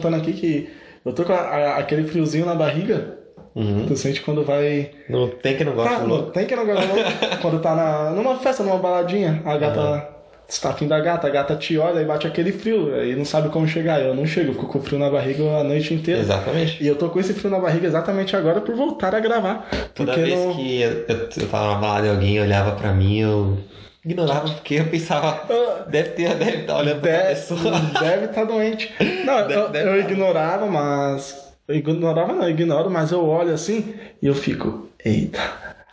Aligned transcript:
contando 0.00 0.16
aqui 0.16 0.32
que 0.32 0.68
eu 1.04 1.12
tô 1.12 1.24
com 1.24 1.32
a- 1.32 1.36
a- 1.36 1.76
aquele 1.78 2.04
friozinho 2.06 2.46
na 2.46 2.54
barriga. 2.54 3.18
Uhum. 3.54 3.84
Tu 3.86 3.96
sente 3.96 4.20
quando 4.20 4.44
vai. 4.44 4.90
Não 5.08 5.28
tem 5.28 5.56
que 5.56 5.64
não 5.64 5.72
gosta 5.74 5.96
Tá, 5.96 6.02
louco. 6.04 6.30
tem 6.30 6.46
que 6.46 6.54
não 6.56 6.64
gosta 6.64 6.84
louco. 6.86 7.10
quando 7.42 7.60
tá 7.60 7.74
na, 7.74 8.10
numa 8.10 8.36
festa, 8.36 8.62
numa 8.62 8.78
baladinha, 8.78 9.42
a 9.44 9.56
gata. 9.56 10.08
Você 10.46 10.60
tá 10.62 10.70
afim 10.70 10.88
da 10.88 10.98
gata, 10.98 11.28
a 11.28 11.30
gata 11.30 11.54
te 11.54 11.78
olha 11.78 12.00
e 12.00 12.04
bate 12.04 12.26
aquele 12.26 12.50
frio, 12.50 12.92
aí 12.92 13.14
não 13.14 13.24
sabe 13.24 13.50
como 13.50 13.68
chegar. 13.68 14.00
Eu 14.00 14.14
não 14.16 14.26
chego, 14.26 14.50
eu 14.50 14.54
fico 14.54 14.66
com 14.66 14.80
frio 14.80 14.98
na 14.98 15.08
barriga 15.08 15.44
a 15.58 15.62
noite 15.62 15.94
inteira. 15.94 16.20
Exatamente. 16.20 16.82
E 16.82 16.88
eu 16.88 16.96
tô 16.96 17.08
com 17.08 17.20
esse 17.20 17.32
frio 17.34 17.50
na 17.50 17.60
barriga 17.60 17.86
exatamente 17.86 18.34
agora 18.34 18.60
por 18.60 18.74
voltar 18.74 19.14
a 19.14 19.20
gravar. 19.20 19.68
Toda 19.94 20.12
vez 20.16 20.36
não... 20.36 20.54
que 20.56 20.80
eu, 20.82 20.90
eu, 21.08 21.16
eu 21.36 21.48
tava 21.48 21.74
na 21.74 21.80
balada 21.80 22.06
e 22.08 22.10
alguém 22.10 22.40
olhava 22.40 22.72
pra 22.72 22.92
mim, 22.92 23.20
eu 23.20 23.58
ignorava 24.04 24.48
porque 24.50 24.74
eu 24.74 24.86
pensava, 24.86 25.42
deve 25.88 26.10
ter, 26.10 26.34
deve 26.34 26.58
estar 26.58 26.76
olhando 26.78 27.00
pra 27.00 27.10
Deve, 27.10 27.28
pessoa. 27.28 27.80
deve 28.00 28.24
estar 28.26 28.44
doente. 28.44 28.94
Não, 29.24 29.46
Deve- 29.46 29.54
eu, 29.54 29.68
deve 29.68 29.88
eu 29.98 30.04
tá. 30.04 30.10
ignorava, 30.10 30.66
mas. 30.66 31.50
Eu 31.68 31.76
ignorava 31.76 32.32
não, 32.32 32.42
eu 32.44 32.50
ignoro, 32.50 32.90
mas 32.90 33.12
eu 33.12 33.24
olho 33.24 33.52
assim 33.54 33.94
e 34.20 34.26
eu 34.26 34.34
fico, 34.34 34.88
eita. 35.04 35.40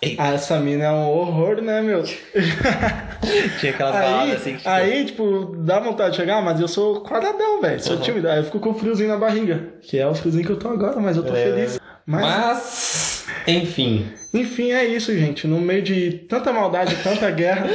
Eita. 0.02 0.22
Ah, 0.24 0.34
essa 0.34 0.60
mina 0.60 0.86
é 0.86 0.92
um 0.92 1.08
horror, 1.08 1.62
né, 1.62 1.82
meu? 1.82 2.04
Tinha 3.60 3.72
aquelas 3.72 3.94
baladas 3.94 4.22
Aí, 4.30 4.32
assim 4.36 4.52
que 4.52 4.58
tipo, 4.58 4.70
aí, 4.70 5.06
tipo, 5.06 5.56
dá 5.60 5.80
vontade 5.80 6.12
de 6.12 6.18
chegar, 6.18 6.42
mas 6.42 6.60
eu 6.60 6.68
sou 6.68 7.02
quadradão, 7.02 7.62
velho. 7.62 7.80
Sou 7.82 7.96
Uhum. 7.96 8.02
tímido. 8.02 8.30
Aí 8.30 8.38
eu 8.40 8.44
fico 8.44 8.60
com 8.60 8.74
friozinho 8.74 9.10
na 9.10 9.18
barriga. 9.18 9.70
Que 9.82 9.98
é 10.00 10.08
o 10.08 10.14
friozinho 10.16 10.46
que 10.46 10.52
eu 10.52 10.60
tô 10.60 10.70
agora, 10.70 11.00
mas 11.00 11.18
eu 11.18 11.24
tô 11.24 11.34
É. 11.36 11.44
feliz. 11.44 11.80
Mas, 12.06 12.22
Mas, 12.22 13.26
enfim. 13.48 14.08
Enfim, 14.38 14.72
é 14.72 14.86
isso, 14.86 15.14
gente. 15.18 15.48
No 15.48 15.60
meio 15.60 15.82
de 15.82 16.12
tanta 16.30 16.52
maldade, 16.54 16.96
tanta 17.04 17.30
guerra, 17.32 17.68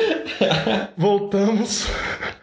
voltamos. 0.97 1.87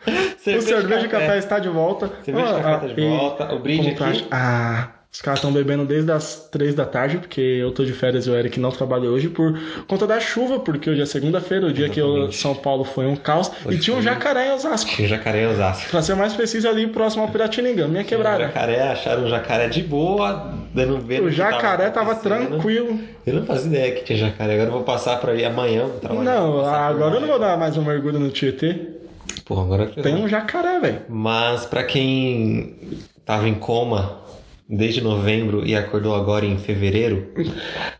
o 0.05 0.61
cerveja 0.61 1.05
e 1.05 1.09
café 1.09 1.37
está 1.37 1.59
de 1.59 1.69
volta. 1.69 2.11
Cerveja 2.23 2.57
Ah, 2.57 2.61
café 2.61 2.87
tá 2.87 2.93
de 2.93 3.01
volta. 3.07 3.53
O 3.53 3.59
brinde 3.59 3.89
aqui. 3.89 4.27
Ah, 4.31 4.89
os 5.11 5.21
caras 5.21 5.39
estão 5.39 5.51
bebendo 5.51 5.85
desde 5.85 6.11
as 6.11 6.47
três 6.51 6.75
da 6.75 6.85
tarde, 6.85 7.17
porque 7.17 7.41
eu 7.41 7.71
tô 7.71 7.83
de 7.83 7.91
férias 7.93 8.27
e 8.27 8.29
o 8.29 8.35
Eric 8.35 8.59
não 8.59 8.69
trabalha 8.69 9.09
hoje 9.09 9.27
por 9.27 9.57
conta 9.87 10.05
da 10.05 10.19
chuva, 10.19 10.59
porque 10.59 10.87
hoje 10.87 11.01
é 11.01 11.05
segunda-feira, 11.05 11.65
o 11.65 11.73
dia 11.73 11.89
que 11.89 11.99
eu, 11.99 12.09
Exatamente. 12.09 12.37
São 12.37 12.53
Paulo 12.55 12.83
foi 12.83 13.07
um 13.07 13.15
caos. 13.15 13.51
e 13.67 13.77
tinha 13.79 13.97
um 13.97 14.03
jacaré 14.03 14.49
em 14.49 14.51
Osasco. 14.53 14.91
Tinha 14.91 15.07
um 15.07 15.09
jacaré 15.09 15.43
em 15.43 15.47
Osasco. 15.47 15.89
Pra 15.89 16.01
ser 16.03 16.15
mais 16.15 16.33
preciso, 16.33 16.69
ali 16.69 16.85
próximo 16.87 17.23
ao 17.23 17.29
Piratininga, 17.29 17.87
minha 17.87 18.03
O 18.03 18.05
quebrada. 18.05 18.43
jacaré, 18.45 18.81
acharam 18.91 19.23
um 19.23 19.29
jacaré 19.29 19.67
de 19.67 19.81
boa, 19.81 20.53
dando 20.75 20.99
ver. 20.99 21.23
O 21.23 21.31
jacaré 21.31 21.89
tava 21.89 22.13
tranquilo. 22.13 22.99
Eu 23.25 23.33
não 23.33 23.45
fazia 23.47 23.67
ideia 23.67 23.95
que 23.95 24.03
tinha 24.03 24.19
jacaré. 24.19 24.53
Agora 24.53 24.67
eu 24.69 24.73
vou 24.73 24.83
passar 24.83 25.19
pra 25.19 25.33
ir 25.33 25.43
amanhã. 25.43 25.87
Trabalhar, 25.99 26.23
Não, 26.35 26.51
por 26.51 26.65
agora 26.65 27.15
eu 27.15 27.19
não 27.21 27.27
lá. 27.27 27.33
vou 27.33 27.39
dar 27.39 27.57
mais 27.57 27.75
um 27.75 27.83
mergulho 27.83 28.19
no 28.19 28.29
Tietê. 28.29 28.75
Porra, 29.43 29.63
agora 29.63 29.85
Tem 29.87 30.13
um 30.13 30.27
jacaré, 30.27 30.79
velho. 30.79 31.01
Mas 31.09 31.65
pra 31.65 31.83
quem 31.83 32.75
tava 33.25 33.47
em 33.49 33.55
coma 33.55 34.19
desde 34.69 35.01
novembro 35.01 35.65
e 35.65 35.75
acordou 35.75 36.13
agora 36.13 36.45
em 36.45 36.57
fevereiro, 36.59 37.27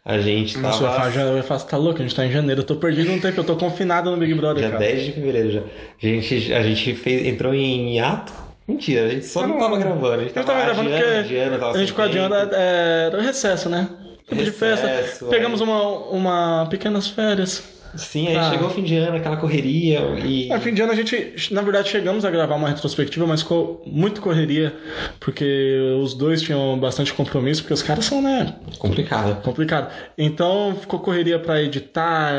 a 0.05 0.19
gente 0.19 0.53
tava. 0.53 0.79
Nossa, 0.79 1.05
eu 1.07 1.11
já- 1.11 1.21
eu 1.21 1.41
você 1.43 1.67
tá 1.67 1.77
louco? 1.77 1.99
A 1.99 2.03
gente 2.03 2.15
tá 2.15 2.23
em 2.25 2.31
janeiro. 2.31 2.61
Eu 2.61 2.65
tô 2.65 2.75
perdido 2.75 3.11
no 3.11 3.19
tempo, 3.19 3.39
eu 3.39 3.43
tô 3.43 3.55
confinado 3.55 4.11
no 4.11 4.17
Big 4.17 4.33
Brother, 4.35 4.61
Dia 4.61 4.71
cara. 4.71 4.79
10 4.85 5.05
de 5.05 5.11
fevereiro 5.13 5.51
já. 5.51 5.61
A 5.61 6.05
gente, 6.05 6.53
a 6.53 6.61
gente 6.61 6.93
fez, 6.93 7.25
entrou 7.25 7.53
em 7.55 7.95
hiato. 7.95 8.31
Mentira, 8.67 9.07
a 9.07 9.09
gente 9.09 9.25
só 9.25 9.41
não, 9.41 9.49
Não, 9.55 9.59
tava 9.59 9.79
gravando. 9.79 10.13
A 10.13 10.17
gente 10.19 10.31
tava, 10.33 10.45
tava 10.45 10.61
gravando 10.63 10.89
adiando, 10.89 11.03
porque 11.05 11.19
adiando, 11.19 11.57
tava 11.59 11.71
a 11.75 11.77
gente 11.79 11.87
ficou 11.87 12.05
adiando, 12.05 12.35
é, 12.35 13.05
era 13.07 13.17
o 13.17 13.21
recesso, 13.21 13.67
né? 13.67 13.89
Tempo 14.29 14.43
de 14.43 14.51
festa. 14.51 15.25
Pegamos 15.27 15.59
aí. 15.59 15.67
uma, 15.67 15.81
uma 16.11 16.67
pequenas 16.69 17.07
férias. 17.07 17.78
Sim, 17.95 18.27
aí 18.27 18.35
Ah. 18.37 18.51
chegou 18.51 18.67
o 18.67 18.69
fim 18.71 18.83
de 18.83 18.95
ano, 18.95 19.17
aquela 19.17 19.37
correria 19.37 19.99
e. 20.25 20.47
No 20.47 20.59
fim 20.61 20.73
de 20.73 20.81
ano 20.81 20.91
a 20.91 20.95
gente, 20.95 21.33
na 21.51 21.61
verdade, 21.61 21.89
chegamos 21.89 22.23
a 22.25 22.31
gravar 22.31 22.55
uma 22.55 22.69
retrospectiva, 22.69 23.25
mas 23.25 23.41
ficou 23.41 23.81
muito 23.85 24.21
correria, 24.21 24.73
porque 25.19 25.79
os 26.01 26.13
dois 26.13 26.41
tinham 26.41 26.77
bastante 26.79 27.13
compromisso, 27.13 27.61
porque 27.61 27.73
os 27.73 27.81
caras 27.83 28.05
são, 28.05 28.21
né, 28.21 28.55
Complicado. 28.77 29.41
complicado. 29.41 29.91
Então 30.17 30.75
ficou 30.79 30.99
correria 30.99 31.39
pra 31.39 31.61
editar 31.61 32.31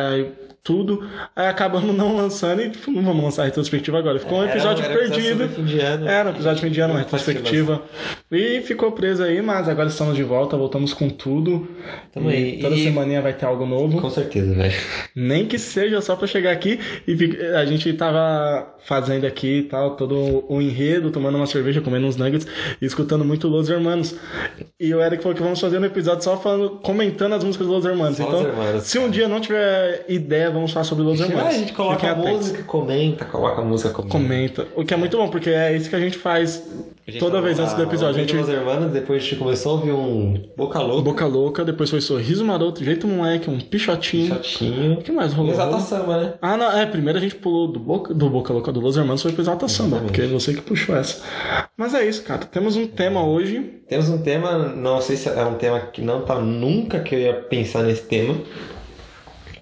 tudo. 0.62 1.08
Aí 1.34 1.46
acabamos 1.46 1.94
não 1.96 2.16
lançando 2.16 2.62
e 2.62 2.70
tipo, 2.70 2.90
não 2.90 3.02
vamos 3.02 3.24
lançar 3.24 3.42
a 3.42 3.44
retrospectiva 3.46 3.98
agora. 3.98 4.18
Ficou 4.18 4.38
um 4.38 4.42
Era- 4.42 4.52
episódio 4.52 4.84
era 4.84 4.94
episódio 4.94 5.24
perdido. 5.48 6.08
Era 6.08 6.28
um 6.28 6.32
episódio 6.32 6.70
de 6.70 6.80
ano, 6.80 6.94
uma 6.94 7.00
retrospectiva. 7.00 7.82
E 8.30 8.60
ficou 8.62 8.92
preso 8.92 9.22
aí, 9.22 9.40
mas 9.42 9.68
agora 9.68 9.88
estamos 9.88 10.14
de 10.16 10.22
volta, 10.22 10.56
voltamos 10.56 10.92
com 10.94 11.08
tudo. 11.08 11.68
Tamo 12.12 12.30
E. 12.30 12.58
Toda 12.60 12.74
E- 12.76 12.84
semaninha 12.84 13.20
vai 13.22 13.32
ter 13.32 13.46
algo 13.46 13.66
novo. 13.66 14.00
Com 14.00 14.10
certeza, 14.10 14.54
velho. 14.54 14.74
Nem 15.16 15.46
que 15.46 15.58
seja 15.58 16.00
só 16.00 16.14
pra 16.16 16.26
chegar 16.26 16.52
aqui 16.52 16.78
e 17.06 17.14
a 17.56 17.64
gente 17.64 17.92
tava 17.94 18.74
fazendo 18.84 19.26
aqui 19.26 19.58
e 19.58 19.62
tal, 19.64 19.96
todo 19.96 20.44
o 20.48 20.60
enredo, 20.60 21.10
tomando 21.10 21.36
uma 21.36 21.46
cerveja, 21.46 21.80
comendo 21.80 22.06
uns 22.06 22.16
nuggets 22.16 22.46
e 22.80 22.86
escutando 22.86 23.24
muito 23.24 23.48
Los 23.48 23.68
Hermanos. 23.68 24.14
E 24.78 24.94
o 24.94 25.02
Eric 25.02 25.22
falou 25.22 25.36
que 25.36 25.42
vamos 25.42 25.60
fazer 25.60 25.78
um 25.78 25.84
episódio 25.84 26.24
só 26.24 26.36
falando, 26.36 26.70
comentando 26.82 27.34
as 27.34 27.44
músicas 27.44 27.66
dos 27.66 27.76
Los 27.76 27.84
Hermanos. 27.84 28.16
Só 28.16 28.24
então, 28.24 28.42
Hermanos, 28.46 28.84
se 28.84 28.98
um 28.98 29.10
dia 29.10 29.28
não 29.28 29.40
tiver 29.40 30.04
ideia, 30.08 30.49
vamos 30.52 30.72
falar 30.72 30.84
sobre 30.84 31.04
Los 31.04 31.20
Hermanos. 31.20 31.44
Ah, 31.44 31.48
a 31.48 31.52
gente 31.52 31.72
coloca 31.72 32.10
a 32.10 32.14
música, 32.14 32.62
comenta, 32.64 33.24
coloca 33.24 33.60
a 33.60 33.64
música, 33.64 33.92
comenta. 33.92 34.12
Comenta. 34.12 34.66
O 34.76 34.84
que 34.84 34.94
é 34.94 34.96
muito 34.96 35.16
bom, 35.16 35.28
porque 35.28 35.50
é 35.50 35.76
isso 35.76 35.88
que 35.88 35.96
a 35.96 36.00
gente 36.00 36.18
faz 36.18 36.62
A 37.06 37.10
gente 37.10 37.20
toda 37.20 37.40
vez 37.40 37.58
antes 37.58 37.74
do 37.74 37.82
episódio. 37.82 38.16
A 38.16 38.24
gente 38.24 38.36
Los 38.36 38.48
Hermanos, 38.48 38.92
depois 38.92 39.22
a 39.22 39.24
gente 39.24 39.36
começou 39.36 39.72
a 39.72 39.74
ouvir 39.76 39.92
um 39.92 40.42
Boca 40.56 40.80
Louca, 40.80 41.02
boca 41.02 41.26
louca, 41.26 41.64
depois 41.64 41.90
foi 41.90 42.00
sorriso 42.00 42.44
maroto, 42.44 42.84
jeito 42.84 43.06
moleque, 43.06 43.50
um 43.50 43.58
pichotinho. 43.58 44.28
chatinho. 44.28 44.94
O 44.94 45.02
que 45.02 45.10
mais 45.10 45.32
rolou? 45.32 45.52
Exata 45.52 45.80
samba, 45.80 46.16
né? 46.20 46.34
Ah, 46.40 46.56
não, 46.56 46.70
é, 46.78 46.86
primeiro 46.86 47.18
a 47.18 47.22
gente 47.22 47.34
pulou 47.34 47.66
do 47.66 47.80
Boca, 47.80 48.14
do 48.14 48.30
Boca 48.30 48.52
Louca 48.52 48.72
do 48.72 48.80
Los 48.80 48.96
Hermanos 48.96 49.22
foi 49.22 49.32
pro 49.32 49.42
Exalta 49.42 49.68
Samba, 49.68 49.98
porque 49.98 50.22
é 50.22 50.26
você 50.26 50.54
que 50.54 50.60
puxou 50.60 50.96
essa. 50.96 51.22
Mas 51.76 51.94
é 51.94 52.06
isso, 52.06 52.22
cara. 52.22 52.44
Temos 52.44 52.76
um 52.76 52.86
tema 52.86 53.24
hoje. 53.24 53.80
Temos 53.88 54.08
um 54.08 54.18
tema, 54.18 54.58
não 54.58 55.00
sei 55.00 55.16
se 55.16 55.28
é 55.28 55.44
um 55.44 55.54
tema 55.54 55.80
que 55.80 56.00
não 56.00 56.22
tá 56.22 56.38
nunca 56.38 57.00
que 57.00 57.14
eu 57.14 57.18
ia 57.18 57.34
pensar 57.34 57.82
nesse 57.82 58.02
tema. 58.02 58.36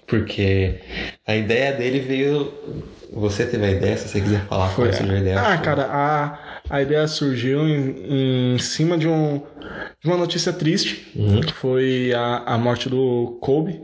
Porque 0.09 0.75
a 1.27 1.35
ideia 1.35 1.71
dele 1.73 1.99
veio. 1.99 2.51
Você 3.11 3.45
teve 3.45 3.65
a 3.65 3.71
ideia, 3.71 3.97
se 3.97 4.07
você 4.07 4.21
quiser 4.21 4.45
falar 4.45 4.73
qual 4.75 4.91
surgiu 4.93 5.15
a 5.15 5.19
ideia. 5.19 5.39
Ah, 5.39 5.57
cara, 5.57 5.83
a, 5.89 6.39
a 6.69 6.81
ideia 6.81 7.07
surgiu 7.07 7.67
em, 7.67 8.53
em 8.55 8.59
cima 8.59 8.97
de, 8.97 9.07
um, 9.07 9.41
de 9.99 10.07
uma 10.07 10.15
notícia 10.17 10.53
triste, 10.53 11.11
Uhum. 11.15 11.41
que 11.41 11.51
foi 11.53 12.13
a, 12.13 12.43
a 12.45 12.57
morte 12.57 12.87
do 12.87 13.37
Kobe. 13.41 13.81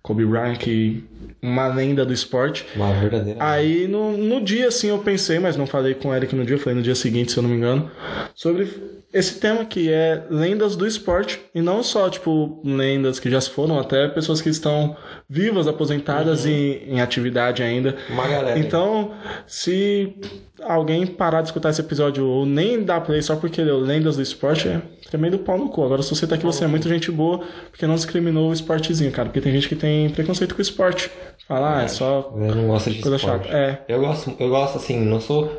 Kobe 0.00 0.24
Bryant, 0.24 0.56
que 0.58 1.04
uma 1.42 1.66
lenda 1.66 2.06
do 2.06 2.12
esporte. 2.12 2.64
Uma 2.76 2.92
verdadeira. 2.92 3.38
Aí 3.42 3.88
no, 3.88 4.16
no 4.16 4.40
dia 4.40 4.68
assim 4.68 4.88
eu 4.88 4.98
pensei, 4.98 5.40
mas 5.40 5.56
não 5.56 5.66
falei 5.66 5.94
com 5.94 6.08
o 6.08 6.14
Eric 6.14 6.34
no 6.36 6.44
dia, 6.44 6.56
falei 6.56 6.76
no 6.76 6.82
dia 6.82 6.94
seguinte, 6.94 7.32
se 7.32 7.38
eu 7.38 7.42
não 7.42 7.50
me 7.50 7.56
engano, 7.56 7.90
sobre 8.34 8.68
esse 9.12 9.38
tema 9.38 9.64
que 9.64 9.90
é 9.92 10.24
lendas 10.30 10.74
do 10.76 10.86
esporte. 10.86 11.40
E 11.54 11.60
não 11.60 11.82
só, 11.82 12.08
tipo, 12.08 12.60
lendas 12.64 13.18
que 13.18 13.30
já 13.30 13.40
se 13.40 13.50
foram, 13.50 13.78
até 13.78 14.08
pessoas 14.08 14.40
que 14.40 14.48
estão 14.48 14.96
vivas, 15.28 15.66
aposentadas 15.68 16.46
e 16.46 16.82
em 16.86 17.00
atividade 17.00 17.62
ainda. 17.62 17.96
Uma 18.08 18.26
galera. 18.26 18.58
Então, 18.58 19.10
se 19.46 20.14
alguém 20.62 21.06
parar 21.06 21.42
de 21.42 21.48
escutar 21.48 21.70
esse 21.70 21.80
episódio 21.80 22.26
ou 22.26 22.46
nem 22.46 22.82
dar 22.82 23.00
play 23.00 23.20
só 23.20 23.36
porque 23.36 23.60
leu 23.60 23.80
Lendas 23.80 24.16
do 24.16 24.22
Esporte, 24.22 24.68
é 24.68 24.80
tremendo 25.12 25.38
pau 25.40 25.58
no 25.58 25.68
cu. 25.68 25.84
Agora, 25.84 26.02
se 26.02 26.08
você 26.14 26.26
tá 26.26 26.36
aqui, 26.36 26.44
você 26.44 26.64
é 26.64 26.66
muito 26.66 26.88
gente 26.88 27.10
boa, 27.12 27.40
porque 27.70 27.86
não 27.86 27.94
discriminou 27.94 28.48
o 28.48 28.52
esportezinho, 28.52 29.12
cara. 29.12 29.28
Porque 29.28 29.42
tem 29.42 29.52
gente 29.52 29.68
que 29.68 29.76
tem 29.76 30.08
preconceito 30.08 30.54
com 30.54 30.58
o 30.58 30.62
esporte. 30.62 31.10
Fala, 31.46 31.80
ah, 31.80 31.82
é 31.82 31.88
só 31.88 32.32
Eu 32.34 32.54
não 32.54 32.68
gosto 32.68 32.90
de 32.90 33.00
coisa 33.00 33.16
esporte. 33.16 33.44
chata. 33.46 33.54
É. 33.56 33.82
Eu 33.88 34.00
gosto, 34.00 34.32
eu 34.38 34.48
gosto 34.48 34.78
assim, 34.78 34.98
não 35.04 35.20
sou. 35.20 35.52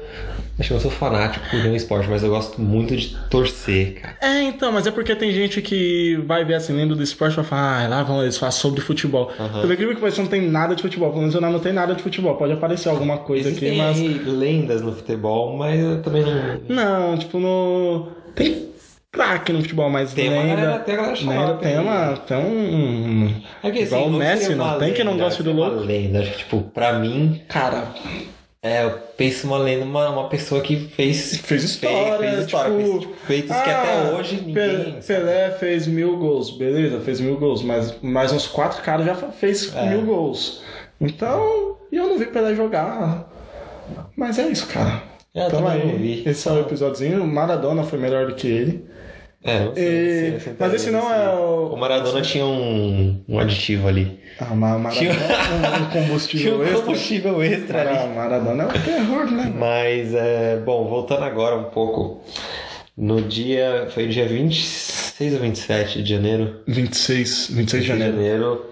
Acho 0.58 0.68
que 0.70 0.74
eu 0.74 0.76
não 0.76 0.82
sou 0.82 0.92
fanático 0.92 1.46
por 1.50 1.60
nenhum 1.60 1.76
esporte, 1.76 2.10
mas 2.10 2.24
eu 2.24 2.30
gosto 2.30 2.60
muito 2.60 2.96
de 2.96 3.16
torcer, 3.30 3.96
cara. 4.02 4.18
É, 4.22 4.42
então, 4.44 4.72
mas 4.72 4.88
é 4.88 4.92
porque 4.92 5.16
tem 5.16 5.32
gente 5.32 5.62
que 5.62 6.16
vai 6.26 6.44
ver 6.46 6.56
assim, 6.56 6.74
lendo 6.74 6.96
do 6.96 7.04
esporte 7.04 7.34
e 7.34 7.36
vai 7.36 7.46
falar, 7.46 7.84
ah, 7.84 7.88
lá 7.88 8.04
vão 8.04 8.24
eles 8.24 8.38
falam 8.38 8.52
sobre 8.52 8.82
futebol. 8.82 9.32
Aham. 9.40 9.62
Pelo 9.62 9.74
incrível 9.74 9.94
que 9.96 10.02
pareça, 10.02 10.22
não 10.22 10.30
tem 10.30 10.42
nada 10.50 10.76
de 10.76 10.82
futebol. 10.82 11.10
Pelo 11.10 11.22
menos 11.22 11.36
eu 11.36 11.42
não 11.42 11.60
tem 11.60 11.74
nada 11.74 11.94
de 11.94 12.02
futebol. 12.02 12.36
Pode 12.38 12.54
aparecer 12.54 12.90
alguma 12.90 13.20
coisa 13.20 13.50
Existem 13.50 13.80
aqui, 13.82 14.02
mas. 14.02 14.26
lendas 14.28 14.82
no 14.82 14.94
futebol, 14.94 15.56
mas 15.58 15.80
eu 15.80 16.02
também 16.02 16.24
não. 16.24 17.12
Não, 17.12 17.18
tipo, 17.18 17.40
no. 17.40 18.08
Tem 18.34 18.73
craque 19.14 19.54
no 19.54 19.62
futebol, 19.62 19.90
mas 19.90 20.14
Tem 20.14 20.28
uma 20.30 20.42
lenda. 20.44 20.56
galera- 20.62 20.80
tem 20.80 20.96
a 20.96 20.98
galera 20.98 21.14
lenda 21.48 21.54
tem 21.60 21.80
uma. 21.80 22.18
Tem 22.18 22.38
um. 22.38 23.42
É 23.64 23.72
que, 23.72 23.80
Igual 23.84 24.08
o 24.08 24.10
não 24.10 24.20
Messi, 24.20 24.56
não 24.56 24.66
uma 24.66 24.76
tem 24.80 24.92
quem 24.94 25.06
não 25.06 25.18
goste 25.18 25.42
do 25.44 25.52
seria 25.52 25.66
louco. 25.66 25.78
Uma 25.78 25.86
lenda, 25.86 26.20
acho 26.20 26.32
que, 26.32 26.38
tipo, 26.40 26.62
pra 26.64 26.94
mim, 26.94 27.42
Cara, 27.48 27.88
é, 28.62 28.84
eu 28.86 28.92
penso 29.16 29.46
uma 29.48 29.58
lenda, 29.60 29.86
uma, 29.86 30.10
uma 30.10 30.28
pessoa 30.30 30.62
que 30.62 30.76
fez. 30.76 31.38
fez 31.38 31.64
história. 31.64 32.18
Fez, 32.18 32.32
fez 32.34 32.46
história, 32.46 32.76
tipo, 32.78 32.90
fez 32.90 33.00
tipo, 33.02 33.14
feitos 33.28 33.56
que 33.62 33.70
ah, 33.70 33.82
até 33.82 34.12
hoje 34.16 34.42
ninguém. 34.46 35.00
Pelé 35.06 35.52
fez 35.52 35.86
mil 35.86 36.18
gols, 36.18 36.50
beleza, 36.58 37.00
fez 37.02 37.20
mil 37.22 37.38
gols, 37.38 37.62
mas 37.62 37.96
mais 38.02 38.32
uns 38.34 38.48
quatro 38.48 38.82
caras 38.82 39.06
já 39.06 39.14
fez 39.16 39.72
É. 39.76 39.90
mil 39.90 40.02
gols. 40.02 40.62
Então, 41.00 41.78
e 41.92 41.98
eu 41.98 42.08
não 42.08 42.18
vi 42.18 42.26
Pelé 42.26 42.56
jogar. 42.56 43.30
Mas 44.16 44.40
é 44.40 44.48
isso, 44.48 44.66
cara. 44.68 45.04
É, 45.36 45.44
eu 45.44 45.48
então 45.48 45.68
aí, 45.68 45.82
vi. 45.98 46.24
esse 46.26 46.48
é 46.48 46.52
o 46.52 46.60
episódiozinho. 46.62 47.26
Maradona 47.28 47.84
foi 47.84 48.00
melhor 48.00 48.28
do 48.28 48.36
que 48.36 48.48
ele. 48.48 48.86
É, 49.46 49.60
não 49.66 49.76
sei, 49.76 49.84
E- 50.36 50.40
sei, 50.40 50.54
mas 50.58 50.74
esse 50.74 50.90
não 50.90 51.14
é 51.14 51.30
o. 51.36 51.74
O 51.74 51.78
Maradona 51.78 52.22
tinha 52.22 52.46
um, 52.46 53.22
um 53.28 53.40
aditivo 53.40 53.88
ali. 53.90 54.20
Ah, 54.40 54.46
Ma- 54.56 54.78
Maradona 54.78 54.92
Tinha- 54.92 55.12
um, 55.12 55.16
um 55.16 55.90
Tinha 55.90 56.02
combustível 56.04 56.58
um 56.60 56.64
extra. 56.64 56.80
combustível 56.82 57.44
extra 57.44 57.82
ali. 57.82 58.16
Maradona 58.16 58.64
é 58.64 58.68
o 58.68 58.72
terror, 58.72 59.30
né? 59.32 59.54
Mas, 59.54 60.14
é, 60.14 60.58
bom, 60.66 60.88
voltando 60.88 61.24
agora 61.24 61.58
um 61.58 61.66
pouco. 61.66 62.24
No 62.96 63.22
dia. 63.22 63.88
Foi 63.94 64.08
dia 64.08 64.26
26 64.28 65.34
ou 65.34 65.40
27 65.42 66.02
de 66.04 66.10
janeiro? 66.10 66.62
26, 66.68 67.50
26 67.52 67.84
de 67.84 67.90
janeiro. 67.90 68.14
janeiro, 68.16 68.66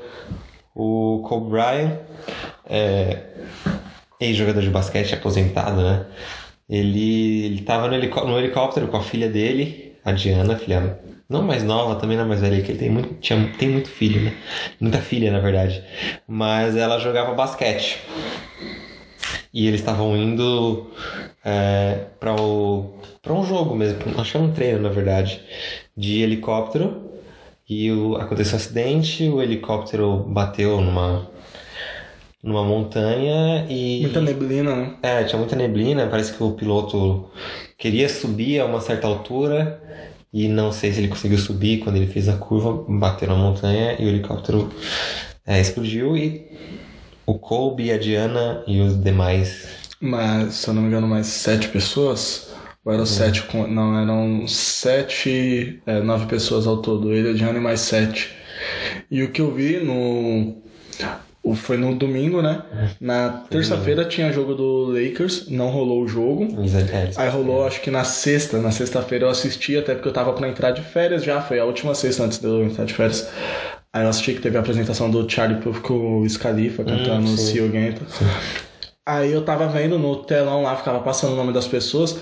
o 0.74 1.22
Kobe 1.28 1.50
Bryant, 1.50 1.98
é, 2.70 3.18
ex-jogador 4.20 4.62
de 4.62 4.70
basquete 4.70 5.16
aposentado, 5.16 5.82
né? 5.82 6.06
Ele, 6.70 7.46
ele 7.46 7.62
tava 7.64 7.88
no, 7.90 7.96
helicó- 7.96 8.24
no 8.26 8.38
helicóptero 8.40 8.88
com 8.88 8.96
a 8.98 9.02
filha 9.02 9.28
dele, 9.28 9.91
a 10.04 10.12
Diana, 10.12 10.58
filha 10.58 11.00
não 11.32 11.42
mais 11.42 11.64
nova, 11.64 11.96
também 11.96 12.18
não 12.18 12.28
mais 12.28 12.42
velha, 12.42 12.62
que 12.62 12.72
ele 12.72 12.80
tem 12.80 12.90
muito, 12.90 13.14
tinha, 13.22 13.54
tem 13.58 13.70
muito 13.70 13.90
filho, 13.90 14.22
né? 14.22 14.34
Muita 14.80 14.98
filha, 14.98 15.32
na 15.32 15.40
verdade. 15.40 15.82
Mas 16.28 16.76
ela 16.76 17.00
jogava 17.00 17.34
basquete. 17.34 18.00
E 19.54 19.66
eles 19.66 19.80
estavam 19.80 20.16
indo 20.18 20.92
é, 21.44 22.06
para 22.20 22.34
um 22.34 23.46
jogo 23.46 23.76
mesmo, 23.76 24.00
acho 24.20 24.32
que 24.34 24.38
um 24.38 24.52
treino, 24.52 24.82
na 24.82 24.90
verdade, 24.90 25.42
de 25.96 26.22
helicóptero. 26.22 27.10
E 27.68 27.90
o, 27.90 28.18
aconteceu 28.18 28.56
um 28.56 28.58
acidente, 28.58 29.30
o 29.30 29.42
helicóptero 29.42 30.26
bateu 30.28 30.82
numa, 30.82 31.31
numa 32.44 32.64
montanha 32.64 33.66
e. 33.70 34.02
Muita 34.02 34.22
neblina, 34.22 34.76
né? 34.76 34.96
É, 35.02 35.24
tinha 35.24 35.38
muita 35.38 35.56
neblina, 35.56 36.08
parece 36.08 36.34
que 36.34 36.44
o 36.44 36.52
piloto 36.52 37.30
queria 37.78 38.08
subir 38.10 38.60
a 38.60 38.66
uma 38.66 38.82
certa 38.82 39.08
altura 39.08 39.82
e 40.34 40.48
não 40.48 40.72
sei 40.72 40.94
se 40.94 41.00
ele 41.00 41.08
conseguiu 41.08 41.38
subir 41.38 41.80
quando 41.80 41.98
ele 41.98 42.08
fez 42.08 42.30
a 42.30 42.38
curva, 42.38 42.86
bateu 42.88 43.28
na 43.28 43.36
montanha 43.36 43.96
e 44.00 44.06
o 44.06 44.08
helicóptero 44.08 44.72
é, 45.46 45.60
explodiu 45.60 46.16
e 46.16 46.50
o 47.26 47.38
Kobe, 47.38 47.92
a 47.92 47.98
Diana 47.98 48.64
e 48.68 48.80
os 48.82 49.02
demais. 49.02 49.68
Mas, 50.00 50.56
se 50.56 50.68
eu 50.68 50.74
não 50.74 50.82
me 50.82 50.88
engano, 50.88 51.08
mais 51.08 51.28
sete 51.28 51.68
pessoas. 51.70 52.52
Ou 52.84 52.92
eram 52.92 53.06
sete 53.06 53.44
com. 53.44 53.68
Não, 53.68 54.00
eram 54.00 54.48
sete. 54.48 55.80
É, 55.86 56.02
nove 56.02 56.26
pessoas 56.26 56.66
ao 56.66 56.78
todo. 56.82 57.14
Ele, 57.14 57.30
a 57.30 57.34
Diana 57.34 57.60
e 57.60 57.62
mais 57.62 57.82
sete. 57.82 58.32
E 59.10 59.22
o 59.22 59.32
que 59.32 59.42
eu 59.42 59.54
vi 59.54 59.78
no. 59.78 60.62
Foi 61.56 61.76
no 61.76 61.94
domingo, 61.96 62.42
né? 62.42 62.62
Na 63.00 63.30
terça-feira 63.50 64.06
tinha 64.06 64.32
jogo 64.32 64.54
do 64.54 64.86
Lakers, 64.94 65.50
não 65.50 65.70
rolou 65.70 66.04
o 66.04 66.08
jogo. 66.08 66.48
É, 66.94 67.04
eles- 67.04 67.18
Aí 67.18 67.30
rolou, 67.30 67.66
acho 67.66 67.82
que 67.82 67.90
na 67.92 68.04
sexta. 68.04 68.60
Na 68.60 68.72
sexta-feira 68.72 69.26
eu 69.26 69.30
assisti, 69.30 69.76
até 69.76 69.94
porque 69.96 70.08
eu 70.08 70.14
tava 70.14 70.32
pra 70.34 70.48
entrar 70.48 70.72
de 70.72 70.82
férias 70.82 71.24
já. 71.24 71.42
Foi 71.42 71.60
a 71.60 71.66
última 71.66 71.94
sexta 71.96 72.24
antes 72.24 72.38
de 72.38 72.46
eu 72.48 72.64
entrar 72.64 72.86
de 72.86 72.94
férias. 72.94 73.28
Aí 73.92 74.04
eu 74.04 74.10
assisti 74.10 74.34
que 74.34 74.40
teve 74.42 74.56
a 74.56 74.62
apresentação 74.62 75.10
do 75.12 75.30
Charlie 75.30 75.60
Puth 75.60 75.82
com 75.82 76.20
o 76.22 76.30
Scalifa 76.30 76.84
cantando 76.84 77.26
o 77.26 77.38
See 77.38 77.58
You 77.58 77.66
Again. 77.66 77.96
Aí 79.06 79.32
eu 79.34 79.42
tava 79.44 79.68
vendo 79.68 79.98
no 80.00 80.18
telão 80.18 80.62
lá, 80.64 80.76
ficava 80.78 81.00
passando 81.02 81.34
o 81.34 81.36
nome 81.36 81.52
das 81.52 81.68
pessoas. 81.68 82.18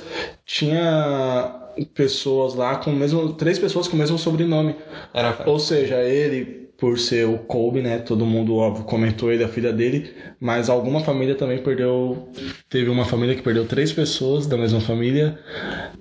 Tinha 0.45 1.55
pessoas 1.93 2.55
lá 2.55 2.75
com 2.77 2.89
o 2.91 2.95
mesmo. 2.95 3.33
Três 3.33 3.59
pessoas 3.59 3.87
com 3.87 3.95
o 3.95 3.99
mesmo 3.99 4.17
sobrenome. 4.17 4.75
Era, 5.13 5.43
Ou 5.45 5.59
seja, 5.59 5.97
ele, 6.03 6.58
por 6.79 6.97
ser 6.97 7.27
o 7.27 7.37
Kobe, 7.39 7.81
né? 7.81 7.97
Todo 7.99 8.25
mundo, 8.25 8.55
óbvio, 8.55 8.83
comentou 8.85 9.31
ele, 9.31 9.43
a 9.43 9.47
filha 9.49 9.73
dele. 9.73 10.13
Mas 10.39 10.69
alguma 10.69 11.01
família 11.01 11.35
também 11.35 11.57
perdeu. 11.61 12.29
Teve 12.69 12.89
uma 12.89 13.05
família 13.05 13.35
que 13.35 13.41
perdeu 13.41 13.65
três 13.65 13.91
pessoas 13.91 14.47
da 14.47 14.57
mesma 14.57 14.79
família. 14.79 15.37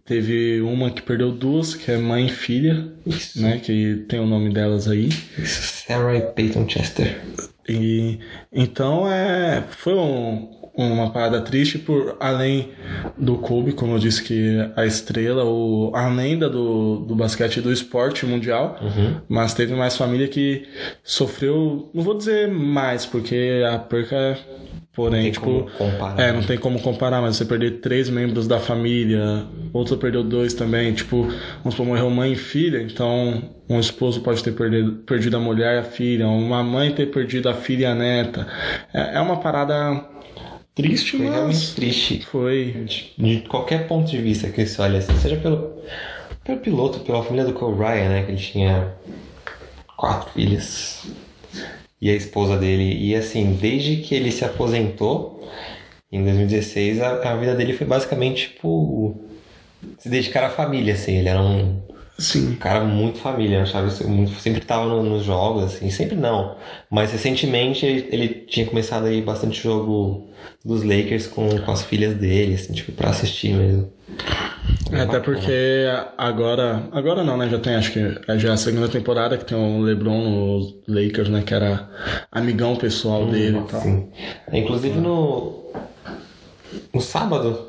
Teve 0.05 0.61
uma 0.61 0.91
que 0.91 1.03
perdeu 1.03 1.33
duas, 1.33 1.75
que 1.75 1.91
é 1.91 1.97
mãe 1.99 2.27
e 2.27 2.31
filha, 2.31 2.93
né? 3.37 3.59
Que 3.63 4.05
tem 4.09 4.21
o 4.21 4.27
nome 4.27 4.53
delas 4.53 4.89
aí. 4.89 5.11
Sarah 5.45 6.17
e 6.17 6.21
Peyton 6.23 6.69
Chester. 6.69 7.21
E 7.69 8.19
então 8.53 9.11
é 9.11 9.63
foi 9.69 9.95
um- 9.95 10.58
uma 10.85 11.11
parada 11.11 11.41
triste 11.41 11.79
por 11.79 12.17
além 12.21 12.71
do 13.17 13.37
Kobe, 13.37 13.73
como 13.73 13.95
eu 13.95 13.99
disse 13.99 14.23
que 14.23 14.57
a 14.77 14.87
estrela, 14.87 15.45
o, 15.45 15.91
a 15.95 16.09
lenda 16.09 16.49
do, 16.49 17.01
do 17.01 17.17
basquete 17.17 17.57
e 17.57 17.61
do 17.61 17.73
esporte 17.73 18.25
mundial, 18.25 18.79
mas 19.29 19.55
teve 19.55 19.75
mais 19.75 19.97
família 19.97 20.29
que 20.29 20.67
sofreu, 21.03 21.91
não 21.93 22.03
vou 22.03 22.17
dizer 22.17 22.49
mais, 22.49 23.05
porque 23.05 23.63
a 23.69 23.79
perca 23.79 24.15
é 24.17 24.39
porém, 24.99 25.23
Tem 25.23 25.31
tipo, 25.31 25.47
como 25.47 25.71
comparar. 25.71 26.21
é, 26.21 26.33
não 26.33 26.43
tem 26.43 26.59
como 26.59 26.81
comparar, 26.81 27.23
mas 27.23 27.37
você 27.37 27.45
perder 27.45 27.79
três 27.81 28.11
membros 28.11 28.49
da 28.49 28.59
família, 28.59 29.45
outro 29.73 29.97
perdeu 29.97 30.25
dois 30.25 30.55
também, 30.55 30.93
tipo, 30.93 31.23
vamos 31.59 31.75
supor, 31.75 31.87
morreu 31.87 32.11
mãe 32.11 32.33
e 32.33 32.37
filha, 32.37 32.83
então 32.83 33.43
um 33.69 33.79
esposo 33.79 34.21
pode 34.23 34.43
ter 34.43 34.53
perdido, 34.53 34.93
perdido 35.07 35.37
a 35.37 35.41
mulher 35.41 35.77
e 35.77 35.79
a 35.79 35.85
filha, 35.85 36.27
uma 36.27 36.65
mãe 36.65 36.91
ter 36.93 37.07
perdido 37.07 37.49
a 37.49 37.55
filha 37.55 37.83
e 37.83 37.87
a 37.87 37.95
neta. 37.95 38.49
É, 38.93 39.19
é 39.19 39.21
uma 39.21 39.37
parada 39.37 40.05
triste, 40.83 41.17
Foi 41.17 41.27
realmente 41.27 41.55
mas 41.57 41.75
triste. 41.75 42.27
foi. 42.27 42.85
de 43.19 43.41
qualquer 43.49 43.87
ponto 43.89 44.09
de 44.11 44.19
vista 44.19 44.49
que 44.49 44.65
você 44.65 44.81
olha, 44.81 44.99
assim, 44.99 45.17
seja 45.19 45.37
pelo, 45.37 45.75
pelo 46.45 46.59
piloto, 46.61 47.01
pela 47.01 47.23
família 47.23 47.45
do 47.45 47.53
Kobe 47.53 47.77
Bryant, 47.77 48.09
né, 48.09 48.23
que 48.25 48.31
ele 48.33 48.39
tinha 48.41 48.95
quatro 49.97 50.31
filhas 50.31 51.05
e 52.01 52.09
a 52.09 52.15
esposa 52.15 52.57
dele, 52.57 52.97
e 52.97 53.15
assim, 53.17 53.55
desde 53.61 53.97
que 53.97 54.15
ele 54.15 54.31
se 54.31 54.45
aposentou 54.45 55.51
em 56.13 56.23
2016, 56.23 57.01
a, 57.03 57.33
a 57.33 57.37
vida 57.37 57.55
dele 57.55 57.73
foi 57.73 57.87
basicamente 57.87 58.51
tipo 58.51 59.21
se 59.99 60.09
dedicar 60.09 60.45
à 60.45 60.51
família, 60.51 60.95
assim, 60.95 61.17
ele 61.17 61.29
era 61.29 61.43
um 61.43 61.81
Sim. 62.19 62.57
cara 62.57 62.85
muito 62.85 63.19
família, 63.21 63.65
sabe? 63.65 63.93
Muito- 64.05 64.33
Sempre 64.41 64.61
tava 64.63 64.87
no- 64.87 65.03
nos 65.05 65.23
jogos, 65.25 65.63
assim, 65.65 65.89
sempre 65.91 66.17
não. 66.17 66.57
Mas 66.91 67.13
recentemente 67.13 67.87
ele, 67.87 68.09
ele 68.11 68.29
tinha 68.29 68.67
começado 68.67 69.07
aí 69.07 69.23
bastante 69.23 69.63
jogo 69.63 70.29
dos 70.65 70.83
Lakers 70.83 71.27
com, 71.29 71.49
com 71.61 71.71
as 71.71 71.83
filhas 71.83 72.15
dele, 72.15 72.55
assim, 72.55 72.73
tipo, 72.73 72.91
pra 72.93 73.11
assistir 73.11 73.55
mesmo. 73.55 73.93
É, 74.91 75.03
Até 75.03 75.21
porque 75.21 75.87
agora. 76.17 76.89
Agora 76.93 77.23
não, 77.23 77.37
né? 77.37 77.49
Já 77.49 77.59
tem, 77.59 77.75
acho 77.77 77.93
que 77.93 78.01
é 78.27 78.39
já 78.39 78.53
a 78.55 78.57
segunda 78.57 78.89
temporada 78.89 79.37
que 79.39 79.45
tem 79.45 79.57
o 79.57 79.81
LeBron 79.83 80.19
nos 80.29 80.75
Lakers, 80.89 81.29
né? 81.29 81.43
Que 81.43 81.55
era 81.55 81.89
amigão 82.33 82.75
pessoal 82.75 83.27
dele 83.27 83.59
e 83.59 83.71
tal. 83.71 83.81
Sim. 83.81 84.09
Inclusive 84.53 84.99
no. 84.99 85.71
No 86.93 87.01
sábado. 87.01 87.67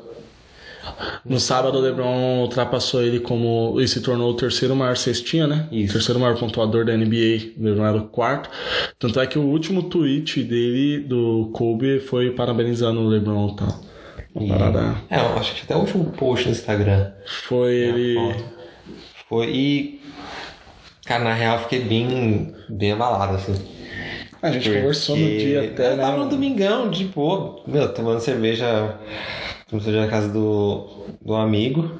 No 1.24 1.38
sábado, 1.38 1.78
o 1.78 1.80
LeBron 1.80 2.40
ultrapassou 2.42 3.02
ele 3.02 3.20
como. 3.20 3.80
e 3.80 3.88
se 3.88 4.00
tornou 4.00 4.30
o 4.30 4.34
terceiro 4.34 4.74
maior 4.74 4.96
cestinha, 4.96 5.46
né? 5.46 5.68
Isso. 5.70 5.90
O 5.90 5.92
terceiro 5.94 6.20
maior 6.20 6.38
pontuador 6.38 6.84
da 6.84 6.96
NBA. 6.96 7.54
O 7.58 7.64
LeBron 7.64 7.86
era 7.86 7.96
o 7.96 8.08
quarto. 8.08 8.50
Tanto 8.98 9.20
é 9.20 9.26
que 9.26 9.38
o 9.38 9.42
último 9.42 9.84
tweet 9.84 10.42
dele, 10.42 11.00
do 11.00 11.50
Kobe, 11.52 12.00
foi 12.00 12.30
parabenizando 12.30 13.00
o 13.00 13.08
LeBron 13.08 13.52
e 13.52 13.56
tal. 13.56 13.80
Uma 14.34 14.58
parada. 14.58 14.96
É, 15.10 15.18
eu 15.18 15.38
acho 15.38 15.54
que 15.54 15.62
até 15.62 15.74
o 15.74 15.80
último 15.80 16.04
post 16.12 16.46
no 16.46 16.52
Instagram. 16.52 17.10
Foi 17.48 17.74
ele. 17.74 18.44
Foi. 19.28 19.50
E. 19.50 20.00
Cara, 21.04 21.24
na 21.24 21.34
real 21.34 21.56
eu 21.56 21.62
fiquei 21.62 21.80
bem. 21.80 22.54
bem 22.68 22.92
abalado, 22.92 23.36
assim. 23.36 23.54
A 24.42 24.50
gente 24.50 24.70
conversou 24.70 25.16
no 25.16 25.26
dia 25.26 25.64
até, 25.64 25.92
eu 25.92 25.96
né? 25.96 26.02
tava 26.02 26.16
no 26.16 26.30
domingão, 26.30 26.90
de 26.90 27.04
boa, 27.04 27.60
meu, 27.66 27.92
tomando 27.92 28.20
cerveja, 28.20 28.98
tomando 29.70 29.84
cerveja 29.84 30.04
na 30.04 30.10
casa 30.10 30.28
do, 30.28 31.06
do 31.22 31.34
amigo. 31.34 31.92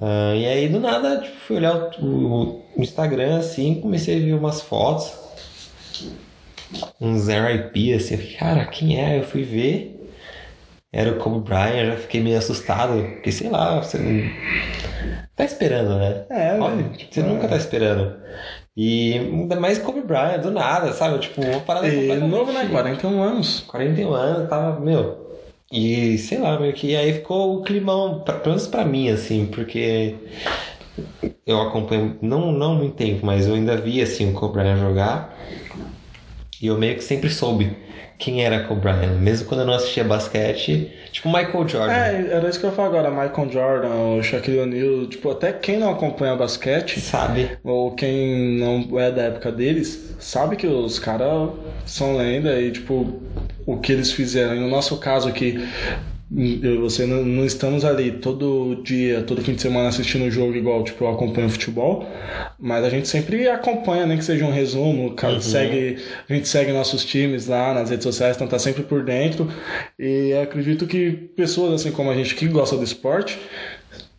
Ah, 0.00 0.34
e 0.34 0.46
aí, 0.46 0.68
do 0.68 0.80
nada, 0.80 1.20
tipo, 1.20 1.36
fui 1.36 1.56
olhar 1.56 1.76
o, 2.00 2.62
o 2.76 2.82
Instagram, 2.82 3.38
assim, 3.38 3.80
comecei 3.80 4.16
a 4.20 4.24
ver 4.24 4.34
umas 4.34 4.60
fotos. 4.60 5.12
Um 7.00 7.16
Zero 7.18 7.48
IP, 7.54 7.92
assim, 7.94 8.14
eu 8.14 8.20
fiquei, 8.20 8.36
cara, 8.36 8.64
quem 8.66 9.00
é? 9.00 9.18
Eu 9.18 9.22
fui 9.24 9.42
ver. 9.44 9.92
Era 10.92 11.10
o 11.10 11.16
Kobe 11.16 11.40
Bryant, 11.40 11.76
eu 11.76 11.86
já 11.92 11.96
fiquei 11.96 12.20
meio 12.22 12.38
assustado, 12.38 13.02
porque 13.14 13.32
sei 13.32 13.50
lá, 13.50 13.80
você 13.82 13.98
não 13.98 14.30
tá 15.34 15.44
esperando, 15.44 15.96
né? 15.98 16.24
É, 16.30 16.58
Óbvio, 16.58 16.90
tipo, 16.96 17.12
você 17.14 17.22
nunca 17.22 17.48
tá 17.48 17.56
esperando. 17.56 18.16
E 18.76 19.14
ainda 19.14 19.56
mais 19.58 19.78
Kobe 19.78 20.02
Bryant, 20.02 20.40
do 20.40 20.50
nada, 20.52 20.92
sabe? 20.92 21.18
Tipo, 21.18 21.42
uma 21.42 21.60
parada 21.60 21.88
E 21.88 21.92
completamente- 21.96 22.30
novo, 22.30 22.52
né? 22.52 22.68
41 22.70 23.22
anos. 23.22 23.60
41 23.66 24.12
anos, 24.14 24.48
tava, 24.48 24.78
meu. 24.80 25.23
E 25.74 26.16
sei 26.18 26.38
lá, 26.38 26.58
meio 26.60 26.72
que 26.72 26.94
aí 26.94 27.14
ficou 27.14 27.56
o 27.56 27.62
climão, 27.64 28.20
pra, 28.20 28.34
pelo 28.34 28.54
menos 28.54 28.68
pra 28.68 28.84
mim, 28.84 29.08
assim, 29.10 29.46
porque 29.46 30.14
eu 31.44 31.60
acompanho, 31.60 32.16
não, 32.22 32.52
não 32.52 32.76
muito 32.76 32.94
tempo, 32.94 33.26
mas 33.26 33.48
eu 33.48 33.54
ainda 33.54 33.76
vi, 33.76 34.00
assim, 34.00 34.30
o 34.30 34.34
Kobe 34.34 34.54
Bryant 34.54 34.78
jogar. 34.78 35.36
E 36.62 36.68
eu 36.68 36.78
meio 36.78 36.94
que 36.94 37.02
sempre 37.02 37.28
soube 37.28 37.76
quem 38.16 38.44
era 38.44 38.62
Kobe 38.62 38.82
Bryant, 38.82 39.18
mesmo 39.18 39.48
quando 39.48 39.62
eu 39.62 39.66
não 39.66 39.74
assistia 39.74 40.04
basquete, 40.04 40.92
tipo 41.10 41.26
Michael 41.28 41.66
Jordan. 41.66 41.92
É, 41.92 42.28
era 42.30 42.48
isso 42.48 42.60
que 42.60 42.66
eu 42.66 42.70
ia 42.70 42.76
falar 42.76 42.88
agora. 42.88 43.10
Michael 43.10 43.50
Jordan, 43.50 43.94
o 44.16 44.22
Shaquille 44.22 44.60
O'Neal, 44.60 45.06
tipo, 45.08 45.28
até 45.28 45.52
quem 45.52 45.76
não 45.76 45.90
acompanha 45.90 46.36
basquete, 46.36 47.00
Sabe? 47.00 47.50
ou 47.64 47.90
quem 47.96 48.60
não 48.60 49.00
é 49.00 49.10
da 49.10 49.22
época 49.22 49.50
deles, 49.50 50.14
sabe 50.20 50.54
que 50.54 50.68
os 50.68 51.00
caras 51.00 51.50
são 51.84 52.16
lenda 52.16 52.60
e, 52.60 52.70
tipo, 52.70 53.20
o 53.66 53.78
que 53.78 53.92
eles 53.92 54.12
fizeram. 54.12 54.54
E 54.56 54.60
no 54.60 54.68
nosso 54.68 54.96
caso 54.98 55.28
aqui, 55.28 55.58
eu 56.62 56.74
e 56.74 56.78
você 56.78 57.06
não, 57.06 57.24
não 57.24 57.44
estamos 57.44 57.84
ali 57.84 58.10
todo 58.12 58.80
dia, 58.82 59.22
todo 59.22 59.40
fim 59.42 59.54
de 59.54 59.62
semana 59.62 59.88
assistindo 59.88 60.24
o 60.24 60.30
jogo 60.30 60.54
igual, 60.56 60.82
tipo, 60.82 61.04
eu 61.04 61.08
acompanho 61.10 61.48
futebol, 61.48 62.08
mas 62.58 62.82
a 62.84 62.90
gente 62.90 63.06
sempre 63.06 63.46
acompanha, 63.48 64.06
nem 64.06 64.18
que 64.18 64.24
seja 64.24 64.44
um 64.44 64.50
resumo, 64.50 65.14
ca- 65.14 65.38
segue, 65.40 65.98
a 66.28 66.34
gente 66.34 66.48
segue 66.48 66.72
nossos 66.72 67.04
times 67.04 67.46
lá 67.46 67.72
nas 67.74 67.90
redes 67.90 68.04
sociais, 68.04 68.34
então 68.36 68.48
tá 68.48 68.58
sempre 68.58 68.82
por 68.82 69.04
dentro. 69.04 69.48
E 69.98 70.32
acredito 70.42 70.86
que 70.86 71.12
pessoas 71.36 71.74
assim 71.74 71.92
como 71.92 72.10
a 72.10 72.14
gente 72.14 72.34
que 72.34 72.48
gosta 72.48 72.76
do 72.76 72.82
esporte 72.84 73.38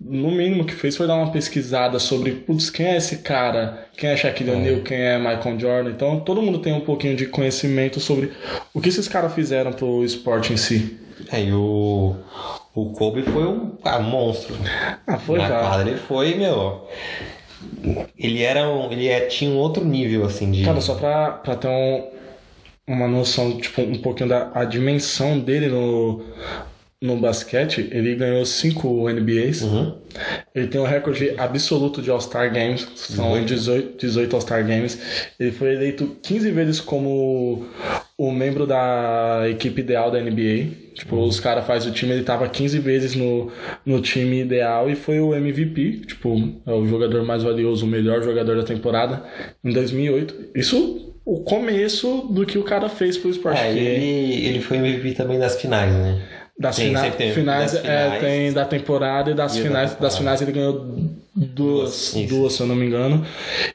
no 0.07 0.31
mínimo, 0.31 0.65
que 0.65 0.73
fez 0.73 0.95
foi 0.95 1.07
dar 1.07 1.15
uma 1.15 1.31
pesquisada 1.31 1.97
sobre, 1.99 2.31
putz, 2.31 2.69
quem 2.69 2.85
é 2.85 2.97
esse 2.97 3.17
cara? 3.17 3.87
Quem 3.97 4.09
é 4.11 4.15
Shaquille 4.17 4.51
É. 4.51 4.53
O'Neal? 4.53 4.81
Quem 4.81 4.97
é 4.97 5.17
Michael 5.17 5.59
Jordan? 5.59 5.89
Então, 5.89 6.19
todo 6.19 6.41
mundo 6.41 6.59
tem 6.59 6.73
um 6.73 6.81
pouquinho 6.81 7.15
de 7.15 7.25
conhecimento 7.25 7.99
sobre 7.99 8.31
o 8.73 8.79
que 8.79 8.89
esses 8.89 9.07
caras 9.07 9.33
fizeram 9.33 9.71
pro 9.73 10.03
esporte 10.03 10.53
em 10.53 10.57
si. 10.57 10.99
É, 11.31 11.41
e 11.41 11.51
o, 11.53 12.15
o 12.75 12.91
Kobe 12.91 13.23
foi 13.23 13.43
um, 13.45 13.77
um 13.83 14.03
monstro. 14.03 14.53
Ah, 15.07 15.17
foi, 15.17 15.39
Na 15.39 15.47
cara. 15.47 15.67
quadra 15.67 15.89
ele 15.89 15.97
foi, 15.99 16.35
meu. 16.35 16.87
Ele 18.17 18.43
era 18.43 18.69
um. 18.69 18.91
Ele 18.91 19.07
é- 19.07 19.21
tinha 19.21 19.49
um 19.49 19.57
outro 19.57 19.83
nível, 19.83 20.23
assim, 20.25 20.51
de. 20.51 20.63
Cara, 20.63 20.81
só 20.81 20.95
pra, 20.95 21.31
pra 21.31 21.55
ter 21.55 21.67
um- 21.67 22.09
uma 22.87 23.07
noção, 23.07 23.57
tipo, 23.57 23.81
um 23.81 23.97
pouquinho 23.99 24.29
da 24.29 24.51
a 24.53 24.63
dimensão 24.65 25.39
dele 25.39 25.67
no, 25.67 26.21
no 27.05 27.17
basquete, 27.17 27.87
ele 27.91 28.15
ganhou 28.15 28.45
5 28.45 29.09
NBAs. 29.09 29.61
Uhum. 29.61 29.95
Ele 30.53 30.67
tem 30.67 30.81
o 30.81 30.85
recorde 30.85 31.33
absoluto 31.37 32.01
de 32.01 32.09
All-Star 32.09 32.53
Games, 32.53 32.87
são 32.95 33.43
18, 33.43 33.97
18 33.97 34.35
All-Star 34.35 34.65
Games. 34.65 35.31
Ele 35.39 35.51
foi 35.51 35.73
eleito 35.73 36.17
15 36.21 36.51
vezes 36.51 36.81
como 36.81 37.65
o 38.17 38.31
membro 38.31 38.65
da 38.65 39.43
equipe 39.49 39.81
ideal 39.81 40.09
da 40.09 40.19
NBA. 40.19 40.85
Tipo, 40.93 41.17
os 41.17 41.39
caras 41.39 41.65
fazem 41.65 41.91
o 41.91 41.93
time, 41.93 42.13
ele 42.13 42.23
tava 42.23 42.47
15 42.47 42.79
vezes 42.79 43.15
no, 43.15 43.51
no 43.85 44.01
time 44.01 44.41
ideal 44.41 44.89
e 44.89 44.95
foi 44.95 45.19
o 45.19 45.35
MVP, 45.35 46.03
tipo, 46.07 46.53
é 46.65 46.71
o 46.71 46.85
jogador 46.87 47.23
mais 47.23 47.43
valioso, 47.43 47.85
o 47.85 47.89
melhor 47.89 48.23
jogador 48.23 48.55
da 48.55 48.63
temporada 48.63 49.23
em 49.63 49.71
2008. 49.71 50.51
Isso 50.55 51.13
o 51.25 51.39
começo 51.39 52.27
do 52.29 52.45
que 52.45 52.57
o 52.57 52.63
cara 52.63 52.87
fez 52.87 53.17
pro 53.17 53.31
esporte. 53.31 53.59
É, 53.59 53.71
ele, 53.71 54.45
ele 54.45 54.61
foi 54.61 54.77
MVP 54.77 55.13
também 55.13 55.39
das 55.39 55.59
finais, 55.59 55.91
né? 55.91 56.21
Das 56.57 56.75
Tem, 56.77 56.87
fina- 56.87 57.11
tem 57.11 57.33
finais, 57.33 57.71
das 57.73 57.83
é, 57.85 58.03
finais. 58.03 58.21
tem 58.21 58.53
da 58.53 58.65
temporada 58.65 59.31
e 59.31 59.33
das 59.33 59.55
E 59.55 59.57
da 59.57 59.63
finais. 59.67 59.89
temporada. 59.91 60.07
Das 60.07 60.17
finais 60.17 60.41
ele 60.41 60.51
ganhou 60.53 60.73
duas, 60.73 61.13
Duas, 61.35 62.15
isso. 62.15 62.27
duas, 62.29 62.53
se 62.53 62.61
eu 62.61 62.67
não 62.67 62.75
me 62.75 62.85
engano. 62.85 63.25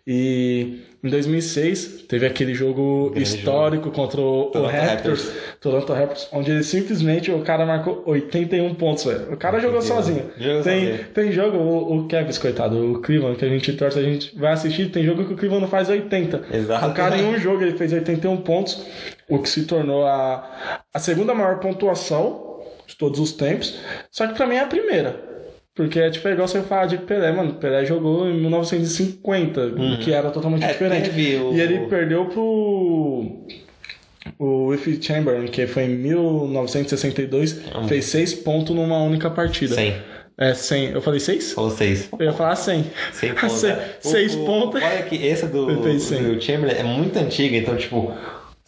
E 0.06 0.80
em 1.04 1.08
2006 1.10 2.04
teve 2.08 2.26
aquele 2.26 2.54
jogo 2.54 3.10
Grande 3.10 3.22
histórico 3.22 3.90
contra 3.90 4.20
o, 4.20 4.42
o 4.42 4.44
Toronto 4.46 4.70
Raptors, 4.70 4.88
Raptors. 5.24 5.32
Toronto 5.60 5.92
Raptors, 5.92 6.28
onde 6.32 6.50
ele 6.50 6.62
simplesmente 6.62 7.30
o 7.30 7.40
cara 7.42 7.66
marcou 7.66 8.02
81 8.06 8.74
pontos, 8.74 9.04
velho. 9.04 9.32
O 9.32 9.36
cara 9.36 9.60
jogou 9.60 9.78
81. 9.78 9.96
sozinho. 9.96 10.30
Jogou 10.38 10.62
tem, 10.62 10.86
sozinho. 10.90 11.04
tem 11.14 11.32
jogo, 11.32 11.58
o, 11.58 11.98
o 11.98 12.06
Kevin, 12.06 12.32
coitado, 12.40 12.92
o 12.92 12.98
Cleveland, 13.02 13.36
que 13.38 13.44
a 13.44 13.48
gente 13.48 13.72
torce, 13.74 13.98
a 13.98 14.02
gente 14.02 14.34
vai 14.38 14.52
assistir, 14.52 14.90
tem 14.90 15.04
jogo 15.04 15.26
que 15.26 15.34
o 15.34 15.36
Cleveland 15.36 15.66
faz 15.70 15.88
80. 15.90 16.42
Exato. 16.50 16.86
O 16.88 16.92
cara 16.94 17.18
em 17.18 17.26
um 17.26 17.38
jogo 17.38 17.62
ele 17.62 17.76
fez 17.76 17.92
81 17.92 18.38
pontos, 18.38 18.82
o 19.28 19.38
que 19.38 19.48
se 19.50 19.64
tornou 19.64 20.06
a, 20.06 20.80
a 20.94 20.98
segunda 20.98 21.34
maior 21.34 21.58
pontuação 21.60 22.48
de 22.90 22.96
todos 22.96 23.18
os 23.20 23.32
tempos. 23.32 23.78
Só 24.10 24.26
que 24.26 24.34
pra 24.34 24.46
mim 24.46 24.56
é 24.56 24.60
a 24.60 24.66
primeira. 24.66 25.28
Porque 25.74 25.98
é 26.00 26.10
tipo 26.10 26.26
é 26.28 26.32
igual 26.32 26.46
você 26.48 26.60
falar 26.62 26.86
de 26.86 26.98
Pelé, 26.98 27.30
mano. 27.32 27.54
Pelé 27.54 27.84
jogou 27.86 28.28
em 28.28 28.34
1950, 28.40 29.66
o 29.68 29.98
que 29.98 30.12
era 30.12 30.30
totalmente 30.30 30.64
É, 30.64 30.68
diferente. 30.72 31.08
o- 31.10 31.54
E 31.54 31.60
ele 31.60 31.86
perdeu 31.86 32.26
pro. 32.26 33.46
O 34.38 34.66
Wiffy 34.66 35.00
Chamberlain, 35.02 35.46
que 35.46 35.66
foi 35.66 35.84
em 35.84 35.96
1962, 35.96 37.62
fez 37.88 38.04
seis 38.06 38.34
pontos 38.34 38.74
numa 38.74 38.98
única 39.02 39.30
partida. 39.30 39.74
100. 39.74 39.94
É, 40.38 40.54
100. 40.54 40.90
Eu 40.92 41.00
falei 41.02 41.20
seis? 41.20 41.52
Falou 41.52 41.70
seis. 41.70 42.08
Eu 42.18 42.26
ia 42.26 42.32
falar 42.32 42.56
100. 42.56 42.84
100 43.12 43.30
Ah, 43.30 43.34
pontos. 43.34 43.56
se- 43.58 43.66
né? 43.68 43.88
O- 44.04 44.08
Seis 44.08 44.34
o- 44.34 44.44
pontos. 44.44 44.82
Olha 44.82 45.02
que 45.02 45.16
esse 45.16 45.46
do, 45.46 45.70
Ele 45.70 45.82
fez 45.82 46.02
100. 46.02 46.22
do 46.22 46.40
Chamberlain 46.42 46.78
é 46.78 46.82
muito 46.82 47.18
antigo, 47.18 47.54
então, 47.54 47.76
tipo, 47.76 48.12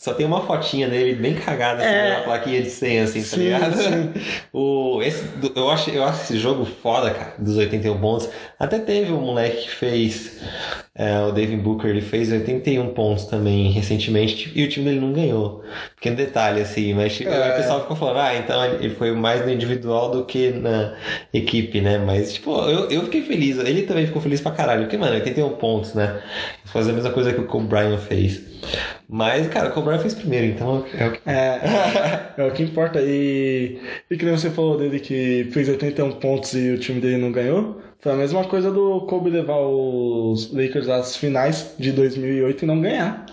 só 0.03 0.13
tem 0.13 0.27
uma 0.27 0.41
fotinha 0.41 0.89
dele 0.89 1.15
bem 1.15 1.33
cagada 1.35 1.81
assim, 1.81 1.95
É. 1.95 2.17
na 2.17 2.21
plaquinha 2.23 2.61
de 2.61 2.71
100, 2.71 3.01
assim, 3.01 3.21
tá 3.21 3.27
Sim, 3.29 3.37
ligado? 3.45 3.77
sim. 3.77 4.11
O, 4.53 5.01
esse, 5.01 5.25
eu, 5.55 5.71
acho, 5.71 5.91
eu 5.91 6.03
acho 6.03 6.23
esse 6.25 6.39
jogo 6.39 6.65
foda, 6.65 7.11
cara, 7.13 7.35
dos 7.39 7.57
81 7.57 7.99
pontos. 8.01 8.29
Até 8.59 8.81
teve 8.81 9.13
um 9.13 9.21
moleque 9.21 9.63
que 9.63 9.71
fez, 9.71 10.41
é, 10.95 11.21
o 11.21 11.31
Devin 11.31 11.57
Booker, 11.59 11.89
ele 11.89 12.01
fez 12.01 12.33
81 12.33 12.89
pontos 12.95 13.27
também 13.27 13.71
recentemente, 13.71 14.37
tipo, 14.37 14.59
e 14.59 14.65
o 14.65 14.69
time 14.69 14.87
dele 14.87 15.01
não 15.01 15.13
ganhou. 15.13 15.63
Pequeno 15.95 16.17
detalhe, 16.17 16.61
assim, 16.61 16.93
mas 16.95 17.15
tipo, 17.15 17.31
É. 17.31 17.53
o 17.53 17.57
pessoal 17.57 17.81
ficou 17.83 17.97
falando, 17.97 18.19
ah, 18.19 18.35
então 18.35 18.65
ele 18.65 18.91
foi 18.97 19.13
mais 19.13 19.45
no 19.47 19.53
individual 19.53 20.11
do 20.11 20.25
que 20.25 20.51
na 20.51 20.95
equipe, 21.33 21.81
né? 21.81 21.99
Mas, 21.99 22.35
tipo, 22.35 22.51
eu, 22.69 22.91
eu 22.91 23.03
fiquei 23.05 23.23
feliz. 23.23 23.57
Ele 23.59 23.83
também 23.83 24.07
ficou 24.07 24.21
feliz 24.21 24.41
pra 24.41 24.51
caralho. 24.51 24.83
Porque, 24.83 24.97
mano, 24.99 25.15
81 25.15 25.51
pontos, 25.51 25.95
né? 25.95 26.21
Fazer 26.65 26.91
a 26.91 26.95
mesma 26.95 27.11
coisa 27.11 27.33
que 27.33 27.41
o 27.41 27.61
Bryant 27.61 27.99
fez. 27.99 28.43
Mas, 29.15 29.47
cara, 29.49 29.79
o 29.79 29.83
Bryant 29.83 30.01
fez 30.01 30.15
primeiro, 30.15 30.47
então 30.47 30.87
é 30.95 31.07
o 31.07 31.13
que. 31.13 31.21
É, 31.29 32.33
é 32.39 32.45
o 32.47 32.51
que 32.51 32.63
importa. 32.63 32.99
E, 32.99 33.79
e 34.11 34.17
que 34.17 34.25
nem 34.25 34.35
você 34.35 34.49
falou 34.49 34.79
dele 34.79 34.99
que 34.99 35.51
fez 35.53 35.69
81 35.69 36.13
pontos 36.13 36.55
e 36.55 36.71
o 36.71 36.79
time 36.79 36.99
dele 36.99 37.19
não 37.19 37.31
ganhou. 37.31 37.79
Foi 38.03 38.11
a 38.11 38.17
mesma 38.17 38.43
coisa 38.43 38.69
do 38.69 39.03
Kobe 39.03 39.31
levar 39.31 39.61
os 39.61 40.53
Lakers 40.53 40.89
às 40.89 41.17
finais 41.17 41.73
de 41.79 41.93
2008 41.93 42.65
e 42.65 42.67
não 42.67 42.81
ganhar. 42.81 43.25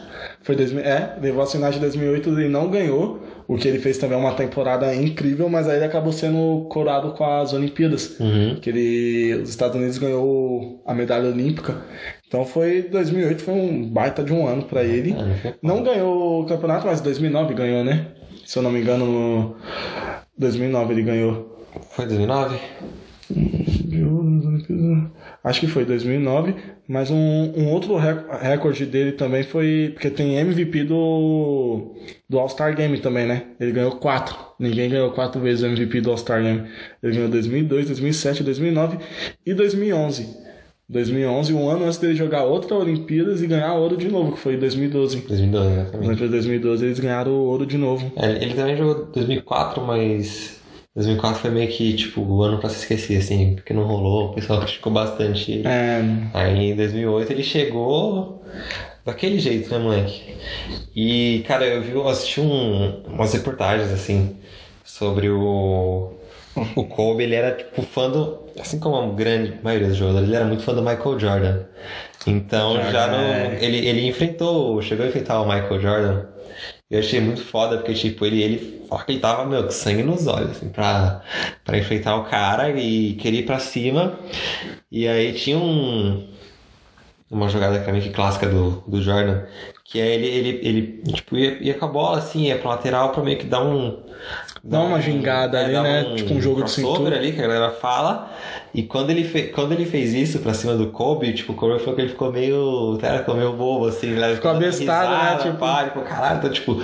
Foi 0.43 0.55
2000, 0.55 0.83
é, 0.83 1.17
levou 1.19 1.41
as 1.41 1.51
finais 1.51 1.73
de 1.73 1.81
2008 1.81 2.39
e 2.39 2.47
não 2.47 2.69
ganhou. 2.69 3.19
O 3.47 3.57
que 3.57 3.67
ele 3.67 3.79
fez 3.79 3.97
também 3.97 4.15
é 4.15 4.21
uma 4.21 4.35
temporada 4.35 4.93
incrível, 4.93 5.49
mas 5.49 5.67
aí 5.67 5.77
ele 5.77 5.85
acabou 5.85 6.13
sendo 6.13 6.67
coroado 6.69 7.13
com 7.13 7.25
as 7.25 7.51
Olimpíadas. 7.51 8.19
Uhum. 8.19 8.59
Que 8.61 8.69
ele, 8.69 9.41
os 9.41 9.49
Estados 9.49 9.75
Unidos 9.75 9.97
ganhou 9.97 10.83
a 10.85 10.93
medalha 10.93 11.29
olímpica. 11.29 11.83
Então 12.27 12.45
foi 12.45 12.83
2008 12.83 13.41
foi 13.41 13.55
um 13.55 13.89
baita 13.89 14.23
de 14.23 14.31
um 14.31 14.47
ano 14.47 14.65
pra 14.65 14.83
ele. 14.83 15.15
Ah, 15.17 15.51
não 15.63 15.81
ganhou 15.81 16.43
o 16.43 16.45
campeonato, 16.45 16.85
mas 16.85 17.01
2009 17.01 17.55
ganhou, 17.55 17.83
né? 17.83 18.05
Se 18.45 18.59
eu 18.59 18.61
não 18.61 18.71
me 18.71 18.81
engano, 18.81 19.07
no 19.07 19.55
2009 20.37 20.93
ele 20.93 21.01
ganhou. 21.01 21.65
Foi 21.89 22.05
2009? 22.05 22.59
Acho 25.43 25.61
que 25.61 25.67
foi 25.67 25.85
2009, 25.85 26.53
mas 26.87 27.09
um, 27.09 27.15
um 27.55 27.69
outro 27.69 27.95
rec- 27.95 28.25
recorde 28.41 28.85
dele 28.85 29.13
também 29.13 29.41
foi 29.43 29.91
porque 29.93 30.09
tem 30.09 30.35
MVP 30.37 30.83
do 30.83 31.93
do 32.27 32.37
All-Star 32.37 32.75
Game 32.75 32.99
também, 32.99 33.25
né? 33.25 33.43
Ele 33.59 33.71
ganhou 33.71 33.91
quatro. 33.93 34.35
Ninguém 34.59 34.89
ganhou 34.89 35.11
quatro 35.11 35.39
vezes 35.39 35.63
o 35.63 35.67
MVP 35.67 36.01
do 36.01 36.11
All-Star 36.11 36.41
Game. 36.43 36.63
Ele 37.01 37.13
ganhou 37.15 37.29
2002, 37.29 37.87
2007, 37.87 38.43
2009 38.43 38.97
e 39.45 39.53
2011. 39.53 40.27
2011, 40.91 41.53
um 41.53 41.69
ano 41.69 41.85
antes 41.85 41.99
dele 41.99 42.15
jogar 42.15 42.43
outra 42.45 42.75
Olimpíadas 42.75 43.43
e 43.43 43.47
ganhar 43.47 43.75
ouro 43.75 43.95
de 43.95 44.09
novo, 44.09 44.31
que 44.31 44.39
foi 44.39 44.55
em 44.55 44.59
2012. 44.59 45.17
2012, 45.17 45.71
exatamente. 45.71 46.01
Durante 46.15 46.27
2012 46.31 46.85
eles 46.85 46.99
ganharam 46.99 47.31
ouro 47.31 47.63
de 47.65 47.77
novo. 47.77 48.11
É, 48.15 48.43
ele 48.43 48.55
também 48.55 48.75
jogou 48.75 49.05
2004, 49.05 49.85
mas 49.85 50.58
2004 50.95 51.39
foi 51.41 51.49
meio 51.51 51.69
que, 51.71 51.95
tipo, 51.95 52.21
o 52.21 52.41
ano 52.43 52.59
pra 52.59 52.69
se 52.69 52.77
esquecer, 52.79 53.17
assim, 53.17 53.55
porque 53.55 53.73
não 53.73 53.83
rolou, 53.83 54.31
o 54.31 54.33
pessoal 54.33 54.59
criticou 54.61 54.91
bastante. 54.91 55.61
É, 55.65 56.01
Aí 56.33 56.71
em 56.71 56.75
2008 56.75 57.31
ele 57.31 57.43
chegou 57.43 58.43
daquele 59.05 59.39
jeito, 59.39 59.69
né, 59.71 59.77
moleque? 59.79 60.35
E, 60.95 61.43
cara, 61.47 61.65
eu 61.65 61.81
vi, 61.81 61.91
eu 61.91 62.07
assisti 62.07 62.41
um, 62.41 63.03
umas 63.03 63.33
reportagens, 63.33 63.91
assim, 63.91 64.37
sobre 64.83 65.29
o. 65.29 66.13
O 66.75 66.83
Kobe, 66.85 67.23
ele 67.23 67.35
era, 67.35 67.55
tipo, 67.55 67.81
fã 67.83 68.09
do. 68.09 68.39
Assim 68.59 68.79
como 68.79 68.97
a 68.97 69.15
grande 69.15 69.53
maioria 69.63 69.87
dos 69.87 69.95
jogadores, 69.95 70.27
ele 70.27 70.35
era 70.35 70.45
muito 70.45 70.63
fã 70.63 70.73
do 70.73 70.81
Michael 70.81 71.17
Jordan. 71.19 71.63
Então, 72.27 72.73
Jordan, 72.73 72.91
já 72.91 73.07
no. 73.07 73.15
é. 73.17 73.57
Ele, 73.63 73.77
ele 73.87 74.07
enfrentou, 74.07 74.81
chegou 74.81 75.05
a 75.05 75.09
enfrentar 75.09 75.41
o 75.41 75.45
Michael 75.45 75.79
Jordan. 75.79 76.25
Eu 76.89 76.99
achei 76.99 77.19
muito 77.19 77.43
foda, 77.43 77.77
porque, 77.77 77.93
tipo, 77.93 78.25
ele, 78.25 78.41
ele 78.41 78.79
ele 79.11 79.19
tava, 79.19 79.45
meu, 79.45 79.63
com 79.63 79.71
sangue 79.71 80.01
nos 80.03 80.25
olhos, 80.25 80.51
assim, 80.51 80.69
pra, 80.69 81.21
pra 81.63 81.77
o 82.17 82.25
cara 82.25 82.71
e 82.71 83.13
queria 83.15 83.41
ir 83.41 83.45
pra 83.45 83.59
cima. 83.59 84.19
E 84.91 85.07
aí 85.07 85.33
tinha 85.33 85.57
um, 85.57 86.27
uma 87.29 87.47
jogada 87.47 87.79
que 87.79 87.89
meio 87.91 88.03
que 88.03 88.09
clássica 88.09 88.47
do, 88.47 88.83
do 88.87 89.01
Jordan, 89.01 89.43
que 89.83 89.99
é 89.99 90.15
ele, 90.15 90.27
ele, 90.27 90.67
ele 90.67 91.13
tipo, 91.13 91.35
ia, 91.37 91.61
ia 91.63 91.73
com 91.75 91.85
a 91.85 91.87
bola, 91.89 92.17
assim, 92.17 92.47
ia 92.47 92.57
pra 92.57 92.71
lateral 92.71 93.11
pra 93.11 93.23
meio 93.23 93.37
que 93.37 93.45
dar 93.45 93.63
um... 93.63 94.03
Dá 94.69 94.81
uma 94.81 95.01
gingada 95.01 95.59
ali, 95.59 95.73
dar 95.73 95.83
né? 95.83 96.13
Tipo 96.15 96.35
um 96.35 96.41
jogo 96.41 96.63
de 96.63 96.71
cintura. 96.71 97.15
ali, 97.17 97.31
que 97.31 97.39
a 97.39 97.47
galera 97.47 97.71
fala. 97.71 98.31
E 98.73 98.83
quando 98.83 99.09
ele, 99.09 99.23
fe, 99.23 99.43
quando 99.47 99.71
ele 99.71 99.85
fez 99.85 100.13
isso 100.13 100.39
pra 100.39 100.53
cima 100.53 100.75
do 100.75 100.87
Kobe, 100.87 101.33
tipo, 101.33 101.53
o 101.53 101.55
Kobe 101.55 101.79
falou 101.79 101.95
que 101.95 102.01
ele 102.01 102.09
ficou 102.09 102.31
meio... 102.31 102.97
Cara, 103.01 103.19
ficou 103.19 103.33
meio 103.35 103.53
bobo, 103.53 103.87
assim. 103.87 104.11
Né? 104.11 104.35
Ficou 104.35 104.53
dando 104.53 104.63
abestado, 104.63 105.09
né? 105.11 105.17
risada, 105.17 105.43
Tipo- 105.43 105.57
Pá, 105.57 105.83
tipo, 105.85 106.01
caralho, 106.01 106.41
tô, 106.41 106.49
tipo, 106.49 106.83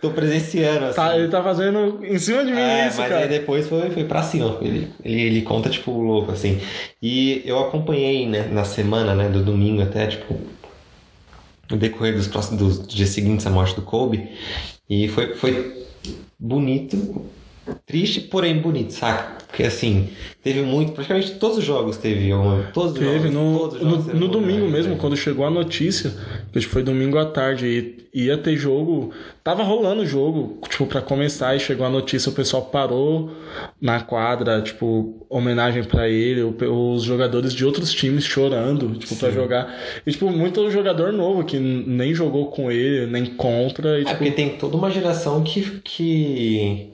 tô 0.00 0.10
presenciando, 0.10 0.84
assim. 0.84 0.96
Tá, 0.96 1.16
ele 1.16 1.28
tá 1.28 1.42
fazendo 1.42 2.00
em 2.04 2.18
cima 2.18 2.44
de 2.44 2.52
mim 2.52 2.58
É, 2.60 2.88
isso, 2.88 2.98
mas 3.00 3.08
cara. 3.08 3.22
aí 3.22 3.28
depois 3.28 3.66
foi, 3.66 3.88
foi 3.90 4.04
pra 4.04 4.22
cima. 4.22 4.58
Ele, 4.60 4.88
ele, 5.02 5.20
ele 5.22 5.42
conta, 5.42 5.70
tipo, 5.70 5.90
louco, 5.90 6.32
assim. 6.32 6.60
E 7.02 7.42
eu 7.46 7.58
acompanhei, 7.60 8.28
né, 8.28 8.46
na 8.52 8.64
semana, 8.64 9.14
né, 9.14 9.28
do 9.30 9.42
domingo 9.42 9.80
até, 9.82 10.06
tipo, 10.06 10.38
no 11.70 11.78
decorrer 11.78 12.14
dos, 12.14 12.26
próximos, 12.28 12.58
dos 12.78 12.86
dias 12.86 13.08
seguintes 13.08 13.46
à 13.46 13.50
morte 13.50 13.74
do 13.74 13.80
Kobe. 13.82 14.28
E 14.90 15.08
foi, 15.08 15.34
foi 15.34 15.80
bonito 16.42 16.98
triste, 17.86 18.20
porém 18.20 18.58
bonito, 18.58 18.92
saca? 18.92 19.42
Porque 19.46 19.64
assim, 19.64 20.08
teve 20.42 20.62
muito, 20.62 20.92
praticamente 20.92 21.32
todos 21.32 21.58
os 21.58 21.64
jogos 21.64 21.98
teve 21.98 22.32
uma, 22.32 22.70
todos 22.72 22.92
os 22.92 22.98
Teve 22.98 23.30
jogos, 23.30 23.30
no, 23.30 23.58
todos 23.58 23.74
os 23.74 23.80
jogos 23.82 24.06
no, 24.06 24.14
no 24.20 24.28
domingo 24.28 24.66
mesmo, 24.66 24.96
quando 24.96 25.14
chegou 25.16 25.44
a 25.44 25.50
notícia, 25.50 26.10
que 26.50 26.58
tipo, 26.58 26.72
foi 26.72 26.82
domingo 26.82 27.18
à 27.18 27.26
tarde 27.26 27.66
e 28.14 28.24
ia 28.24 28.38
ter 28.38 28.56
jogo, 28.56 29.10
tava 29.44 29.62
rolando 29.62 30.02
o 30.02 30.06
jogo, 30.06 30.58
tipo, 30.68 30.86
pra 30.86 31.02
começar 31.02 31.54
e 31.54 31.60
chegou 31.60 31.84
a 31.86 31.90
notícia, 31.90 32.30
o 32.30 32.34
pessoal 32.34 32.62
parou 32.62 33.30
na 33.80 34.00
quadra, 34.00 34.62
tipo, 34.62 35.26
homenagem 35.28 35.84
pra 35.84 36.08
ele, 36.08 36.42
os 36.42 37.02
jogadores 37.02 37.52
de 37.52 37.64
outros 37.64 37.92
times 37.92 38.24
chorando, 38.24 38.94
tipo, 38.98 39.16
pra 39.16 39.30
jogar. 39.30 39.74
E, 40.06 40.10
tipo, 40.10 40.30
muito 40.30 40.70
jogador 40.70 41.12
novo 41.12 41.44
que 41.44 41.58
nem 41.58 42.14
jogou 42.14 42.46
com 42.46 42.70
ele, 42.70 43.06
nem 43.06 43.26
contra, 43.26 43.98
e, 43.98 44.02
É, 44.02 44.04
tipo, 44.04 44.16
porque 44.16 44.32
tem 44.32 44.50
toda 44.56 44.76
uma 44.78 44.90
geração 44.90 45.42
que, 45.42 45.80
que 45.84 46.91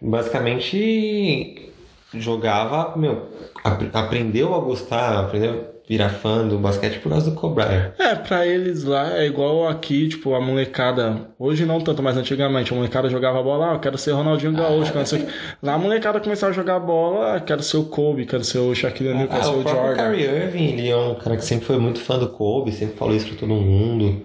basicamente 0.00 1.70
jogava, 2.14 2.96
meu, 2.96 3.28
ap- 3.64 3.90
aprendeu 3.94 4.54
a 4.54 4.58
gostar, 4.60 5.18
aprendeu 5.20 5.50
a 5.68 5.72
virar 5.88 6.10
fã 6.10 6.46
do 6.46 6.58
basquete 6.58 6.98
por 7.00 7.08
causa 7.10 7.30
do 7.30 7.36
Kobe. 7.36 7.62
É, 7.98 8.14
pra 8.14 8.46
eles 8.46 8.84
lá 8.84 9.16
é 9.18 9.26
igual 9.26 9.66
aqui, 9.68 10.08
tipo, 10.08 10.34
a 10.34 10.40
molecada. 10.40 11.28
Hoje 11.38 11.64
não 11.66 11.80
tanto, 11.80 12.02
mas 12.02 12.16
antigamente 12.16 12.72
a 12.72 12.76
molecada 12.76 13.08
jogava 13.10 13.42
bola, 13.42 13.70
ah, 13.70 13.74
eu 13.74 13.80
quero 13.80 13.96
ser 13.98 14.12
Ronaldinho 14.12 14.52
Gaúcho, 14.52 14.92
quero 14.92 15.06
ser. 15.06 15.26
Lá 15.62 15.74
a 15.74 15.78
molecada 15.78 16.20
começava 16.20 16.52
a 16.52 16.54
jogar 16.54 16.78
bola, 16.80 17.36
ah, 17.36 17.40
quero 17.40 17.62
ser 17.62 17.78
o 17.78 17.84
Kobe, 17.84 18.26
quero 18.26 18.44
ser 18.44 18.58
o 18.58 18.74
Shaquille 18.74 19.10
O'Neal, 19.10 19.28
quero 19.28 19.40
Ah, 19.40 19.44
ser 19.44 19.50
o 19.50 19.58
o 19.58 19.62
Jordan. 19.68 19.96
Kyrie 20.12 20.24
Irving, 20.26 20.64
ele 20.72 20.88
é 20.90 20.96
um 20.96 21.14
cara 21.14 21.36
que 21.36 21.44
sempre 21.44 21.66
foi 21.66 21.78
muito 21.78 21.98
fã 22.00 22.18
do 22.18 22.28
Kobe, 22.28 22.72
sempre 22.72 22.96
falou 22.96 23.14
isso 23.16 23.26
pra 23.28 23.36
todo 23.38 23.54
mundo. 23.54 24.22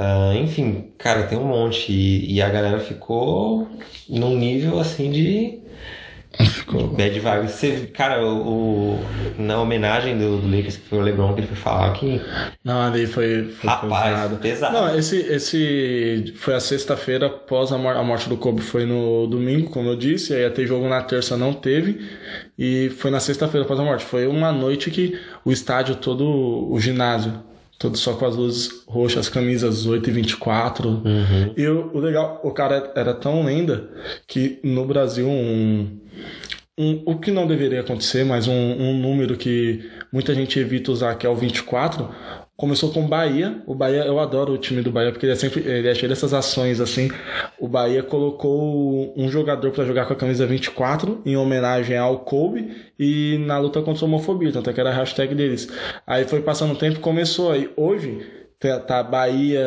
Ah, 0.00 0.32
enfim, 0.36 0.92
cara, 0.96 1.24
tem 1.26 1.36
um 1.38 1.44
monte. 1.46 1.92
E, 1.92 2.34
e 2.34 2.42
a 2.42 2.48
galera 2.48 2.78
ficou 2.80 3.68
num 4.08 4.36
nível 4.36 4.78
assim 4.78 5.10
de. 5.10 5.58
Ficou. 6.40 6.86
Bad 6.88 7.18
vibes. 7.18 7.50
Você, 7.52 7.86
cara, 7.92 8.24
o, 8.24 8.94
o- 8.96 9.00
na 9.38 9.60
homenagem 9.60 10.16
do, 10.16 10.38
do 10.40 10.46
Lakers, 10.56 10.76
que 10.76 10.88
foi 10.88 10.98
o 10.98 11.02
LeBron, 11.02 11.34
que 11.34 11.40
ele 11.40 11.46
foi 11.48 11.56
falar 11.56 11.92
que. 11.94 12.20
Não, 12.62 12.80
ali 12.80 13.06
foi. 13.06 13.44
foi 13.46 13.68
Rapaz, 13.70 14.10
pesado. 14.14 14.36
pesado. 14.36 14.72
Não, 14.76 14.96
esse, 14.96 15.16
esse 15.16 16.32
foi 16.36 16.54
a 16.54 16.60
sexta-feira 16.60 17.26
após 17.26 17.72
a 17.72 17.78
morte 17.78 18.28
do 18.28 18.36
Kobe, 18.36 18.60
foi 18.62 18.84
no 18.86 19.26
domingo, 19.26 19.70
como 19.70 19.88
eu 19.88 19.96
disse, 19.96 20.32
aí 20.34 20.42
ia 20.42 20.50
ter 20.50 20.66
jogo 20.66 20.88
na 20.88 21.02
terça, 21.02 21.36
não 21.36 21.52
teve, 21.54 22.06
e 22.56 22.90
foi 22.90 23.10
na 23.10 23.20
sexta-feira 23.20 23.64
após 23.64 23.80
a 23.80 23.84
morte. 23.84 24.04
Foi 24.04 24.26
uma 24.28 24.52
noite 24.52 24.90
que 24.90 25.18
o 25.44 25.50
estádio 25.50 25.96
todo, 25.96 26.70
o 26.70 26.78
ginásio, 26.78 27.32
todo 27.78 27.96
só 27.96 28.14
com 28.14 28.26
as 28.26 28.34
luzes 28.34 28.82
roxas, 28.86 29.28
camisas 29.28 29.86
8 29.86 30.10
e 30.10 30.12
24. 30.12 30.88
Uhum. 30.88 31.54
E 31.56 31.66
o, 31.68 31.94
o 31.94 32.00
legal, 32.00 32.40
o 32.42 32.50
cara 32.50 32.92
era 32.94 33.14
tão 33.14 33.44
lenda 33.44 33.88
que 34.26 34.58
no 34.64 34.84
Brasil 34.84 35.28
um. 35.28 36.00
Um, 36.80 37.02
o 37.06 37.18
que 37.18 37.32
não 37.32 37.44
deveria 37.44 37.80
acontecer, 37.80 38.24
mas 38.24 38.46
um, 38.46 38.52
um 38.52 38.96
número 38.96 39.36
que 39.36 39.90
muita 40.12 40.32
gente 40.32 40.60
evita 40.60 40.92
usar, 40.92 41.16
que 41.16 41.26
é 41.26 41.28
o 41.28 41.34
24, 41.34 42.08
começou 42.58 42.92
com 42.92 43.04
o 43.04 43.08
Bahia. 43.08 43.62
O 43.66 43.74
Bahia, 43.74 44.04
eu 44.04 44.18
adoro 44.18 44.52
o 44.52 44.58
time 44.58 44.82
do 44.82 44.90
Bahia, 44.90 45.12
porque 45.12 45.24
ele 45.24 45.32
é 45.32 45.36
sempre 45.36 45.60
ele 45.60 45.88
é 45.88 45.94
cheio 45.94 46.08
dessas 46.08 46.34
ações 46.34 46.80
assim. 46.80 47.08
O 47.58 47.68
Bahia 47.68 48.02
colocou 48.02 49.14
um 49.16 49.30
jogador 49.30 49.70
para 49.70 49.84
jogar 49.84 50.06
com 50.06 50.12
a 50.12 50.16
camisa 50.16 50.44
24 50.44 51.22
em 51.24 51.36
homenagem 51.36 51.96
ao 51.96 52.18
Kobe 52.18 52.76
e 52.98 53.38
na 53.46 53.58
luta 53.58 53.80
contra 53.80 54.04
a 54.04 54.08
homofobia, 54.08 54.52
tanto 54.52 54.68
é 54.68 54.72
que 54.72 54.80
era 54.80 54.90
a 54.90 54.94
hashtag 54.94 55.34
deles. 55.36 55.68
Aí 56.04 56.24
foi 56.24 56.42
passando 56.42 56.72
o 56.72 56.76
tempo 56.76 56.98
começou. 56.98 57.52
Aí 57.52 57.70
hoje 57.76 58.26
tá, 58.58 58.80
tá 58.80 59.02
Bahia, 59.04 59.64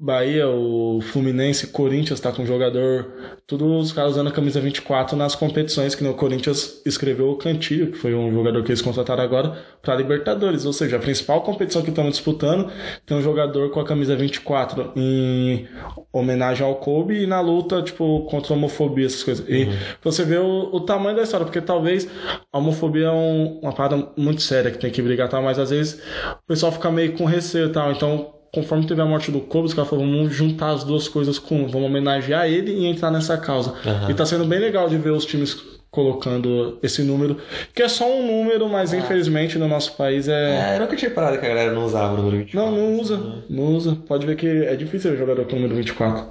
Bahia, 0.00 0.46
o 0.48 1.00
Fluminense, 1.00 1.66
Corinthians 1.66 2.20
tá 2.20 2.30
com 2.30 2.46
jogador, 2.46 3.12
todos 3.48 3.86
os 3.86 3.92
caras 3.92 4.12
usando 4.12 4.28
a 4.28 4.30
camisa 4.32 4.60
24 4.60 5.16
nas 5.16 5.34
competições, 5.34 5.96
que 5.96 6.04
no 6.04 6.14
Corinthians 6.14 6.80
escreveu 6.86 7.30
o 7.30 7.36
Cantilho, 7.36 7.90
que 7.90 7.98
foi 7.98 8.14
um 8.14 8.32
jogador 8.32 8.62
que 8.62 8.70
eles 8.70 8.80
contrataram 8.80 9.24
agora 9.24 9.58
para 9.82 9.96
Libertadores, 9.96 10.64
ou 10.64 10.72
seja, 10.72 10.96
a 10.96 11.00
principal 11.00 11.42
competição 11.42 11.82
que 11.82 11.90
estamos 11.90 12.12
disputando 12.12 12.70
tem 13.04 13.16
um 13.16 13.22
jogador 13.22 13.70
com 13.72 13.80
a 13.80 13.84
camisa 13.84 14.14
24 14.14 14.92
em 14.94 15.66
homenagem 16.12 16.64
ao 16.64 16.76
Kobe 16.76 17.24
e 17.24 17.26
na 17.26 17.40
luta, 17.40 17.82
tipo, 17.82 18.20
contra 18.30 18.54
a 18.54 18.56
homofobia, 18.56 19.06
essas 19.06 19.24
coisas. 19.24 19.44
E 19.48 19.66
pra 20.00 20.12
você 20.12 20.24
ver 20.24 20.38
o, 20.38 20.76
o 20.76 20.80
tamanho 20.80 21.16
da 21.16 21.24
história, 21.24 21.44
porque 21.44 21.60
talvez 21.60 22.08
a 22.52 22.58
homofobia 22.58 23.06
é 23.06 23.10
um- 23.10 23.58
uma 23.62 23.72
parada 23.72 24.12
muito 24.16 24.42
séria 24.42 24.70
que 24.70 24.78
tem 24.78 24.92
que 24.92 25.02
brigar, 25.02 25.28
tal, 25.28 25.42
mas 25.42 25.58
às 25.58 25.70
vezes 25.70 26.00
o 26.40 26.46
pessoal 26.46 26.70
fica 26.70 26.88
meio 26.88 27.14
com 27.16 27.24
receio 27.24 27.66
e 27.66 27.72
tal, 27.72 27.90
então 27.90 28.37
conforme 28.52 28.86
teve 28.86 29.00
a 29.00 29.06
morte 29.06 29.30
do 29.30 29.40
Kobe, 29.40 29.66
os 29.66 29.74
caras 29.74 29.90
falaram, 29.90 30.10
vamos 30.10 30.34
juntar 30.34 30.70
as 30.70 30.84
duas 30.84 31.08
coisas 31.08 31.38
com, 31.38 31.62
um, 31.62 31.68
vamos 31.68 31.88
homenagear 31.88 32.46
ele 32.46 32.72
e 32.72 32.86
entrar 32.86 33.10
nessa 33.10 33.36
causa. 33.36 33.74
Aham. 33.84 34.10
E 34.10 34.14
tá 34.14 34.24
sendo 34.24 34.44
bem 34.44 34.58
legal 34.58 34.88
de 34.88 34.96
ver 34.96 35.10
os 35.10 35.24
times 35.24 35.78
colocando 35.90 36.78
esse 36.82 37.02
número, 37.02 37.38
que 37.74 37.82
é 37.82 37.88
só 37.88 38.06
um 38.06 38.26
número, 38.26 38.68
mas 38.68 38.92
infelizmente 38.92 39.58
no 39.58 39.66
nosso 39.66 39.96
país 39.96 40.28
é... 40.28 40.72
É, 40.72 40.76
eu 40.76 40.80
nunca 40.80 40.94
tinha 40.94 41.10
parado 41.10 41.38
que 41.38 41.46
a 41.46 41.48
galera 41.48 41.72
não 41.72 41.84
usava 41.84 42.12
o 42.12 42.16
número 42.18 42.36
24. 42.38 42.70
Não, 42.70 42.76
não 42.76 43.00
usa, 43.00 43.42
não 43.48 43.64
usa. 43.74 43.96
Pode 44.06 44.26
ver 44.26 44.36
que 44.36 44.46
é 44.46 44.76
difícil 44.76 45.12
ver 45.12 45.18
jogador 45.18 45.46
com 45.46 45.52
o 45.52 45.56
número 45.56 45.74
24. 45.76 46.26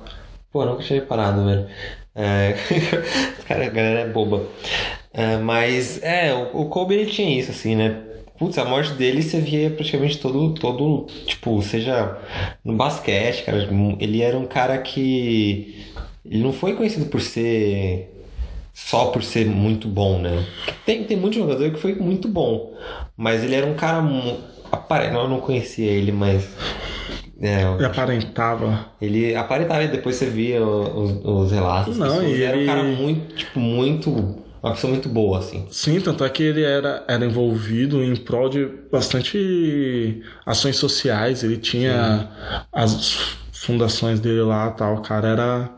Pô, 0.51 0.63
nunca 0.63 0.84
tinha 0.84 0.99
reparado, 0.99 1.43
velho. 1.43 1.65
É... 2.15 2.56
Cara, 3.47 3.65
a 3.65 3.69
galera 3.69 3.99
é 4.01 4.08
boba. 4.08 4.43
É, 5.12 5.38
mas, 5.38 6.01
é, 6.03 6.34
o, 6.34 6.62
o 6.62 6.65
Kobe 6.69 6.93
ele 6.93 7.10
tinha 7.10 7.39
isso, 7.39 7.49
assim, 7.49 7.75
né? 7.75 8.03
Putz, 8.38 8.58
a 8.58 8.65
morte 8.65 8.93
dele 8.93 9.21
você 9.21 9.39
via 9.39 9.69
praticamente 9.69 10.17
todo, 10.19 10.54
todo, 10.54 11.08
tipo, 11.26 11.62
seja 11.62 12.17
no 12.63 12.76
basquete, 12.76 13.43
cara. 13.45 13.67
Ele 14.00 14.21
era 14.21 14.38
um 14.38 14.45
cara 14.45 14.78
que. 14.78 15.86
Ele 16.26 16.43
não 16.43 16.54
foi 16.54 16.73
conhecido 16.76 17.06
por 17.08 17.21
ser. 17.21 18.13
Só 18.73 19.06
por 19.06 19.23
ser 19.23 19.47
muito 19.47 19.88
bom, 19.88 20.19
né? 20.19 20.45
Tem, 20.86 21.04
tem 21.04 21.17
muito 21.17 21.34
jogador 21.36 21.71
que 21.71 21.80
foi 21.80 21.95
muito 21.95 22.28
bom. 22.28 22.73
Mas 23.17 23.43
ele 23.43 23.56
era 23.56 23.65
um 23.65 23.73
cara. 23.73 24.04
apare- 24.71 25.08
Eu 25.08 25.28
não 25.28 25.39
conhecia 25.39 25.89
ele, 25.89 26.12
mas. 26.12 26.47
É, 27.41 27.62
Ele 27.76 27.86
aparentava. 27.86 28.86
ele 29.02 29.36
aparentava, 29.36 29.84
e 29.84 29.88
depois 29.88 30.15
você 30.15 30.26
via 30.28 30.63
os, 30.65 31.23
os 31.23 31.52
relatos. 31.52 31.97
Não, 31.97 32.23
e 32.23 32.41
era 32.43 32.56
um 32.56 32.60
ele- 32.62 32.65
cara 32.67 32.84
muito, 32.84 33.36
tipo, 33.36 33.60
muito. 33.60 34.36
Uma 34.62 34.74
pessoa 34.74 34.91
muito 34.91 35.08
boa, 35.10 35.39
assim. 35.39 35.67
Sim, 35.72 36.00
tanto 36.02 36.24
é 36.24 36.30
que 36.30 36.43
ele 36.43 36.63
era, 36.63 37.04
era 37.08 37.26
envolvido 37.26 38.04
em 38.04 38.15
prol 38.15 38.50
de 38.50 38.65
bastante 38.91 40.22
ações 40.46 40.76
sociais. 40.78 41.43
Ele 41.43 41.58
tinha 41.58 42.30
as 42.72 43.38
fundações 43.54 44.20
dele 44.20 44.41
lá 44.41 44.70
tal. 44.72 44.96
O 44.96 45.02
cara 45.02 45.28
era. 45.30 45.70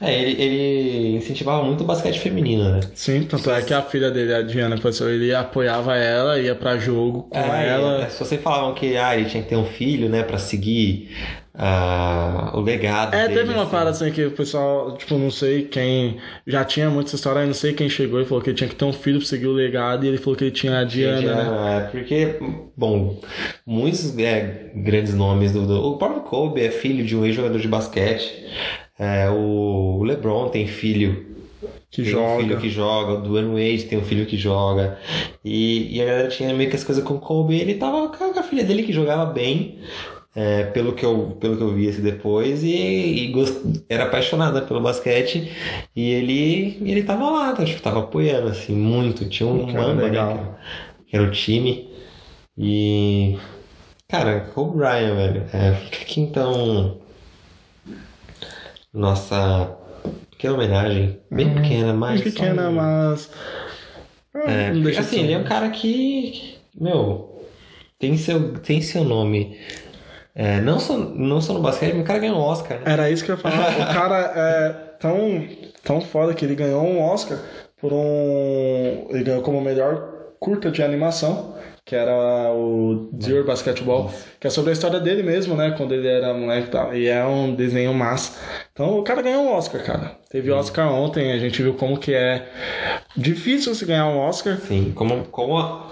É, 0.00 0.20
ele, 0.22 0.42
ele 0.42 1.16
incentivava 1.16 1.62
muito 1.64 1.82
o 1.82 1.86
basquete 1.86 2.18
feminino, 2.18 2.70
né? 2.70 2.80
Sim, 2.94 3.22
tanto 3.24 3.50
é 3.50 3.62
que 3.62 3.72
a 3.72 3.82
filha 3.82 4.10
dele, 4.10 4.34
a 4.34 4.42
Diana, 4.42 4.76
ele 5.10 5.34
apoiava 5.34 5.96
ela, 5.96 6.38
ia 6.38 6.54
pra 6.54 6.76
jogo 6.76 7.24
com 7.24 7.38
É, 7.38 7.68
ela. 7.68 7.98
e 8.00 8.02
as 8.02 8.12
pessoas 8.12 8.28
sempre 8.28 8.44
falavam 8.44 8.74
que 8.74 8.96
ah, 8.96 9.16
ele 9.16 9.28
tinha 9.28 9.42
que 9.42 9.48
ter 9.48 9.56
um 9.56 9.64
filho, 9.64 10.08
né, 10.08 10.22
pra 10.22 10.38
seguir 10.38 11.10
ah, 11.56 12.50
o 12.54 12.60
legado 12.60 13.14
É, 13.14 13.28
dele. 13.28 13.40
teve 13.40 13.52
uma 13.52 13.62
assim. 13.62 13.70
parada 13.70 13.90
assim 13.90 14.10
que 14.10 14.24
o 14.24 14.30
pessoal, 14.32 14.96
tipo, 14.96 15.16
não 15.16 15.30
sei 15.30 15.64
quem. 15.64 16.18
Já 16.46 16.64
tinha 16.64 16.90
muita 16.90 17.14
história, 17.14 17.40
eu 17.40 17.46
não 17.46 17.54
sei 17.54 17.72
quem 17.72 17.88
chegou 17.88 18.20
e 18.20 18.24
falou 18.24 18.42
que 18.42 18.50
ele 18.50 18.56
tinha 18.56 18.68
que 18.68 18.74
ter 18.74 18.84
um 18.84 18.92
filho 18.92 19.18
pra 19.18 19.28
seguir 19.28 19.46
o 19.46 19.52
legado, 19.52 20.04
e 20.04 20.08
ele 20.08 20.18
falou 20.18 20.36
que 20.36 20.44
ele 20.44 20.50
tinha 20.50 20.78
a 20.80 20.84
Diana, 20.84 21.20
Gente, 21.20 21.26
né? 21.34 21.76
é, 21.76 21.80
porque, 21.90 22.36
bom, 22.76 23.20
muitos 23.64 24.16
é, 24.18 24.72
grandes 24.74 25.14
nomes 25.14 25.52
do, 25.52 25.64
do- 25.66 25.90
O 25.92 25.96
próprio 25.96 26.22
Kobe 26.22 26.60
é 26.60 26.70
filho 26.70 27.04
de 27.04 27.16
um 27.16 27.24
ex-jogador 27.24 27.58
de 27.60 27.68
basquete. 27.68 28.44
É, 28.98 29.28
o 29.30 30.02
LeBron 30.04 30.48
tem 30.48 30.66
filho 30.66 31.26
Que 31.90 32.02
tem 32.02 32.10
joga. 32.12 32.34
um 32.34 32.40
filho 32.40 32.58
que 32.58 32.68
joga, 32.70 33.12
o 33.14 33.22
Dwayne 33.22 33.50
Wade 33.50 33.84
tem 33.86 33.98
um 33.98 34.04
filho 34.04 34.26
que 34.26 34.36
joga. 34.36 34.98
E, 35.44 35.96
e 35.96 36.02
a 36.02 36.04
galera 36.04 36.28
tinha 36.28 36.52
meio 36.54 36.68
que 36.70 36.76
as 36.76 36.84
coisas 36.84 37.02
com 37.04 37.14
o 37.14 37.18
Kobe. 37.20 37.56
Ele 37.60 37.74
tava 37.74 38.08
com 38.08 38.38
a 38.38 38.42
filha 38.42 38.64
dele 38.64 38.82
que 38.84 38.92
jogava 38.92 39.26
bem, 39.26 39.78
é, 40.34 40.64
pelo, 40.64 40.94
que 40.94 41.04
eu, 41.04 41.36
pelo 41.40 41.56
que 41.56 41.62
eu 41.62 41.74
vi 41.74 41.90
depois, 41.92 42.62
e, 42.64 42.68
e 43.24 43.26
gost- 43.32 43.62
era 43.88 44.04
apaixonada 44.04 44.62
pelo 44.62 44.80
basquete. 44.80 45.50
E 45.94 46.10
ele, 46.10 46.78
ele 46.88 47.02
tava 47.04 47.30
lá, 47.30 47.52
tá, 47.52 47.64
tipo, 47.64 47.80
tava 47.82 48.00
apoiando 48.00 48.48
assim, 48.48 48.74
muito. 48.74 49.28
Tinha 49.28 49.48
um 49.48 49.66
Cara, 49.72 49.88
mamba, 49.88 50.02
legal. 50.02 50.34
né? 50.34 50.54
Que 51.06 51.16
era 51.16 51.24
o 51.26 51.30
time. 51.30 51.88
E. 52.58 53.38
Cara, 54.08 54.40
Kobe 54.54 54.76
Bryant, 54.78 55.14
velho. 55.16 55.46
É, 55.52 55.74
fica 55.74 55.98
aqui 56.02 56.20
então. 56.20 57.00
Nossa 58.92 59.76
pequena 60.30 60.54
homenagem. 60.54 61.20
Bem 61.30 61.54
pequena, 61.54 61.92
mas. 61.92 62.20
Bem 62.20 62.32
pequena, 62.32 62.62
só 62.64 62.70
mas. 62.72 63.30
É, 64.34 64.72
não 64.72 64.82
deixa 64.82 65.00
de 65.00 65.06
assim, 65.06 65.20
ele 65.20 65.32
é 65.32 65.38
um- 65.38 65.42
um 65.42 65.44
cara 65.44 65.70
que. 65.70 66.56
Meu. 66.78 67.30
Tem 67.98 68.16
seu, 68.16 68.54
tem 68.60 68.80
seu 68.82 69.04
nome. 69.04 69.58
É, 70.34 70.60
não, 70.60 70.80
só, 70.80 70.96
não 70.98 71.40
só 71.40 71.52
no 71.52 71.60
basquete, 71.60 71.92
mas 71.92 72.02
o 72.02 72.06
cara 72.06 72.18
ganhou 72.18 72.36
um 72.36 72.40
Oscar, 72.42 72.78
né? 72.78 72.92
Era 72.92 73.08
isso 73.08 73.24
que 73.24 73.30
eu 73.30 73.36
ia 73.36 73.40
falar. 73.40 73.72
O 73.78 73.94
cara 73.94 74.32
é 74.34 74.68
tão, 74.98 75.46
tão 75.82 76.00
foda 76.00 76.34
que 76.34 76.44
ele 76.44 76.56
ganhou 76.56 76.82
um 76.82 77.00
Oscar 77.00 77.38
por 77.80 77.92
um. 77.92 79.06
Ele 79.10 79.22
ganhou 79.22 79.42
como 79.42 79.60
melhor 79.60 80.12
curta 80.40 80.70
de 80.70 80.82
animação, 80.82 81.54
que 81.84 81.94
era 81.94 82.52
o 82.52 83.08
Dear 83.12 83.44
Basketball, 83.44 84.12
que 84.40 84.46
é 84.46 84.50
sobre 84.50 84.70
a 84.70 84.72
história 84.72 84.98
dele 84.98 85.22
mesmo, 85.22 85.54
né? 85.54 85.72
Quando 85.76 85.94
ele 85.94 86.08
era 86.08 86.34
moleque 86.34 86.66
e 86.66 86.70
tal. 86.70 86.94
E 86.94 87.06
é 87.06 87.24
um 87.24 87.54
desenho 87.54 87.94
massa. 87.94 88.38
Então 88.72 88.98
o 88.98 89.04
cara 89.04 89.22
ganhou 89.22 89.44
um 89.44 89.52
Oscar, 89.52 89.84
cara. 89.84 90.16
Teve 90.28 90.50
Oscar 90.50 90.92
ontem, 90.92 91.32
a 91.32 91.38
gente 91.38 91.62
viu 91.62 91.74
como 91.74 91.98
que 91.98 92.12
é 92.12 92.48
difícil 93.16 93.74
se 93.74 93.84
ganhar 93.84 94.08
um 94.08 94.18
Oscar. 94.18 94.56
Sim, 94.58 94.92
como, 94.94 95.24
como 95.26 95.58
a 95.58 95.90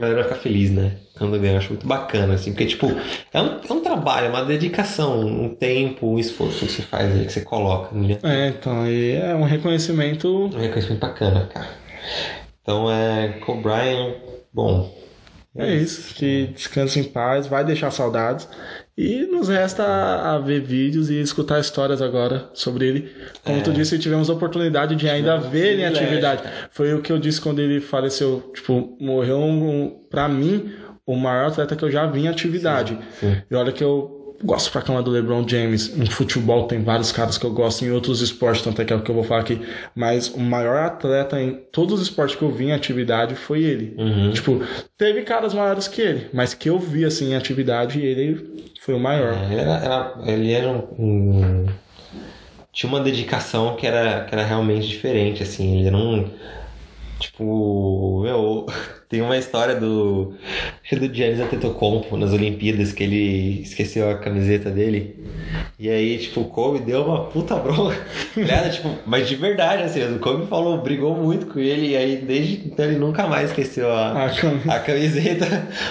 galera 0.00 0.24
fica 0.24 0.36
feliz, 0.36 0.70
né? 0.70 0.96
Quando 1.18 1.38
ganha, 1.38 1.52
eu 1.52 1.58
acho 1.58 1.70
muito 1.70 1.86
bacana, 1.86 2.34
assim, 2.34 2.52
porque, 2.52 2.66
tipo, 2.66 2.86
é 3.32 3.40
um, 3.40 3.60
é 3.68 3.72
um 3.72 3.80
trabalho, 3.80 4.26
é 4.26 4.30
uma 4.30 4.44
dedicação, 4.44 5.20
um 5.20 5.54
tempo, 5.54 6.06
um 6.06 6.18
esforço 6.18 6.66
que 6.66 6.72
você 6.72 6.82
faz 6.82 7.12
aí, 7.12 7.26
que 7.26 7.32
você 7.32 7.42
coloca, 7.42 7.94
né? 7.94 8.18
É, 8.22 8.48
então, 8.48 8.86
e 8.86 9.12
é 9.12 9.34
um 9.34 9.44
reconhecimento. 9.44 10.46
Um 10.46 10.58
reconhecimento 10.58 11.00
bacana, 11.00 11.46
cara. 11.52 11.68
Então 12.62 12.90
é. 12.90 13.38
Kobe 13.44 13.62
Bryant, 13.62 14.14
bom. 14.52 15.02
É 15.54 15.74
isso, 15.74 16.14
que 16.14 16.46
descanse 16.46 16.98
em 16.98 17.04
paz, 17.04 17.46
vai 17.46 17.62
deixar 17.62 17.90
saudades. 17.90 18.48
E 18.96 19.22
nos 19.22 19.48
resta 19.48 19.84
a, 19.84 20.38
ver 20.38 20.60
vídeos 20.60 21.08
e 21.08 21.18
escutar 21.18 21.58
histórias 21.58 22.02
agora 22.02 22.50
sobre 22.52 22.86
ele. 22.86 23.12
Como 23.42 23.62
tu 23.62 23.72
disse, 23.72 23.98
tivemos 23.98 24.28
a 24.28 24.34
oportunidade 24.34 24.94
de 24.94 25.08
ainda 25.08 25.38
ver 25.38 25.72
ele 25.72 25.82
em 25.82 25.86
atividade. 25.86 26.42
Foi 26.70 26.92
o 26.92 27.00
que 27.00 27.10
eu 27.10 27.18
disse 27.18 27.40
quando 27.40 27.60
ele 27.60 27.80
faleceu. 27.80 28.50
Tipo, 28.54 28.94
morreu, 29.00 29.38
um, 29.38 29.98
pra 30.10 30.28
mim, 30.28 30.70
o 31.06 31.16
maior 31.16 31.48
atleta 31.48 31.74
que 31.74 31.82
eu 31.82 31.90
já 31.90 32.06
vi 32.06 32.20
em 32.20 32.28
atividade. 32.28 32.98
sim. 33.18 33.36
E 33.50 33.54
olha 33.54 33.72
que 33.72 33.82
eu 33.82 34.22
gosto 34.44 34.70
pra 34.70 34.82
cama 34.82 35.02
do 35.02 35.10
LeBron 35.10 35.46
James. 35.48 35.96
Em 35.96 36.06
futebol 36.06 36.66
tem 36.66 36.82
vários 36.82 37.12
caras 37.12 37.38
que 37.38 37.46
eu 37.46 37.52
gosto, 37.52 37.84
em 37.84 37.90
outros 37.90 38.20
esportes, 38.20 38.62
tanto 38.62 38.82
é 38.82 38.84
que 38.84 38.92
é 38.92 38.96
o 38.96 39.02
que 39.02 39.10
eu 39.10 39.14
vou 39.14 39.24
falar 39.24 39.40
aqui. 39.40 39.60
Mas 39.94 40.28
o 40.28 40.40
maior 40.40 40.78
atleta 40.84 41.40
em 41.40 41.62
todos 41.72 42.00
os 42.00 42.02
esportes 42.02 42.36
que 42.36 42.42
eu 42.42 42.50
vi 42.50 42.66
em 42.66 42.72
atividade 42.72 43.34
foi 43.34 43.62
ele. 43.62 43.94
Uhum. 43.96 44.32
Tipo, 44.32 44.60
teve 44.98 45.22
caras 45.22 45.54
maiores 45.54 45.88
que 45.88 46.02
ele, 46.02 46.26
mas 46.32 46.54
que 46.54 46.68
eu 46.68 46.78
vi 46.78 47.04
assim 47.04 47.30
em 47.30 47.36
atividade, 47.36 48.00
ele 48.00 48.71
foi 48.84 48.94
o 48.94 48.98
maior. 49.00 49.32
É, 49.34 49.44
Ele 49.52 49.60
era, 49.60 49.72
era- 49.84 50.14
ele 50.32 50.52
era 50.52 50.68
um, 50.70 51.64
um- 51.64 51.66
Tinha 52.72 52.90
uma 52.90 53.00
dedicação 53.00 53.76
que 53.76 53.86
era, 53.86 54.24
que 54.24 54.34
era 54.34 54.44
realmente 54.44 54.88
diferente, 54.88 55.42
assim. 55.42 55.78
Ele 55.78 55.88
era 55.88 55.96
um. 55.96 56.30
Tipo, 57.20 58.22
meu, 58.22 58.66
tem 59.08 59.20
uma 59.22 59.36
história 59.38 59.76
do. 59.78 60.34
Que 60.84 60.96
do 60.96 61.12
Giannis 61.14 61.40
Antetokounmpo 61.40 62.16
nas 62.16 62.32
Olimpíadas 62.32 62.92
que 62.92 63.02
ele 63.04 63.62
esqueceu 63.62 64.10
a 64.10 64.18
camiseta 64.18 64.70
dele. 64.70 65.16
E 65.82 65.90
aí, 65.90 66.16
tipo, 66.16 66.42
o 66.42 66.44
Kobe 66.44 66.78
deu 66.78 67.02
uma 67.04 67.24
puta 67.24 67.56
bronca. 67.56 67.96
Nada, 68.36 68.70
tipo, 68.70 68.88
mas 69.04 69.28
de 69.28 69.34
verdade, 69.34 69.82
assim, 69.82 70.00
o 70.14 70.20
Kobe 70.20 70.46
falou, 70.46 70.80
brigou 70.80 71.16
muito 71.16 71.46
com 71.46 71.58
ele, 71.58 71.88
e 71.88 71.96
aí 71.96 72.16
desde 72.18 72.68
então 72.68 72.84
ele 72.84 72.98
nunca 72.98 73.26
mais 73.26 73.50
esqueceu 73.50 73.90
a, 73.90 74.26
A 74.26 74.30
cam- 74.30 74.60
a 74.68 74.78
camiseta, 74.78 75.44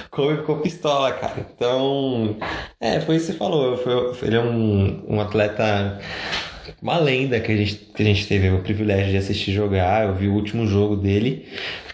o 0.07 0.09
Kobe 0.09 0.37
ficou 0.37 0.59
pistola, 0.59 1.11
cara. 1.11 1.45
Então, 1.53 2.37
é, 2.79 3.01
foi 3.01 3.17
isso 3.17 3.25
que 3.25 3.31
você 3.33 3.37
falou. 3.37 3.75
Foi- 3.75 4.27
ele 4.27 4.37
é 4.37 4.39
um, 4.39 5.03
um 5.09 5.19
atleta, 5.19 5.99
uma 6.81 6.97
lenda 6.97 7.37
que 7.41 7.51
a, 7.51 7.57
gente, 7.57 7.75
que 7.75 8.01
a 8.01 8.05
gente 8.05 8.25
teve 8.27 8.49
o 8.49 8.59
privilégio 8.61 9.11
de 9.11 9.17
assistir 9.17 9.51
jogar. 9.51 10.05
Eu 10.07 10.15
vi 10.15 10.27
o 10.29 10.33
último 10.33 10.65
jogo 10.67 10.95
dele 10.95 11.47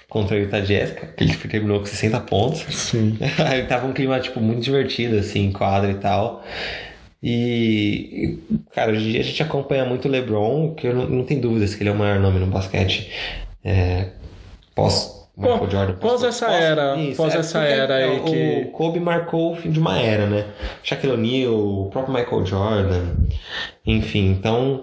contra 0.08 0.36
o 0.38 0.40
Utah 0.40 0.60
Jazz, 0.60 0.92
que 0.92 1.24
ele 1.24 1.34
terminou 1.36 1.80
com 1.80 1.86
60 1.88 2.20
pontos. 2.20 2.60
Sim. 2.76 3.18
Aí 3.44 3.64
tava 3.64 3.88
um 3.88 3.94
clima, 3.94 4.20
tipo, 4.20 4.40
muito 4.40 4.62
divertido, 4.62 5.18
assim, 5.18 5.46
em 5.48 5.52
quadra 5.52 5.90
e 5.92 5.96
tal. 5.96 6.44
E, 7.22 8.38
cara, 8.74 8.92
hoje 8.92 9.08
em 9.08 9.12
dia 9.12 9.22
a 9.22 9.24
gente 9.24 9.42
acompanha 9.44 9.84
muito 9.86 10.08
o 10.08 10.12
LeBron, 10.12 10.74
que 10.76 10.88
eu 10.88 10.94
não, 10.96 11.08
não 11.10 11.24
tenho 11.24 11.42
dúvidas 11.42 11.74
que 11.76 11.82
ele 11.84 11.90
é 11.90 11.94
o 11.94 11.96
maior 11.98 12.20
nome 12.20 12.40
no 12.40 12.46
basquete. 12.48 13.12
É, 13.64 14.10
pós 14.76 15.16
Michael 15.36 15.60
Pô, 15.60 15.70
Jordan. 15.70 15.94
pós 15.96 16.24
essa 16.24 16.48
era- 16.48 16.96
pós 17.16 17.36
é 17.36 17.38
essa 17.40 17.60
era 17.64 17.96
aí 17.96 18.18
é, 18.18 18.20
que- 18.22 18.68
O 18.68 18.72
Kobe 18.72 19.00
marcou 19.00 19.54
o 19.54 19.56
fim 19.56 19.70
de 19.70 19.80
uma 19.80 20.00
era, 20.00 20.26
né? 20.26 20.46
Shaquille 20.84 21.14
O'Neal, 21.14 21.54
o 21.54 21.90
próprio 21.92 22.14
Michael 22.14 22.46
Jordan. 22.46 23.04
Enfim, 23.86 24.32
então... 24.32 24.82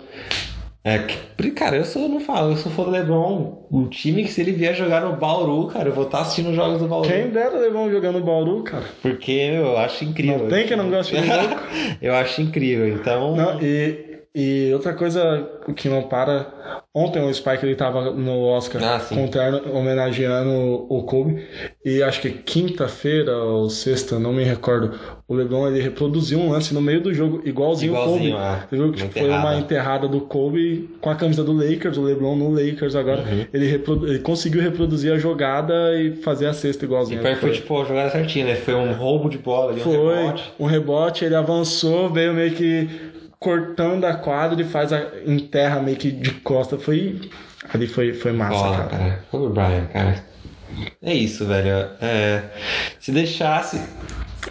É, 0.86 0.98
que- 0.98 1.50
cara, 1.52 1.76
eu 1.76 1.84
sou, 1.84 2.08
não 2.10 2.20
falo, 2.20 2.52
eu 2.52 2.56
sou 2.58 2.70
fã 2.70 2.82
do 2.84 2.90
LeBron. 2.90 3.64
O 3.70 3.86
time 3.86 4.22
que 4.22 4.30
se 4.30 4.42
ele 4.42 4.52
vier 4.52 4.74
jogar 4.74 5.00
no 5.00 5.16
Bauru, 5.16 5.66
cara, 5.68 5.88
eu 5.88 5.94
vou 5.94 6.04
estar 6.04 6.20
assistindo 6.20 6.50
os 6.50 6.56
jogos 6.56 6.78
do 6.78 6.86
Bauru. 6.86 7.08
Quem 7.08 7.28
dera 7.28 7.58
levar 7.58 7.78
um 7.80 7.90
jogando 7.90 8.20
Bauru, 8.20 8.62
cara. 8.62 8.84
Porque 9.00 9.32
eu 9.32 9.78
acho 9.78 10.04
incrível. 10.04 10.40
Não 10.40 10.48
tem 10.48 10.66
quem 10.66 10.76
não 10.76 10.90
goste 10.90 11.16
de 11.18 11.22
louco. 11.26 11.62
eu 12.02 12.14
acho 12.14 12.42
incrível, 12.42 12.86
então. 12.88 13.34
Não, 13.34 13.58
e, 13.62 14.03
e 14.34 14.70
outra 14.72 14.92
coisa 14.92 15.48
que 15.76 15.88
não 15.88 16.02
para. 16.02 16.82
Ontem 16.96 17.20
o 17.22 17.32
Spike 17.34 17.64
ele 17.66 17.74
tava 17.74 18.10
no 18.12 18.42
Oscar 18.44 18.82
Ah, 18.84 19.00
sim. 19.00 19.14
com 19.16 19.24
o 19.24 19.28
terno 19.28 19.60
homenageando 19.76 20.86
o 20.88 21.02
Kobe. 21.02 21.44
E 21.84 22.02
acho 22.02 22.20
que 22.20 22.30
quinta-feira 22.30 23.36
ou 23.36 23.68
sexta, 23.68 24.18
não 24.18 24.32
me 24.32 24.44
recordo. 24.44 24.92
O 25.26 25.34
LeBron 25.34 25.68
ele 25.68 25.80
reproduziu 25.80 26.38
um 26.38 26.50
lance 26.50 26.72
no 26.72 26.80
meio 26.80 27.00
do 27.00 27.12
jogo, 27.12 27.42
igualzinho, 27.44 27.92
Igualzinho, 27.92 28.36
o 28.36 28.38
Kobe. 28.38 28.66
Você 28.70 28.76
viu 28.76 28.92
que 28.92 29.02
uma 29.02 29.08
tipo, 29.08 29.18
foi 29.20 29.28
uma 29.30 29.56
enterrada. 29.56 30.06
do 30.08 30.20
Kobe 30.22 30.90
com 31.00 31.10
a 31.10 31.14
camisa 31.14 31.42
do 31.42 31.52
Lakers, 31.52 31.96
o 31.96 32.02
LeBron 32.02 32.36
no 32.36 32.50
Lakers 32.50 32.94
agora. 32.94 33.22
Uhum. 33.22 33.46
Ele, 33.52 33.66
reprodu- 33.66 34.06
ele 34.06 34.18
conseguiu 34.20 34.60
reproduzir 34.62 35.12
a 35.12 35.18
jogada 35.18 35.94
e 36.00 36.12
fazer 36.16 36.46
a 36.46 36.52
cesta 36.52 36.84
E 36.84 36.86
igualzinho. 36.86 37.20
pior 37.20 37.34
que 37.34 37.40
foi 37.40 37.50
tipo 37.52 37.80
a 37.80 37.84
jogada 37.84 38.10
certinha, 38.10 38.46
né? 38.46 38.54
Foi 38.56 38.74
um 38.74 38.92
roubo 38.92 39.28
de 39.28 39.38
bola 39.38 39.72
ali, 39.72 39.80
um 39.80 39.84
Foi 39.84 40.16
rebote. 40.16 40.52
um 40.60 40.66
rebote, 40.66 41.24
ele 41.24 41.34
avançou, 41.34 42.08
veio 42.08 42.32
meio 42.34 42.52
que 42.52 42.88
cortando 43.44 44.04
a 44.06 44.14
quadra 44.14 44.60
e 44.60 44.64
faz 44.64 44.92
a 44.92 45.02
enterra 45.26 45.80
meio 45.80 45.96
que 45.98 46.10
de 46.10 46.30
costa. 46.32 46.78
Foi. 46.78 47.20
Ali 47.72 47.86
foi, 47.86 48.12
foi 48.14 48.32
massa, 48.32 48.54
Bola, 48.54 48.76
cara. 48.88 49.20
cara. 49.30 49.48
Bryant, 49.50 49.86
cara. 49.92 50.24
É 51.02 51.14
isso, 51.14 51.44
velho. 51.46 51.86
É, 52.00 52.42
se 52.98 53.12
deixasse, 53.12 53.80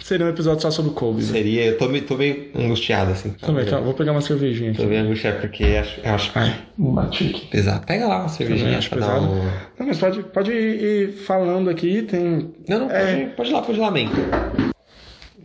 Seria 0.02 0.26
um 0.26 0.28
episódio 0.28 0.60
só 0.60 0.70
sobre 0.72 0.90
o 0.90 0.94
Kobe. 0.94 1.22
né? 1.22 1.28
seria. 1.32 1.66
Eu 1.66 1.78
tô, 1.78 1.88
meio- 1.88 2.04
tô 2.04 2.16
meio 2.16 2.50
angustiado, 2.56 3.12
assim. 3.12 3.30
Também, 3.30 3.64
calma, 3.64 3.84
vou 3.84 3.94
pegar 3.94 4.10
uma 4.10 4.20
cervejinha 4.20 4.72
Tô 4.74 4.82
aqui. 4.82 4.90
meio 4.90 5.04
angustiado 5.04 5.38
porque 5.40 5.62
acho, 5.64 6.00
eu 6.02 6.14
acho 6.14 6.32
Ai, 6.34 6.54
bati 6.76 7.28
aqui. 7.28 7.46
pesado. 7.46 7.86
Pega 7.86 8.06
lá 8.08 8.16
uma 8.16 8.24
Também 8.24 8.36
cervejinha 8.36 8.78
acho 8.78 8.90
pesado. 8.90 9.24
um. 9.24 9.44
Não, 9.78 9.86
mas 9.86 9.98
pode, 9.98 10.22
pode 10.24 10.50
ir 10.52 11.12
falando 11.24 11.70
aqui, 11.70 12.02
tem. 12.02 12.52
Não, 12.68 12.80
não, 12.80 12.88
pode, 12.88 13.00
É. 13.00 13.26
pode 13.36 13.50
ir 13.50 13.52
lá, 13.52 13.62
pode 13.62 13.78
ir 13.78 13.80
lá, 13.80 13.90
man. 13.92 14.10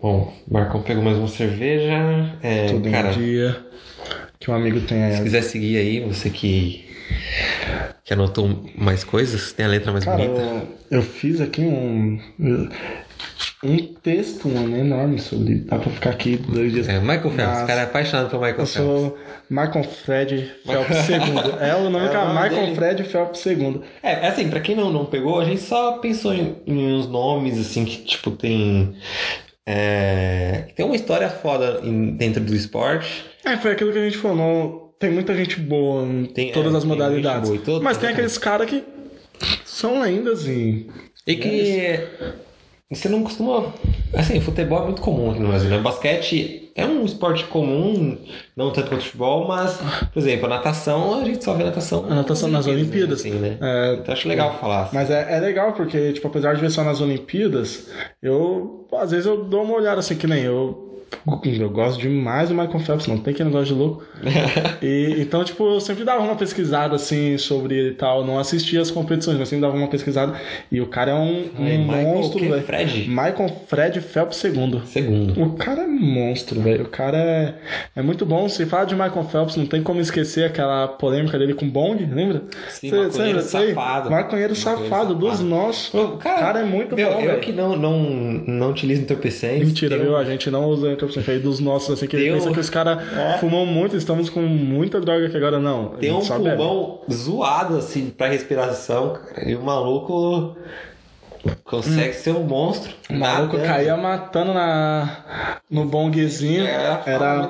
Bom, 0.02 0.34
Marcão 0.50 0.82
pegou 0.82 1.04
mais 1.04 1.18
uma 1.18 1.28
cerveja. 1.28 1.94
É, 2.42 2.68
Tudo 2.68 2.90
cara, 2.90 3.12
dia 3.12 3.66
que 4.40 4.50
um 4.50 4.54
amigo 4.54 4.80
tem 4.82 4.98
Se 5.12 5.18
aí. 5.18 5.24
quiser 5.24 5.42
seguir 5.44 5.78
aí, 5.78 6.00
você 6.00 6.30
que, 6.30 6.86
que 8.06 8.14
anotou 8.14 8.64
mais 8.76 9.04
coisas, 9.04 9.52
tem 9.52 9.66
a 9.66 9.70
letra 9.70 9.92
mais 9.92 10.06
Cara, 10.06 10.18
bonita. 10.18 10.40
eu, 10.90 11.00
eu 11.00 11.02
fiz 11.02 11.42
aqui 11.42 11.62
um. 11.62 12.20
Um 13.62 13.78
texto, 14.02 14.48
mano, 14.48 14.78
enorme 14.78 15.20
sobre. 15.20 15.56
Dá 15.56 15.78
pra 15.78 15.92
ficar 15.92 16.12
aqui 16.12 16.38
dois 16.38 16.72
dias. 16.72 16.88
É, 16.88 16.98
Michael 17.02 17.30
Phelps, 17.32 17.46
Mas- 17.56 17.64
o 17.64 17.68
cara 17.68 17.82
é 17.82 17.84
apaixonado 17.84 18.30
por 18.30 18.38
Michael 18.40 18.60
Eu 18.60 18.66
Phelps. 18.66 18.72
sou 18.74 19.18
Michael 19.50 19.84
Fred 19.84 20.52
Phelps 20.66 20.98
II. 21.10 21.18
É 21.60 21.76
o 21.76 21.90
nome 21.90 22.06
É 22.06 22.10
cara, 22.10 22.30
Michael 22.30 22.50
dele. 22.68 22.76
Fred 22.76 23.04
Phelps 23.04 23.46
II. 23.46 23.82
É, 24.02 24.12
é 24.12 24.28
assim, 24.30 24.50
pra 24.50 24.62
quem 24.62 24.76
não, 24.78 24.90
não 24.94 25.04
pegou, 25.06 25.42
a 25.42 25.44
gente 25.46 25.60
só 25.62 25.98
pensou 25.98 26.34
em, 26.34 26.56
em 26.66 26.94
uns 26.94 27.06
nomes, 27.10 27.60
assim, 27.60 27.84
que, 27.84 27.98
tipo, 28.06 28.32
tem... 28.32 28.96
É, 29.72 30.66
tem 30.76 30.84
uma 30.84 30.96
história 30.96 31.30
foda 31.30 31.80
em- 31.84 32.16
dentro 32.16 32.44
do 32.44 32.56
esporte. 32.56 33.24
É, 33.46 33.56
foi 33.56 33.72
aquilo 33.74 33.92
que 33.92 34.00
a 34.00 34.04
gente 34.04 34.18
falou. 34.18 34.96
Tem 35.00 35.12
muita 35.12 35.36
gente 35.36 35.60
boa 35.60 36.04
em 36.08 36.26
Tem- 36.26 36.52
todas 36.52 36.74
é, 36.74 36.78
as 36.78 36.84
modalidades. 36.84 37.50
todas, 37.64 37.84
mas 37.84 37.98
tem 38.00 38.10
aqueles 38.10 38.36
caras 38.38 38.68
que 38.68 38.84
são 39.64 40.02
lendas 40.02 40.48
e. 40.48 40.88
E 41.28 41.36
que 41.36 42.00
você 42.90 43.08
não 43.08 43.22
costuma. 43.24 43.72
Assim, 44.12 44.42
futebol 44.42 44.82
é 44.82 44.86
muito 44.86 45.02
comum 45.04 45.30
aqui 45.30 45.40
no 45.40 45.50
Brasil, 45.50 45.70
né? 45.70 45.78
Basquete 45.78 46.59
é 46.76 46.86
um 46.86 47.04
esporte 47.06 47.44
comum, 47.46 48.18
não 48.56 48.72
tanto 48.72 48.90
quanto 48.90 49.04
futebol, 49.04 49.48
mas, 49.48 49.80
por 50.14 50.20
exemplo, 50.20 50.46
a 50.46 50.50
natação, 50.50 51.20
a 51.20 51.26
gente 51.26 51.44
só 51.44 51.54
vê 51.54 51.64
natação. 51.64 52.06
A 52.10 52.16
natação 52.16 52.50
nas 52.50 52.68
Olimpíadas. 52.68 53.20
Assim, 53.20 53.32
né? 53.32 53.58
É, 53.62 53.94
Então 54.02 54.14
acho 54.14 54.28
legal 54.28 54.58
falar. 54.60 54.84
assim. 54.84 54.96
Mas 54.96 55.10
é, 55.10 55.36
é 55.36 55.40
legal 55.40 55.74
porque, 55.74 56.14
tipo, 56.14 56.28
apesar 56.28 56.54
de 56.56 56.62
ver 56.62 56.70
só 56.72 56.84
nas 56.84 57.02
Olimpíadas, 57.02 57.90
eu, 58.22 58.88
às 58.94 59.12
vezes 59.12 59.26
eu 59.26 59.44
dou 59.44 59.64
uma 59.64 59.76
olhada 59.76 60.00
assim, 60.00 60.16
que 60.16 60.28
nem 60.28 60.44
eu. 60.44 60.89
Eu 61.60 61.70
gosto 61.70 62.00
demais 62.00 62.50
do 62.50 62.56
Michael 62.56 62.80
Phelps, 62.80 63.08
não 63.08 63.18
tem 63.18 63.34
quem 63.34 63.46
não 63.46 63.52
gosta 63.52 63.68
de 63.68 63.74
louco. 63.80 64.04
E, 64.82 65.16
então, 65.20 65.44
tipo, 65.44 65.64
eu 65.76 65.80
sempre 65.82 66.04
dava 66.04 66.22
uma 66.24 66.36
pesquisada 66.36 66.96
assim 66.96 67.38
sobre 67.38 67.76
ele 67.76 67.90
e 67.90 67.94
tal. 67.94 68.24
Não 68.26 68.38
assistia 68.40 68.82
as 68.82 68.90
competições, 68.90 69.38
mas 69.38 69.50
sempre 69.50 69.62
dava 69.62 69.76
uma 69.76 69.88
pesquisada. 69.88 70.34
E 70.72 70.80
o 70.80 70.88
cara 70.88 71.12
é 71.12 71.14
um, 71.16 71.50
um 71.60 71.68
É, 71.68 71.78
Michael 71.78 72.04
monstro, 72.16 72.40
velho. 72.40 72.62
Fred? 72.64 73.10
Michael 73.10 73.50
Fred 73.68 74.02
Phelps 74.02 74.44
II. 74.44 74.82
Segundo. 74.86 75.42
O 75.42 75.52
cara 75.54 75.84
é 75.84 75.88
monstro, 75.88 76.62
velho. 76.62 76.84
O 76.86 76.88
cara 76.90 77.18
é, 77.18 77.56
é 77.96 78.02
muito 78.02 78.26
bom. 78.26 78.48
Se 78.48 78.66
fala 78.66 78.86
de 78.86 78.96
Michael 78.96 79.24
Phelps, 79.26 79.56
não 79.58 79.66
tem 79.66 79.82
como 79.84 80.00
esquecer 80.00 80.46
aquela 80.46 80.88
polêmica 80.88 81.38
dele 81.38 81.54
com 81.54 81.68
Bong, 81.70 82.06
lembra? 82.06 82.44
Sim, 82.70 82.90
Cê- 82.90 82.96
maconheiro 82.98 83.42
cê 83.42 83.48
safado. 83.68 84.10
Maconheiro 84.10 84.30
Maconheiro 84.30 84.56
safado, 84.56 85.16
dos 85.16 85.40
nossos. 85.42 85.94
O 85.94 86.18
cara 86.18 86.60
é 86.60 86.64
muito 86.64 86.96
meu, 86.96 87.10
bom, 87.12 87.20
Eu 87.20 87.28
velho. 87.28 87.40
que 87.42 87.52
não, 87.52 87.76
não, 87.76 88.00
não 88.00 88.70
utilizo 88.72 89.02
entorpecentes. 89.02 89.68
Mentira, 89.68 89.98
viu? 89.98 90.16
A 90.16 90.24
gente 90.24 90.50
não 90.50 90.66
usa 90.66 90.90
entorpecente 91.06 91.32
aí 91.32 91.40
dos 91.40 91.60
nossos, 91.60 91.92
assim, 91.92 92.08
que 92.08 92.18
Tem 92.18 92.32
pensa 92.32 92.50
um- 92.50 92.54
que 92.54 92.60
os 92.60 92.70
caras 92.70 93.00
fumam 93.40 93.66
muito, 93.66 93.96
estamos 93.96 94.30
com 94.30 94.42
muita 94.42 95.00
droga 95.00 95.26
aqui 95.28 95.38
agora, 95.38 95.60
não. 95.60 95.90
Tem 96.00 96.12
um 96.12 96.20
pulmão 96.58 97.00
zoado, 97.12 97.78
assim, 97.78 98.10
pra 98.10 98.28
respiração, 98.28 99.14
cara. 99.14 99.50
E 99.50 99.56
o 99.56 99.62
maluco 99.62 100.56
consegue 101.64 102.14
ser 102.14 102.32
um 102.32 102.44
monstro. 102.44 102.92
O 103.10 103.14
maluco 103.14 103.58
nadando. 103.58 103.74
caía 103.74 103.98
matando 103.98 104.54
na, 104.54 105.58
no 105.70 105.86
bonguezinho. 105.86 106.66
É 106.66 107.02
Era, 107.06 107.48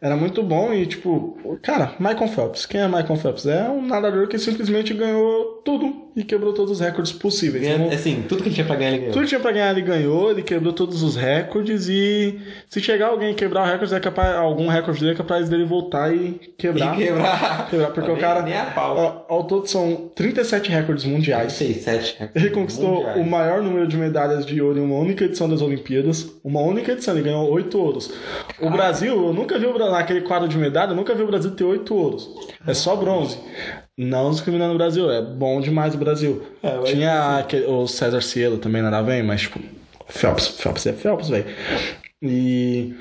era 0.00 0.16
muito 0.16 0.42
bom 0.42 0.72
e, 0.72 0.86
tipo, 0.86 1.38
cara, 1.62 1.92
Michael 1.98 2.28
Phelps. 2.28 2.66
Quem 2.66 2.80
é 2.80 2.86
Michael 2.86 3.16
Phelps? 3.16 3.46
É 3.46 3.68
um 3.68 3.82
nadador 3.86 4.28
que 4.28 4.38
simplesmente 4.38 4.92
ganhou 4.94 5.60
tudo 5.64 6.10
e 6.16 6.24
quebrou 6.24 6.52
todos 6.52 6.72
os 6.72 6.80
recordes 6.80 7.12
possíveis. 7.12 7.62
Ganha- 7.64 7.76
Então, 7.76 7.90
Assim, 7.90 8.24
tudo 8.28 8.42
que 8.42 8.50
tinha 8.50 8.66
pra 8.66 8.76
ganhar, 8.76 8.90
ele 8.90 8.98
ganhou. 8.98 9.12
tudo 9.12 9.22
que 9.22 9.28
tinha 9.28 9.40
pra 9.40 9.52
ganhar, 9.52 9.70
ele 9.70 9.82
ganhou, 9.82 10.30
ele 10.30 10.42
quebrou 10.42 10.72
todos 10.72 11.02
os 11.02 11.16
recordes 11.16 11.88
e 11.88 12.38
se 12.68 12.80
chegar 12.80 13.08
alguém 13.08 13.30
e 13.30 13.34
quebrar 13.34 13.62
o 13.62 13.66
recorde, 13.66 13.94
é 13.94 14.00
capaz, 14.00 14.34
algum 14.36 14.68
recorde 14.68 15.00
dele 15.00 15.12
é 15.12 15.16
capaz 15.16 15.48
dele 15.48 15.64
voltar 15.64 16.14
e 16.14 16.32
quebrar. 16.58 16.94
E 17.00 17.04
quebrar. 17.04 17.70
Quebrar, 17.70 17.90
porque 17.92 18.10
o 18.10 18.16
cara. 18.16 18.44
Ó, 18.76 19.22
ao 19.28 19.44
todo 19.44 19.66
são 19.66 20.10
37 20.14 20.70
recordes 20.70 21.04
mundiais. 21.04 21.52
6, 21.52 21.76
7. 21.82 22.16
Ele 22.34 22.50
conquistou 22.50 23.06
o 23.20 23.26
maior 23.26 23.62
número 23.62 23.86
de 23.86 23.96
medalhas 23.96 24.44
de 24.46 24.60
ouro 24.60 24.78
em 24.78 24.82
uma 24.82 24.96
única 24.98 25.24
edição 25.24 25.48
das 25.48 25.62
Olimpíadas. 25.62 26.30
Uma 26.42 26.60
única 26.60 26.92
edição, 26.92 27.14
ele 27.14 27.22
ganhou 27.24 27.50
oito 27.52 27.78
ouros. 27.78 28.10
O 28.60 28.70
Brasil, 28.70 29.12
eu 29.28 29.32
nunca 29.32 29.58
vi 29.58 29.66
o 29.66 29.72
Brasil, 29.74 29.92
naquele 29.92 30.20
quadro 30.22 30.48
de 30.48 30.56
medalha, 30.58 30.90
eu 30.90 30.96
nunca 30.96 31.14
vi 31.14 31.22
o 31.22 31.26
Brasil 31.26 31.50
ter 31.52 31.64
oito 31.64 31.94
ouros. 31.94 32.28
É 32.66 32.74
só 32.74 32.96
bronze. 32.96 33.38
Não 33.96 34.30
discriminando 34.30 34.74
o 34.74 34.78
Brasil, 34.78 35.10
é 35.10 35.20
bom 35.22 35.60
demais 35.60 35.94
o 35.94 35.98
Brasil. 35.98 36.42
É, 36.62 36.78
Tinha 36.84 37.38
aquele- 37.38 37.66
o 37.66 37.86
César 37.86 38.20
Cielo 38.22 38.58
também 38.58 38.80
nadava 38.82 39.08
bem, 39.08 39.22
mas 39.22 39.42
tipo, 39.42 39.60
Phelps, 40.08 40.48
Phelps 40.48 40.86
é 40.86 40.92
Phelps, 40.92 41.28
velho. 41.28 41.44
E. 42.22 42.94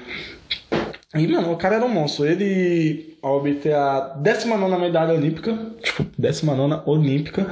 E, 1.15 1.27
mano, 1.27 1.51
o 1.51 1.57
cara 1.57 1.77
era 1.77 1.85
um 1.85 1.89
monstro. 1.89 2.25
Ele, 2.25 3.17
ao 3.21 3.37
obter 3.37 3.73
a 3.73 4.13
19 4.21 4.77
medalha 4.77 5.13
olímpica, 5.13 5.57
tipo, 5.81 6.05
19 6.17 6.81
olímpica, 6.85 7.47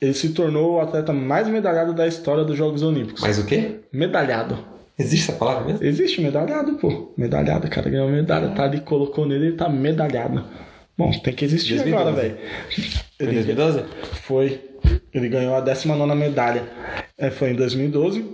ele 0.00 0.14
se 0.14 0.30
tornou 0.30 0.74
o 0.76 0.80
atleta 0.80 1.12
mais 1.12 1.48
medalhado 1.48 1.92
da 1.92 2.06
história 2.06 2.44
dos 2.44 2.56
Jogos 2.56 2.82
Olímpicos. 2.82 3.20
Mas 3.22 3.38
o 3.38 3.44
quê? 3.46 3.80
Medalhado. 3.92 4.58
Existe 4.98 5.30
essa 5.30 5.38
palavra 5.38 5.64
mesmo? 5.64 5.84
Existe 5.84 6.20
medalhado, 6.20 6.74
pô. 6.74 7.12
Medalhado, 7.16 7.66
o 7.66 7.70
cara 7.70 7.88
ganhou 7.88 8.08
medalha, 8.08 8.48
tá 8.50 8.64
ali, 8.64 8.80
colocou 8.80 9.26
nele, 9.26 9.46
ele 9.48 9.56
tá 9.56 9.68
medalhado. 9.68 10.44
Bom, 10.96 11.10
tem 11.22 11.32
que 11.32 11.44
existir 11.44 11.76
2012. 11.76 11.94
agora, 12.08 12.16
velho. 12.16 12.36
Foi 13.16 13.26
em 13.26 13.28
Ele- 13.28 13.32
2012? 13.34 13.84
foi. 14.22 14.60
Ele 15.14 15.28
ganhou 15.28 15.54
a 15.54 15.60
19 15.60 16.14
medalha. 16.16 16.64
É, 17.16 17.30
foi 17.30 17.50
em 17.50 17.54
2012. 17.54 18.24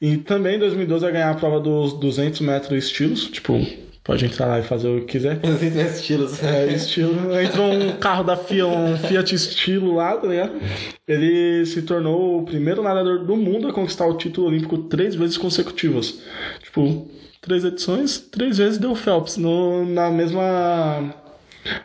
E 0.00 0.16
também 0.16 0.56
em 0.56 0.58
2012 0.58 1.04
vai 1.04 1.12
ganhar 1.12 1.30
a 1.30 1.34
prova 1.34 1.60
dos 1.60 1.92
200 1.94 2.40
metros 2.40 2.84
estilos. 2.84 3.28
Tipo, 3.30 3.64
pode 4.04 4.24
entrar 4.24 4.46
lá 4.46 4.58
e 4.58 4.62
fazer 4.62 4.88
o 4.88 5.00
que 5.00 5.12
quiser. 5.12 5.40
Se 5.58 5.78
é 5.78 5.82
estilos. 5.82 6.42
É, 6.42 6.72
estilo. 6.72 7.38
Entra 7.38 7.62
um 7.62 7.96
carro 7.96 8.24
da 8.24 8.36
Fiat, 8.36 8.66
um 8.66 8.96
Fiat 8.96 9.34
estilo 9.34 9.94
lá, 9.94 10.16
tá 10.16 10.26
ligado? 10.26 10.60
Ele 11.06 11.64
se 11.66 11.82
tornou 11.82 12.40
o 12.40 12.44
primeiro 12.44 12.82
nadador 12.82 13.24
do 13.24 13.36
mundo 13.36 13.68
a 13.68 13.72
conquistar 13.72 14.06
o 14.06 14.16
título 14.16 14.48
olímpico 14.48 14.78
três 14.78 15.14
vezes 15.14 15.36
consecutivas. 15.36 16.22
Tipo, 16.62 17.08
três 17.40 17.64
edições, 17.64 18.18
três 18.18 18.58
vezes 18.58 18.78
deu 18.78 18.94
Phelps 18.94 19.36
no, 19.36 19.84
na 19.84 20.10
mesma 20.10 21.14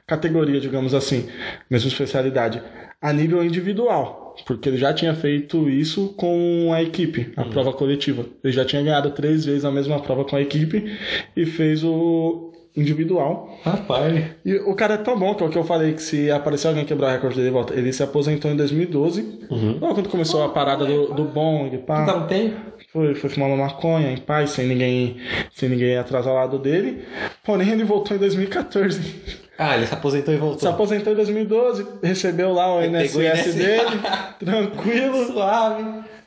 categoria, 0.05 0.59
digamos 0.59 0.93
assim, 0.93 1.29
mesma 1.69 1.87
especialidade, 1.87 2.61
a 3.01 3.13
nível 3.13 3.43
individual, 3.43 4.26
porque 4.45 4.69
ele 4.69 4.77
já 4.77 4.93
tinha 4.93 5.13
feito 5.13 5.69
isso 5.69 6.13
com 6.17 6.71
a 6.73 6.81
equipe, 6.81 7.31
a 7.35 7.43
prova 7.45 7.73
coletiva. 7.73 8.25
Ele 8.43 8.53
já 8.53 8.65
tinha 8.65 8.81
ganhado 8.81 9.11
três 9.11 9.45
vezes 9.45 9.65
a 9.65 9.71
mesma 9.71 9.99
prova 9.99 10.23
com 10.25 10.35
a 10.35 10.41
equipe 10.41 10.97
e 11.35 11.45
fez 11.45 11.83
o 11.83 12.53
individual. 12.77 13.57
Rapaz. 13.63 14.23
E 14.45 14.53
o 14.55 14.75
cara 14.75 14.93
é 14.93 14.97
tão 14.97 15.17
bom 15.17 15.33
que 15.33 15.43
é 15.43 15.47
o 15.47 15.49
que 15.49 15.57
eu 15.57 15.63
falei 15.63 15.93
que 15.93 16.01
se 16.01 16.29
aparecer 16.29 16.67
alguém 16.67 16.85
quebrar 16.85 17.09
o 17.09 17.11
recorde 17.13 17.37
dele, 17.37 17.49
volta. 17.49 17.73
Ele 17.73 17.91
se 17.91 18.03
aposentou 18.03 18.51
em 18.51 18.55
2012. 18.55 19.47
Logo 19.81 19.95
quando 19.95 20.09
começou 20.09 20.43
a 20.43 20.49
parada 20.49 20.85
do, 20.85 21.13
do 21.13 21.23
bong, 21.23 21.75
pá. 21.79 22.15
Um 22.15 22.27
tempo? 22.27 22.55
Foi, 22.93 23.15
foi 23.15 23.29
fumar 23.29 23.49
uma 23.49 23.57
maconha 23.57 24.11
em 24.11 24.17
paz, 24.17 24.51
sem 24.51 24.67
ninguém, 24.67 25.17
sem 25.51 25.67
ninguém 25.67 25.97
atrás 25.97 26.27
ao 26.27 26.35
lado 26.35 26.59
dele. 26.59 27.01
Porém, 27.43 27.69
ele 27.69 27.83
voltou 27.83 28.15
em 28.15 28.19
2014. 28.19 29.46
Ah, 29.57 29.75
ele 29.75 29.87
se 29.87 29.93
aposentou 29.93 30.33
e 30.33 30.37
Se 30.37 30.41
voltou. 30.41 30.69
aposentou 30.69 31.13
em 31.13 31.15
2012, 31.15 31.85
recebeu 32.03 32.53
lá 32.53 32.75
o 32.75 32.81
Ele 32.81 32.95
INSS 32.97 33.55
dele, 33.55 33.99
tranquilo, 34.39 35.25
suave. 35.25 35.83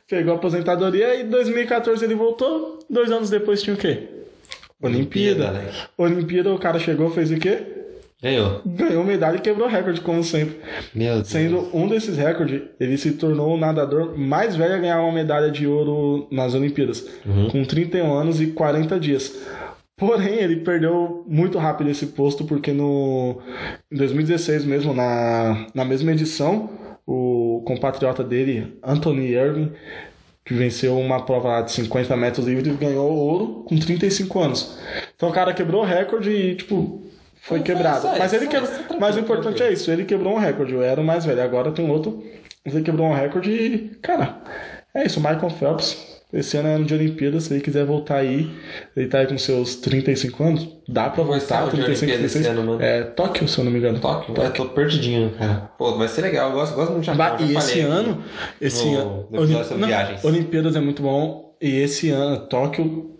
Pegou 0.07 0.33
a 0.33 0.35
aposentadoria 0.35 1.15
e 1.15 1.21
em 1.23 1.29
2014 1.29 2.03
ele 2.03 2.15
voltou. 2.15 2.79
Dois 2.89 3.09
anos 3.11 3.29
depois 3.29 3.61
tinha 3.61 3.73
o 3.73 3.77
quê? 3.77 4.07
Olimpíada. 4.81 5.45
Olimpíada, 5.45 5.51
né? 5.51 5.71
Olimpíada. 5.97 6.53
o 6.53 6.59
cara 6.59 6.79
chegou, 6.79 7.09
fez 7.11 7.31
o 7.31 7.37
quê? 7.37 7.59
Ganhou. 8.21 8.61
Ganhou 8.65 9.03
medalha 9.03 9.37
e 9.37 9.39
quebrou 9.39 9.67
recorde, 9.67 10.01
como 10.01 10.23
sempre. 10.23 10.57
Meu 10.93 11.15
Deus. 11.15 11.27
Sendo 11.27 11.69
um 11.73 11.87
desses 11.87 12.17
recordes, 12.17 12.61
ele 12.79 12.95
se 12.97 13.13
tornou 13.13 13.53
o 13.53 13.57
nadador 13.57 14.15
mais 14.17 14.55
velho 14.55 14.75
a 14.75 14.77
ganhar 14.77 15.01
uma 15.01 15.11
medalha 15.11 15.49
de 15.49 15.65
ouro 15.65 16.27
nas 16.29 16.53
Olimpíadas, 16.53 17.03
com 17.51 17.63
31 17.63 18.13
anos 18.13 18.39
e 18.41 18.47
40 18.47 18.99
dias. 18.99 19.33
Porém, 20.01 20.33
ele 20.39 20.55
perdeu 20.55 21.23
muito 21.27 21.59
rápido 21.59 21.91
esse 21.91 22.07
posto, 22.07 22.43
porque 22.43 22.73
no 22.73 23.39
em 23.91 23.95
2016 23.95 24.65
mesmo, 24.65 24.95
na, 24.95 25.67
na 25.75 25.85
mesma 25.85 26.11
edição, 26.11 26.71
o 27.05 27.61
compatriota 27.67 28.23
dele, 28.23 28.79
Anthony 28.83 29.27
Irving, 29.27 29.71
que 30.43 30.55
venceu 30.55 30.97
uma 30.97 31.23
prova 31.23 31.49
lá 31.49 31.61
de 31.61 31.71
50 31.73 32.17
metros 32.17 32.47
livres, 32.47 32.75
ganhou 32.77 33.15
ouro 33.15 33.63
com 33.69 33.77
35 33.77 34.39
anos. 34.39 34.75
Então 35.15 35.29
o 35.29 35.31
cara 35.31 35.53
quebrou 35.53 35.83
o 35.83 35.85
recorde 35.85 36.31
e, 36.31 36.55
tipo, 36.55 37.03
foi 37.35 37.61
quebrado. 37.61 38.07
Mas 38.17 38.33
isso, 38.33 38.37
ele 38.37 38.45
só 38.45 38.51
quebrou. 38.53 38.69
isso, 38.71 38.77
tranquilo, 38.79 38.99
Mas 38.99 39.15
o 39.15 39.19
importante 39.19 39.61
é 39.61 39.71
isso, 39.71 39.91
ele 39.91 40.05
quebrou 40.05 40.33
um 40.33 40.39
recorde. 40.39 40.73
Eu 40.73 40.81
era 40.81 40.99
o 40.99 41.03
mais 41.03 41.25
velho, 41.25 41.43
agora 41.43 41.71
tem 41.71 41.87
outro. 41.87 42.23
Mas 42.65 42.73
ele 42.73 42.83
quebrou 42.83 43.05
um 43.05 43.13
recorde 43.13 43.51
e, 43.51 43.77
cara, 44.01 44.41
é 44.95 45.05
isso. 45.05 45.19
Michael 45.19 45.51
Phelps, 45.51 46.10
esse 46.33 46.57
ano 46.57 46.67
é 46.69 46.73
ano 46.75 46.85
de 46.85 46.93
Olimpíada. 46.93 47.39
Se 47.39 47.53
ele 47.53 47.61
quiser 47.61 47.85
voltar 47.85 48.17
aí, 48.17 48.49
ele 48.95 49.07
tá 49.07 49.19
aí 49.19 49.27
com 49.27 49.37
seus 49.37 49.75
35 49.75 50.43
anos, 50.43 50.69
dá 50.87 51.09
pra 51.09 51.23
Vai 51.23 51.39
voltar. 51.39 51.57
ser 51.57 51.63
onde 51.63 51.81
a 51.81 51.85
35, 51.85 52.05
Olimpíada 52.11 52.25
esse 52.25 52.33
36. 52.39 52.47
ano, 52.47 52.63
mano? 52.71 52.81
É 52.81 53.03
Tóquio, 53.03 53.47
se 53.47 53.57
eu 53.57 53.63
não 53.65 53.71
me 53.71 53.79
engano. 53.79 53.99
Tóquio? 53.99 54.33
Eu 54.37 54.51
tô 54.53 54.65
perdidinho, 54.65 55.31
cara. 55.37 55.71
Pô, 55.77 55.97
vai 55.97 56.07
ser 56.07 56.21
legal. 56.21 56.49
Eu 56.49 56.55
gosto, 56.55 56.75
gosto 56.75 56.91
muito 56.91 57.01
de 57.01 57.07
Japão. 57.17 57.45
e 57.47 57.55
esse 57.57 57.79
ano, 57.81 58.23
esse 58.59 58.85
no- 58.85 58.97
ano, 58.99 59.27
no 59.31 59.47
sobre 59.63 59.77
não, 59.81 59.87
viagens. 59.87 60.23
Olimpíadas 60.23 60.75
é 60.75 60.79
muito 60.79 61.01
bom. 61.01 61.51
E 61.61 61.75
esse 61.81 62.09
ano, 62.09 62.37
Tóquio, 62.47 63.11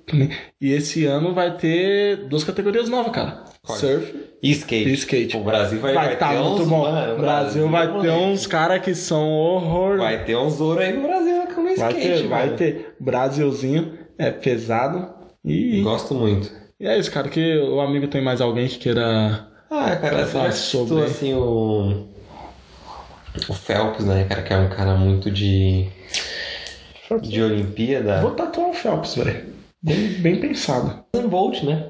e 0.59 0.71
esse 0.73 1.05
ano 1.05 1.31
vai 1.33 1.55
ter 1.57 2.27
duas 2.27 2.43
categorias 2.43 2.89
novas, 2.89 3.11
cara. 3.13 3.43
Surf 3.63 4.11
E 4.41 4.49
skate. 4.51 4.89
e 4.89 4.93
skate. 4.93 5.37
O 5.37 5.43
Brasil 5.43 5.79
vai, 5.79 5.93
vai 5.93 6.13
estar 6.13 6.29
ter 6.33 6.39
muito 6.39 6.63
uns, 6.63 6.67
bom. 6.67 6.81
mano, 6.81 7.13
o 7.13 7.17
Brasil 7.19 7.69
vai 7.69 7.85
ter 7.87 7.93
moleque. 7.93 8.17
uns 8.17 8.47
caras 8.47 8.81
que 8.81 8.95
são 8.95 9.29
horror. 9.29 9.99
Vai 9.99 10.25
ter 10.25 10.35
uns 10.35 10.59
ouro 10.59 10.79
aí 10.79 10.91
no 10.91 11.03
Brasil 11.03 11.40
o 11.73 11.77
Vai 11.77 11.91
skate, 11.93 12.21
ter, 12.21 12.27
vai 12.27 12.55
ter. 12.55 12.95
Brasilzinho 12.99 13.97
é 14.17 14.29
pesado. 14.31 15.09
E, 15.43 15.81
Gosto 15.81 16.13
muito. 16.13 16.51
e 16.79 16.85
é 16.87 16.97
isso, 16.97 17.11
cara. 17.11 17.27
Que 17.29 17.57
o 17.57 17.79
amigo 17.81 18.07
tem 18.07 18.21
mais 18.23 18.41
alguém 18.41 18.67
que 18.67 18.77
queira. 18.77 19.47
Ah, 19.69 19.95
cara, 19.95 20.25
você 20.25 20.31
falar 20.31 20.51
sobre- 20.51 21.03
assim 21.05 21.33
o. 21.33 22.07
O 23.47 23.53
Phelps, 23.53 24.05
né, 24.05 24.25
cara, 24.25 24.41
que 24.41 24.53
é 24.53 24.57
um 24.57 24.69
cara 24.69 24.95
muito 24.95 25.31
de. 25.31 25.87
de 27.21 27.41
Olimpíada. 27.41 28.21
Vou 28.21 28.31
tatuar 28.31 28.69
o 28.69 28.73
Phelps, 28.73 29.15
velho. 29.15 29.45
Bem, 29.81 30.07
bem 30.19 30.39
pensado. 30.39 31.03
Um 31.15 31.27
Bolt, 31.27 31.63
né? 31.63 31.87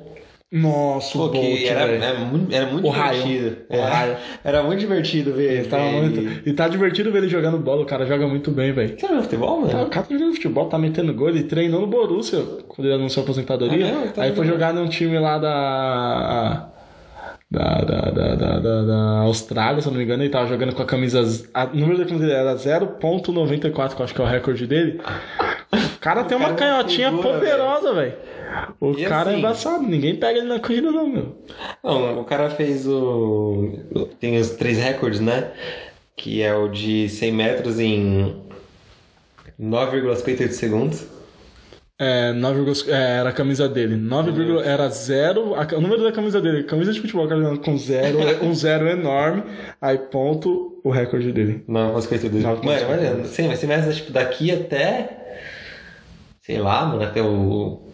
Nossa, 0.51 1.17
Pô, 1.17 1.27
o 1.27 1.29
Bolt, 1.29 1.59
que 1.59 1.65
era, 1.65 1.83
era 1.83 2.19
muito, 2.19 2.53
era 2.53 2.65
muito 2.65 2.85
O 2.85 2.91
divertido. 2.91 3.57
O 3.69 3.73
É. 3.73 4.17
Era 4.43 4.63
muito 4.63 4.79
divertido 4.79 5.31
ver. 5.31 5.59
Ele 5.59 5.67
tava 5.69 5.83
muito... 5.83 6.49
E 6.49 6.51
tá 6.51 6.67
divertido 6.67 7.09
ver 7.09 7.19
ele 7.19 7.29
jogando 7.29 7.57
bola. 7.57 7.83
O 7.83 7.85
cara 7.85 8.05
joga 8.05 8.27
muito 8.27 8.51
bem, 8.51 8.73
velho. 8.73 8.99
Você 8.99 9.07
joga 9.07 9.21
futebol, 9.21 9.61
mano? 9.61 9.83
O 9.83 9.89
cara 9.89 10.05
tá 10.05 10.13
jogando 10.13 10.33
futebol, 10.33 10.65
tá 10.67 10.77
metendo 10.77 11.13
gol. 11.13 11.29
Ele 11.29 11.43
treinou 11.43 11.79
no 11.79 11.87
Borussia 11.87 12.41
quando 12.67 12.85
ele 12.85 12.95
anunciou 12.95 13.21
a 13.21 13.23
aposentadoria. 13.23 13.87
Ah, 13.87 13.91
não? 13.91 14.07
Tá 14.09 14.23
Aí 14.23 14.35
foi 14.35 14.45
jogar 14.45 14.73
num 14.73 14.89
time 14.89 15.17
lá 15.17 15.37
da. 15.37 16.67
Da, 17.49 17.81
da, 17.81 18.01
da, 18.11 18.35
da, 18.35 18.59
da, 18.59 18.81
da 18.83 19.19
Austrália, 19.23 19.81
se 19.81 19.87
eu 19.87 19.91
não 19.91 19.97
me 19.99 20.05
engano, 20.05 20.23
ele 20.23 20.29
tava 20.29 20.47
jogando 20.47 20.73
com 20.73 20.81
a 20.81 20.85
camisa. 20.85 21.21
A, 21.53 21.65
o 21.65 21.75
número 21.75 21.97
da 21.97 22.05
camisa 22.05 22.25
dele 22.25 22.39
era 22.39 22.55
0.94, 22.55 23.93
que 23.93 24.01
eu 24.01 24.05
acho 24.05 24.13
que 24.13 24.21
é 24.21 24.23
o 24.23 24.27
recorde 24.27 24.65
dele. 24.65 25.01
O 25.73 25.99
cara 25.99 26.23
tem 26.23 26.37
uma 26.37 26.53
cara 26.53 26.75
uma 26.75 26.83
canhotinha 26.83 27.11
figura, 27.11 27.39
poderosa, 27.39 27.93
velho. 27.93 28.13
O 28.79 28.91
E 28.91 29.05
cara 29.05 29.29
é 29.29 29.33
assim- 29.33 29.39
embaçado, 29.39 29.83
ninguém 29.83 30.15
pega 30.15 30.39
ele 30.39 30.47
na 30.47 30.59
corrida, 30.59 30.91
não, 30.91 31.07
meu. 31.07 31.37
Não, 31.83 32.19
o 32.21 32.25
cara 32.25 32.49
fez 32.49 32.87
o. 32.87 33.79
Tem 34.19 34.37
os 34.39 34.51
três 34.51 34.77
recordes, 34.77 35.19
né? 35.19 35.51
Que 36.15 36.41
é 36.41 36.53
o 36.55 36.67
de 36.67 37.07
100 37.09 37.31
metros 37.31 37.79
em 37.79 38.35
9,58 39.59 40.51
segundos. 40.51 41.05
É, 41.99 42.31
9, 42.33 42.91
é, 42.91 43.17
era 43.19 43.29
a 43.29 43.33
camisa 43.33 43.69
dele. 43.69 43.95
9, 43.95 44.31
era 44.65 44.89
0. 44.89 45.53
A, 45.53 45.67
o 45.75 45.81
número 45.81 46.03
da 46.03 46.11
camisa 46.11 46.41
dele, 46.41 46.63
camisa 46.63 46.91
de 46.91 46.99
futebol, 46.99 47.27
com 47.63 47.77
zero, 47.77 48.17
um 48.43 48.55
zero 48.55 48.87
enorme. 48.87 49.43
Aí 49.79 49.99
ponto 49.99 50.81
o 50.83 50.89
recorde 50.89 51.31
dele. 51.31 51.63
9,52. 51.69 52.41
9,52. 52.41 52.63
Mano, 52.63 52.89
olha, 52.89 53.23
100, 53.25 53.55
100 53.55 53.69
metros, 53.69 53.95
tipo, 53.97 54.11
daqui 54.11 54.51
até. 54.51 55.17
Sei 56.41 56.57
lá, 56.57 56.85
mano, 56.87 57.03
até 57.03 57.21
o. 57.21 57.87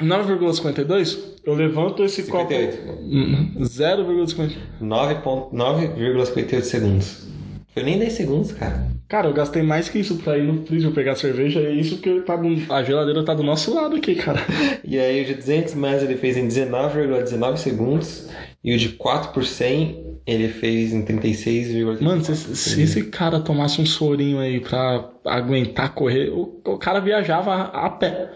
9,52? 0.00 1.18
Eu 1.44 1.54
levanto 1.54 2.02
esse 2.04 2.22
58. 2.22 2.76
copo. 2.86 3.02
Hum, 3.02 3.52
0,50. 3.60 4.52
9,58 4.80 6.62
segundos. 6.62 7.26
Foi 7.74 7.82
nem 7.82 7.98
10 7.98 8.12
segundos, 8.12 8.52
cara. 8.52 8.86
Cara, 9.08 9.28
eu 9.28 9.32
gastei 9.32 9.62
mais 9.62 9.88
que 9.88 9.98
isso 9.98 10.16
pra 10.16 10.36
ir 10.36 10.42
no 10.42 10.66
freezer 10.66 10.90
pegar 10.90 11.14
cerveja. 11.16 11.60
É 11.60 11.72
isso 11.72 11.98
que 11.98 12.20
tá 12.20 12.36
do- 12.36 12.72
a 12.72 12.82
geladeira 12.82 13.24
tá 13.24 13.32
do 13.34 13.42
nosso 13.42 13.74
lado 13.74 13.96
aqui, 13.96 14.14
cara. 14.14 14.40
E 14.84 14.98
aí 14.98 15.22
o 15.22 15.24
de 15.24 15.34
200 15.34 15.74
metros 15.74 16.02
ele 16.02 16.16
fez 16.16 16.36
em 16.36 16.46
19,19 16.46 17.56
segundos. 17.56 18.28
E 18.62 18.74
o 18.74 18.78
de 18.78 18.90
4 18.90 19.32
por 19.32 19.44
100 19.44 20.18
ele 20.26 20.48
fez 20.48 20.92
em 20.92 21.02
36,36. 21.04 22.00
Mano, 22.00 22.22
se, 22.24 22.36
se 22.36 22.82
esse 22.82 23.04
cara 23.04 23.40
tomasse 23.40 23.80
um 23.80 23.86
sorinho 23.86 24.38
aí 24.38 24.60
pra 24.60 25.10
aguentar 25.24 25.94
correr, 25.94 26.28
o, 26.30 26.60
o 26.64 26.78
cara 26.78 27.00
viajava 27.00 27.54
a 27.54 27.88
pé. 27.90 28.30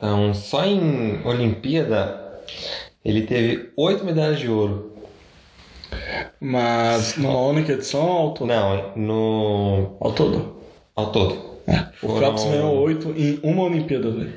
Então, 0.00 0.32
só 0.32 0.64
em 0.64 1.20
Olimpíada 1.26 2.18
ele 3.04 3.22
teve 3.26 3.70
8 3.76 4.02
medalhas 4.04 4.38
de 4.38 4.48
ouro. 4.48 4.92
Mas 6.40 7.16
numa 7.16 7.38
única 7.40 7.72
edição 7.72 8.00
ao 8.02 8.32
todo. 8.34 8.48
Não, 8.48 8.92
no. 8.96 9.96
Ao 10.00 10.12
todo. 10.12 10.56
ao 10.96 11.12
todo. 11.12 11.50
É, 11.66 11.84
o 12.02 12.18
Phelps 12.18 12.44
ganhou 12.44 12.76
oito 12.80 13.10
em 13.16 13.38
uma 13.42 13.64
Olimpíada, 13.64 14.10
velho. 14.10 14.32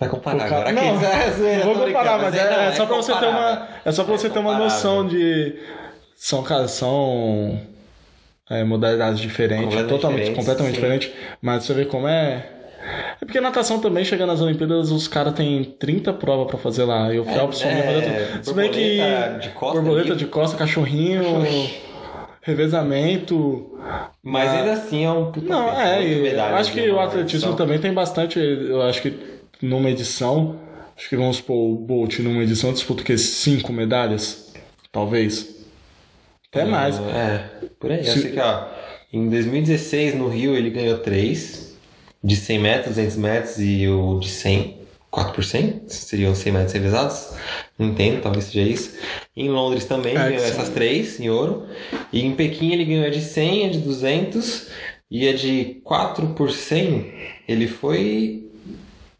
Vai 0.00 0.08
comparar 0.08 0.46
O 0.46 0.48
cara- 0.48 0.70
agora. 0.70 0.72
Não, 0.72 0.82
É, 0.82 1.56
Não 1.58 1.66
tô 1.66 1.74
vou 1.74 1.86
comparar, 1.86 2.18
mas 2.22 2.34
não, 2.34 2.40
é, 2.40 2.68
é 2.68 2.72
só 2.72 2.86
pra 2.86 2.96
você 2.96 3.12
ter 3.14 3.26
uma. 3.26 3.68
É 3.84 3.92
só 3.92 4.04
pra 4.04 4.16
você 4.16 4.30
ter 4.30 4.38
uma 4.38 4.58
noção 4.58 5.06
de. 5.06 5.56
São, 6.16 6.42
cara, 6.42 6.66
são 6.68 7.60
é, 8.48 8.64
modalidades 8.64 9.20
diferentes, 9.20 9.64
Completamente 9.66 9.88
totalmente, 9.90 10.18
diferentes, 10.30 10.38
completamente 10.46 10.74
sim. 10.74 10.80
diferentes. 10.80 11.10
Mas 11.42 11.64
você 11.64 11.74
vê 11.74 11.84
como 11.84 12.06
é. 12.08 12.46
É 13.20 13.24
porque 13.24 13.40
natação 13.40 13.80
também, 13.80 14.04
chegando 14.04 14.28
nas 14.30 14.40
Olimpíadas, 14.40 14.90
os 14.90 15.06
caras 15.08 15.34
têm 15.34 15.62
30 15.64 16.12
provas 16.14 16.46
pra 16.46 16.58
fazer 16.58 16.84
lá. 16.84 17.12
E 17.12 17.18
o 17.18 17.24
Phelps 17.24 17.58
só 17.58 17.68
é, 17.68 17.74
vai 17.74 17.82
fazer 18.02 18.26
tudo. 18.32 18.44
Se 18.44 18.54
bem 18.54 18.70
que. 18.70 18.96
borboleta 18.98 19.38
de 19.40 19.48
costa 19.50 19.80
borboleta 19.80 20.16
de 20.16 20.26
costa, 20.26 20.56
cachorrinho, 20.56 21.22
revezamento. 22.42 23.78
Mas 24.22 24.50
ainda 24.50 24.72
assim 24.72 25.04
é 25.04 25.10
um 25.10 25.30
puta 25.32 25.48
Não, 25.48 25.70
é, 25.70 26.02
eu 26.04 26.40
acho 26.56 26.72
que 26.72 26.80
o 26.88 26.98
atletismo 27.00 27.48
edição. 27.50 27.56
também 27.56 27.78
tem 27.78 27.92
bastante. 27.92 28.38
Eu 28.38 28.82
acho 28.82 29.02
que 29.02 29.14
numa 29.62 29.90
edição, 29.90 30.56
acho 30.96 31.08
que 31.08 31.16
vamos 31.16 31.36
supor, 31.38 31.56
o 31.56 31.74
Bolt 31.74 32.18
numa 32.20 32.42
edição 32.42 32.72
disputa 32.72 33.02
o 33.02 33.04
quê? 33.04 33.18
Cinco 33.18 33.72
medalhas? 33.72 34.52
Talvez. 34.92 35.56
Até 36.50 36.64
mais. 36.64 36.98
É, 36.98 37.44
por 37.78 37.90
aí. 37.92 37.98
Eu 37.98 38.04
Se- 38.04 38.22
sei 38.22 38.32
que, 38.32 38.40
ó, 38.40 38.64
em 39.12 39.28
2016, 39.28 40.14
no 40.14 40.28
Rio, 40.28 40.54
ele 40.56 40.70
ganhou 40.70 40.98
três. 40.98 41.67
De 42.22 42.34
100 42.36 42.58
metros, 42.58 42.96
200 42.96 43.16
metros 43.16 43.58
e 43.58 43.86
o 43.88 44.18
de 44.18 44.28
100, 44.28 44.78
4 45.10 45.32
por 45.32 45.44
100. 45.44 45.82
Seriam 45.86 46.34
100 46.34 46.52
metros 46.52 46.72
revisados. 46.72 47.28
Não 47.78 47.88
entendo, 47.88 48.20
talvez 48.22 48.46
seja 48.46 48.60
isso. 48.62 48.96
Em 49.36 49.48
Londres 49.48 49.84
também 49.84 50.12
É, 50.16 50.18
ganhou 50.18 50.30
que 50.42 50.48
essas 50.48 50.68
três, 50.70 51.20
em 51.20 51.30
ouro. 51.30 51.66
E 52.12 52.20
em 52.24 52.32
Pequim 52.34 52.72
ele 52.72 52.84
ganhou 52.84 53.06
a 53.06 53.10
de 53.10 53.20
100, 53.20 53.66
a 53.66 53.70
de 53.70 53.78
200 53.78 54.66
e 55.10 55.28
a 55.28 55.32
de 55.32 55.80
4 55.84 56.26
por 56.30 56.50
100. 56.50 57.12
Ele 57.46 57.68
foi 57.68 58.48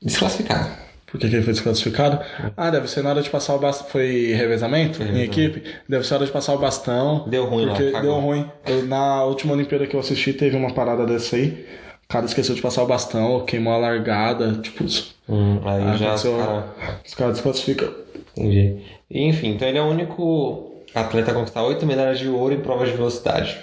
desclassificado. 0.02 0.68
Por 1.06 1.18
que, 1.18 1.28
que 1.28 1.37
ele 1.37 1.42
foi 1.44 1.54
desclassificado? 1.54 2.18
Ah, 2.54 2.68
deve 2.68 2.87
ser 2.90 3.02
na 3.02 3.11
hora 3.11 3.22
de 3.22 3.30
passar 3.30 3.54
o 3.54 3.58
bastão. 3.58 3.88
Foi 3.88 4.32
revezamento 4.34 5.02
em 5.02 5.22
equipe? 5.22 5.62
Deve 5.88 6.04
ser 6.04 6.11
na 6.11 6.16
hora 6.18 6.26
de 6.26 6.32
passar 6.32 6.52
o 6.54 6.58
bastão. 6.58 7.26
Deu 7.28 7.46
ruim 7.46 7.64
lá, 7.64 7.74
porque 7.74 7.90
cagou. 7.92 8.12
Deu 8.12 8.20
ruim. 8.20 8.50
Eu- 8.66 8.84
na 8.87 9.24
última 9.24 9.54
Olimpíada 9.54 9.87
que 9.87 9.96
eu 9.96 10.00
assisti, 10.00 10.34
teve 10.34 10.54
uma 10.56 10.74
parada 10.74 11.06
dessa 11.06 11.37
aí. 11.37 11.64
O 12.09 12.12
cara 12.14 12.25
esqueceu 12.25 12.55
de 12.55 12.62
passar 12.62 12.83
o 12.83 12.87
bastão, 12.87 13.44
queimou 13.44 13.75
a 13.75 13.77
largada. 13.77 14.53
Tipo, 14.62 14.85
Hum, 15.29 15.61
aí 15.62 15.83
Ah, 15.83 15.94
já 15.97 16.14
os 16.14 16.25
aconteceu- 16.25 16.38
cara- 16.38 16.75
os 17.07 17.14
caras 17.14 17.35
desclassificam. 17.35 17.92
Entendi. 18.35 18.79
Enfim, 19.11 19.49
então 19.51 19.68
ele 19.68 19.77
é 19.77 19.83
o 19.83 19.88
único 19.90 20.73
atleta 20.94 21.33
a 21.33 21.35
conquistar 21.35 21.62
oito 21.64 21.85
medalhas 21.85 22.18
de 22.18 22.27
ouro 22.27 22.55
em 22.55 22.61
provas 22.61 22.88
de 22.88 22.97
velocidade. 22.97 23.59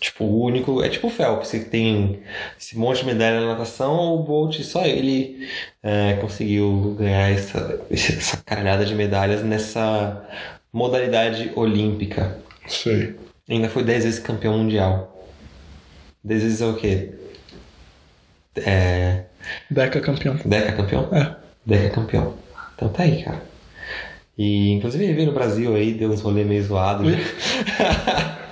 Tipo, 0.00 0.24
o 0.24 0.42
único. 0.42 0.82
É 0.82 0.88
tipo 0.88 1.06
o 1.06 1.10
Phelps, 1.10 1.52
que 1.52 1.60
tem 1.60 2.18
esse 2.58 2.76
monte 2.76 2.98
de 2.98 3.06
medalha 3.06 3.40
na 3.40 3.46
natação, 3.52 4.12
o 4.16 4.24
Bolt, 4.24 4.58
só 4.62 4.84
ele 4.84 5.48
é, 5.80 6.14
conseguiu 6.20 6.96
ganhar 6.98 7.30
essa, 7.30 7.80
essa 7.88 8.38
caralhada 8.38 8.84
de 8.84 8.92
medalhas 8.96 9.44
nessa 9.44 10.20
modalidade 10.72 11.52
olímpica. 11.54 12.38
Sei. 12.66 13.14
Ainda 13.48 13.68
foi 13.68 13.84
10 13.84 14.02
vezes 14.02 14.18
campeão 14.18 14.58
mundial. 14.58 15.16
10 16.24 16.42
vezes 16.42 16.60
é 16.60 16.66
o 16.66 16.74
quê? 16.74 17.13
É. 18.56 19.22
Deca 19.70 20.00
campeão. 20.00 20.36
Deca 20.44 20.72
campeão? 20.72 21.08
É. 21.12 21.34
Deca 21.66 21.90
campeão. 21.90 22.34
Então 22.76 22.88
tá 22.88 23.02
aí, 23.02 23.22
cara. 23.22 23.42
E 24.36 24.72
inclusive 24.72 25.04
ele 25.04 25.12
veio 25.14 25.26
no 25.28 25.32
Brasil 25.32 25.74
aí, 25.76 25.94
deu 25.94 26.10
uns 26.10 26.20
rolê 26.20 26.44
meio 26.44 26.62
zoado. 26.62 27.04
né? 27.04 27.16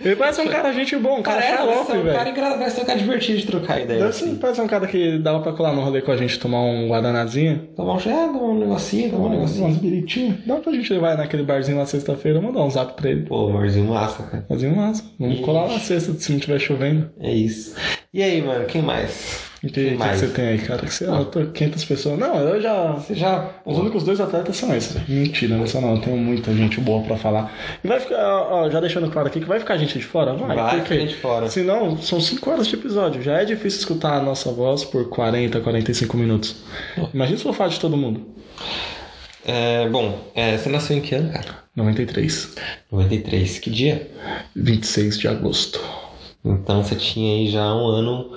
Ele 0.00 0.16
parece 0.16 0.40
um 0.40 0.48
cara 0.48 0.72
gente 0.72 0.96
bom, 0.96 1.18
um 1.18 1.22
cara 1.22 1.40
Parece 1.40 1.56
xarope, 1.58 1.86
ser 1.92 1.98
um 1.98 2.04
cara 2.04 2.24
velho. 2.24 2.28
engra- 2.30 2.58
parece 2.58 2.80
um 2.80 2.84
cara 2.84 2.98
divertido 2.98 3.38
de 3.38 3.46
trocar 3.46 3.80
ideia. 3.80 3.98
Deve 4.00 4.10
Assim. 4.10 4.36
parece 4.36 4.60
um 4.60 4.66
cara 4.66 4.86
que 4.86 5.18
dava 5.18 5.40
pra 5.40 5.52
colar 5.52 5.72
no 5.72 5.80
rolê 5.82 6.00
com 6.00 6.10
a 6.10 6.16
gente 6.16 6.38
tomar 6.40 6.60
um 6.60 6.88
guardanazinho. 6.88 7.68
Tomar 7.76 7.94
um, 7.94 7.98
é, 7.98 8.00
tomar 8.26 8.42
um 8.42 8.58
negocinho, 8.58 9.10
tomar 9.10 9.26
um 9.26 9.30
negocinho. 9.30 9.64
umas 9.66 9.76
biritinhas. 9.76 10.38
Dá 10.46 10.56
pra 10.56 10.72
gente 10.72 10.92
levar 10.92 11.16
naquele 11.16 11.42
barzinho 11.44 11.76
na 11.78 11.86
sexta-feira, 11.86 12.40
mandar 12.40 12.62
um 12.64 12.70
zap 12.70 12.94
pra 12.94 13.10
ele. 13.10 13.22
Pô, 13.26 13.48
Marzinho 13.50 13.86
massa, 13.88 14.22
cara. 14.24 14.44
Um 14.50 14.74
massa. 14.76 15.04
Vamos 15.20 15.34
Ixi. 15.36 15.44
colar 15.44 15.68
na 15.68 15.78
sexta 15.78 16.12
se 16.14 16.32
não 16.32 16.38
tiver 16.40 16.58
chovendo. 16.58 17.10
É 17.20 17.30
isso. 17.32 17.76
E 18.14 18.22
aí, 18.22 18.42
mano, 18.42 18.66
quem 18.66 18.82
mais? 18.82 19.50
Que, 19.62 19.70
Quem 19.70 19.84
que, 19.84 19.90
que 19.92 19.96
mais? 19.96 20.18
você 20.20 20.26
tem 20.28 20.48
aí, 20.48 20.58
cara? 20.58 20.82
Que 20.84 20.92
você 20.92 21.04
anotou 21.06 21.46
500 21.46 21.84
pessoas. 21.84 22.18
Não, 22.18 22.36
eu 22.36 22.60
já. 22.60 22.92
Você 22.92 23.14
já. 23.14 23.48
Os 23.64 23.78
únicos 23.78 24.02
dois 24.04 24.20
atletas 24.20 24.56
são 24.56 24.74
esses. 24.76 25.08
Mentira, 25.08 25.56
não 25.56 25.66
são 25.66 25.80
não. 25.80 25.94
Eu 25.94 26.00
tenho 26.00 26.16
muita 26.18 26.52
gente 26.52 26.78
boa 26.80 27.02
pra 27.04 27.16
falar. 27.16 27.50
E 27.82 27.88
vai 27.88 28.00
ficar, 28.00 28.18
ó, 28.18 28.68
já 28.68 28.80
deixando 28.80 29.08
claro 29.10 29.28
aqui 29.28 29.40
que 29.40 29.46
vai 29.46 29.60
ficar 29.60 29.78
gente 29.78 29.98
de 29.98 30.04
fora? 30.04 30.34
Vai, 30.34 30.54
Vai 30.56 30.84
gente 30.84 31.14
de 31.14 31.16
fora. 31.16 31.48
Senão, 31.48 31.96
são 31.96 32.20
5 32.20 32.50
horas 32.50 32.66
de 32.66 32.74
episódio. 32.74 33.22
Já 33.22 33.40
é 33.40 33.44
difícil 33.46 33.78
escutar 33.78 34.18
a 34.18 34.20
nossa 34.20 34.50
voz 34.52 34.84
por 34.84 35.08
40, 35.08 35.60
45 35.60 36.16
minutos. 36.16 36.56
Imagina 37.14 37.38
se 37.38 37.46
eu 37.46 37.52
falar 37.54 37.70
de 37.70 37.80
todo 37.80 37.96
mundo. 37.96 38.26
É, 39.46 39.88
bom, 39.88 40.18
é, 40.34 40.58
você 40.58 40.68
nasceu 40.68 40.96
em 40.96 41.00
que 41.00 41.14
ano, 41.14 41.32
cara? 41.32 41.62
93. 41.74 42.56
93. 42.90 43.58
Que 43.58 43.70
dia? 43.70 44.10
26 44.54 45.18
de 45.18 45.28
agosto. 45.28 45.80
Então 46.44 46.82
você 46.82 46.96
tinha 46.96 47.34
aí 47.34 47.48
já 47.48 47.72
um 47.74 47.86
ano 47.86 48.30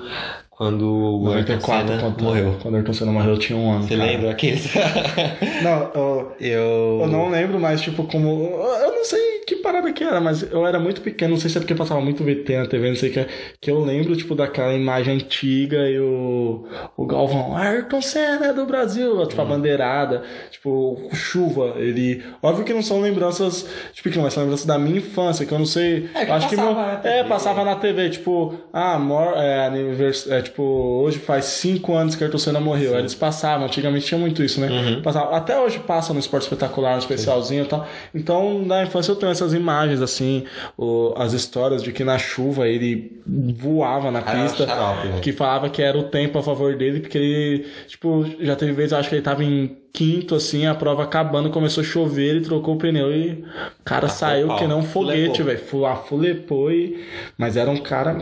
quando 0.58 0.84
o 0.88 1.32
Ayrton 1.34 1.54
94, 1.54 1.88
Senna 1.88 2.02
quando, 2.02 2.22
morreu. 2.24 2.56
Quando 2.62 2.74
o 2.74 2.78
Ayrton 2.78 2.94
Senna 2.94 3.12
morreu, 3.12 3.32
eu 3.32 3.38
tinha 3.40 3.58
um 3.60 3.72
ano. 3.72 3.84
Você 3.84 3.96
cara. 3.98 4.10
lembra 4.12 4.32
aqueles? 4.32 4.70
Não, 5.64 5.92
eu, 5.94 6.32
eu. 6.40 7.00
eu 7.02 7.08
não 7.08 7.30
lembro 7.30 7.60
mais, 7.60 7.82
tipo, 7.82 8.04
como. 8.04 8.30
Eu 8.30 8.92
não 8.94 9.04
sei 9.06 9.36
que 9.46 9.58
parada 9.58 9.92
que 9.94 10.04
era, 10.04 10.20
mas 10.20 10.42
eu 10.52 10.66
era 10.66 10.80
muito 10.80 11.02
pequeno, 11.02 11.34
não 11.34 11.40
sei 11.40 11.50
se 11.50 11.58
é 11.58 11.62
porque 11.62 11.76
passava 11.76 12.02
muito 12.02 12.24
VT 12.24 12.58
na 12.58 12.66
TV, 12.68 12.90
não 12.90 12.96
sei 12.96 13.10
o 13.10 13.14
que 13.14 13.20
é. 13.20 13.28
Que 13.62 13.70
eu 13.70 13.80
lembro, 13.80 14.16
tipo, 14.16 14.34
daquela 14.34 14.74
imagem 14.74 15.16
antiga 15.16 15.88
e 15.90 16.00
o, 16.00 16.66
o 16.98 17.06
Galvão, 17.06 17.56
Ayrton 17.56 18.02
Senna 18.02 18.48
é 18.48 18.54
do 18.54 18.66
Brasil, 18.66 19.26
tipo, 19.28 19.42
Hum. 19.42 19.46
a 19.46 19.48
bandeirada, 19.50 20.24
tipo, 20.50 21.10
chuva. 21.14 21.74
Ele. 21.78 22.24
Óbvio 22.42 22.64
que 22.66 22.74
não 22.74 22.82
são 22.82 23.02
lembranças, 23.02 23.68
tipo, 23.94 24.10
que 24.10 24.16
não, 24.18 24.24
mas 24.24 24.34
são 24.34 24.44
lembranças 24.44 24.66
da 24.66 24.78
minha 24.80 24.98
infância, 24.98 25.46
que 25.46 25.52
eu 25.54 25.60
não 25.60 25.66
sei. 25.66 26.10
É, 26.16 26.26
que 26.26 26.32
acho 26.32 26.50
que 26.50 26.56
meu- 26.56 26.76
É, 27.04 27.24
passava 27.26 27.64
na 27.64 27.76
TV, 27.76 28.10
tipo, 28.10 28.56
ah, 28.74 28.98
mor 28.98 29.34
é, 29.36 29.66
anivers... 29.68 30.28
é, 30.30 30.42
tipo, 30.46 30.64
hoje 30.64 31.20
faz 31.20 31.46
cinco 31.46 31.94
anos 31.94 32.16
que 32.16 32.24
Ayrton 32.24 32.38
Senna 32.38 32.60
morreu. 32.60 32.94
Aí 32.94 33.00
Eles 33.00 33.14
passavam, 33.14 33.66
antigamente 33.68 34.06
tinha 34.06 34.20
muito 34.20 34.42
isso, 34.44 34.60
né? 34.62 34.70
Uhum. 34.70 35.02
Passava, 35.02 35.36
até 35.36 35.60
hoje 35.60 35.80
passa 35.80 36.14
no 36.14 36.20
esporte 36.20 36.44
espetacular, 36.44 36.94
no 36.94 37.00
especialzinho 37.00 37.64
e 37.64 37.68
tal. 37.68 37.86
Então, 38.14 38.64
na 38.66 38.84
infância 38.84 39.12
eu 39.12 39.16
tenho 39.16 39.32
essas 39.32 39.54
imagens, 39.54 40.02
assim, 40.02 40.46
o- 40.78 41.14
as 41.18 41.34
histórias 41.34 41.84
de 41.84 41.92
que 41.92 42.04
na 42.04 42.18
chuva 42.18 42.68
ele 42.68 43.22
voava 43.58 44.10
na 44.12 44.22
pista. 44.22 44.66
xarope, 44.66 45.08
velho. 45.08 45.22
que 45.22 45.32
falava 45.32 45.70
que 45.70 45.82
era 45.82 45.98
o 45.98 46.04
tempo 46.04 46.38
a 46.40 46.44
favor 46.44 46.76
dele, 46.76 47.00
porque 47.02 47.18
ele, 47.18 47.66
tipo, 47.88 48.26
já 48.40 48.56
teve 48.56 48.72
vezes, 48.72 48.92
eu 48.92 48.98
acho 49.00 49.10
que 49.10 49.16
ele 49.16 49.22
tava 49.22 49.44
em 49.44 49.78
quinto, 49.96 50.36
assim, 50.36 50.66
a 50.68 50.76
prova 50.76 51.04
acabando, 51.04 51.50
começou 51.50 51.82
a 51.82 51.86
chover, 51.86 52.26
ele 52.36 52.42
trocou 52.42 52.76
o 52.76 52.78
pneu 52.78 53.12
e 53.16 53.46
o 53.80 53.84
cara 53.86 54.10
saiu 54.10 54.48
pau. 54.48 54.58
que 54.58 54.68
não 54.68 54.80
um 54.80 54.84
foguete, 54.84 55.42
velho. 55.42 55.58
Fu- 55.58 55.86
ah, 55.86 55.96
Fulepou 55.96 56.70
e... 56.70 57.02
Mas 57.38 57.56
era 57.56 57.70
um 57.72 57.78
cara... 57.78 58.18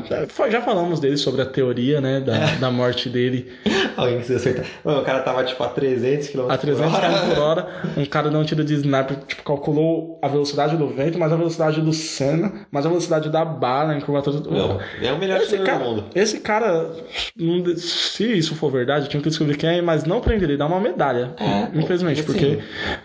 Já 0.51 0.61
falamos 0.61 0.99
dele 0.99 1.17
sobre 1.17 1.41
a 1.41 1.45
teoria, 1.45 1.99
né, 1.99 2.19
da, 2.19 2.55
da 2.59 2.69
morte 2.71 3.09
dele 3.09 3.51
Alguém 3.97 4.21
se 4.23 4.35
acertar. 4.35 4.65
O 4.83 5.01
cara 5.01 5.21
tava 5.21 5.43
tipo 5.43 5.63
a 5.63 5.67
300 5.67 6.27
km 6.29 6.45
a 6.49 6.57
300 6.57 6.91
km 6.99 7.29
por 7.33 7.39
hora. 7.39 7.67
Um 7.97 8.05
cara 8.05 8.29
deu 8.29 8.39
um 8.39 8.43
tiro 8.43 8.63
de 8.63 8.73
sniper, 8.75 9.17
tipo, 9.27 9.43
calculou 9.43 10.19
a 10.21 10.27
velocidade 10.27 10.75
do 10.77 10.87
vento, 10.87 11.17
mas 11.19 11.31
a 11.31 11.35
velocidade 11.35 11.79
do 11.81 11.93
Senna, 11.93 12.65
mas 12.71 12.85
a 12.85 12.89
velocidade 12.89 13.29
da 13.29 13.43
bala 13.45 13.95
em 13.95 14.01
curvatura 14.01 14.39
do... 14.39 14.51
Não, 14.51 14.79
é 15.01 15.11
o 15.11 15.17
melhor 15.19 15.39
Esse 15.41 15.57
cara, 15.59 15.77
do 15.79 15.83
mundo. 15.85 16.05
esse 16.15 16.39
cara, 16.39 16.91
se 17.77 18.37
isso 18.37 18.55
for 18.55 18.71
verdade, 18.71 19.07
tinha 19.09 19.21
que 19.21 19.29
descobrir 19.29 19.57
quem 19.57 19.77
é, 19.77 19.81
mas 19.81 20.05
não 20.05 20.21
pra 20.21 20.33
ele 20.33 20.57
dar 20.57 20.65
uma 20.67 20.79
medalha. 20.79 21.33
É, 21.39 21.62
pô, 21.67 21.79
infelizmente, 21.79 22.21
assim, 22.21 22.31
porque 22.31 22.59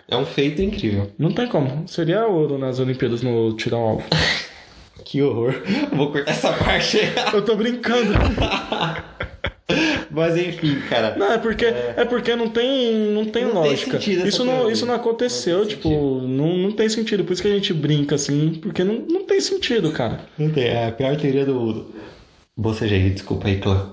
É 0.07 0.15
um 0.17 0.25
feito 0.25 0.61
incrível. 0.61 1.11
não 1.17 1.31
tem 1.31 1.47
como. 1.47 1.87
Seria 1.87 2.25
ouro 2.27 2.57
nas 2.57 2.79
Olimpíadas 2.79 3.21
no 3.21 3.53
tirar 3.55 3.77
o 3.77 3.81
alvo. 3.81 4.03
Que 5.05 5.23
horror. 5.23 5.55
Vou 5.91 6.11
cortar 6.11 6.29
essa 6.31 6.53
parte 6.53 6.99
aí. 6.99 7.07
Eu 7.33 7.43
tô 7.43 7.55
brincando. 7.55 8.13
Mas 10.11 10.37
enfim, 10.37 10.79
cara. 10.89 11.15
Não, 11.15 11.31
é 11.31 11.37
porque, 11.37 11.65
é... 11.65 12.05
porque 12.05 12.35
não 12.35 12.49
tem, 12.49 12.93
não 13.11 13.25
tem 13.25 13.43
Não 13.45 13.51
tem 13.51 13.61
lógica. 13.69 13.97
essa 13.97 14.09
isso, 14.27 14.43
não, 14.43 14.69
isso 14.69 14.85
não 14.85 14.93
aconteceu, 14.95 15.59
Não 15.59 15.65
tem 15.65 15.75
tipo, 15.75 15.89
não, 16.21 16.57
não 16.57 16.71
tem 16.71 16.89
sentido. 16.89 17.23
Por 17.23 17.33
isso 17.33 17.41
que 17.41 17.47
a 17.47 17.51
gente 17.51 17.73
brinca 17.73 18.15
assim, 18.15 18.59
porque 18.61 18.83
não, 18.83 18.95
não 19.07 19.23
tem 19.25 19.39
sentido, 19.39 19.91
cara. 19.91 20.19
Não 20.37 20.49
tem, 20.51 20.65
é 20.65 20.87
a 20.87 20.91
pior 20.91 21.15
teoria 21.15 21.45
do. 21.45 21.87
Bocejei, 22.57 23.09
desculpa 23.09 23.47
aí, 23.47 23.57
clã. 23.57 23.91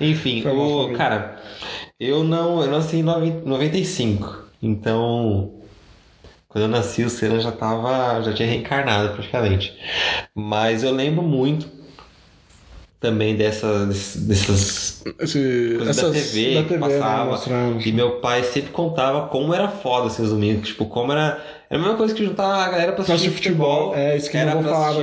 Enfim, 0.00 0.42
Foi 0.42 0.52
mal, 0.52 0.66
o, 0.66 0.76
família. 0.82 0.96
cara, 0.98 1.42
eu 2.06 2.24
não. 2.24 2.62
Eu 2.62 2.70
nasci 2.70 2.96
em 2.96 3.02
noven- 3.02 3.42
95. 3.44 4.44
Então. 4.62 5.52
Quando 6.48 6.64
eu 6.64 6.68
nasci, 6.68 7.02
o 7.02 7.10
Senna 7.10 7.40
já 7.40 7.50
tava. 7.52 8.22
já 8.22 8.32
tinha 8.32 8.48
reencarnado 8.48 9.14
praticamente. 9.14 9.76
Mas 10.34 10.82
eu 10.84 10.92
lembro 10.92 11.22
muito 11.22 11.68
também 13.00 13.36
dessas. 13.36 14.16
dessas 14.16 15.02
Esse, 15.20 15.74
coisas 15.76 15.98
essas, 15.98 16.12
da 16.12 16.18
TV 16.20 16.54
da 16.54 16.62
que 16.62 16.68
TV, 16.68 16.80
né, 16.80 16.98
passava. 16.98 17.30
mostrando. 17.30 17.80
E 17.86 17.92
meu 17.92 18.20
pai 18.20 18.42
sempre 18.44 18.70
contava 18.70 19.28
como 19.28 19.52
era 19.52 19.68
foda 19.68 20.06
assim, 20.06 20.22
os 20.22 20.30
domingos. 20.30 20.68
Tipo, 20.68 20.86
como 20.86 21.12
era. 21.12 21.42
Era 21.74 21.82
a 21.82 21.86
mesma 21.86 21.98
coisa 21.98 22.14
que 22.14 22.24
juntava 22.24 22.54
a 22.54 22.68
galera 22.70 22.92
pra 22.92 23.02
assistir 23.02 23.14
assistir 23.26 23.30
futebol, 23.34 23.96
é 23.96 24.16
isso 24.16 24.30
que 24.30 24.36
eu 24.36 24.40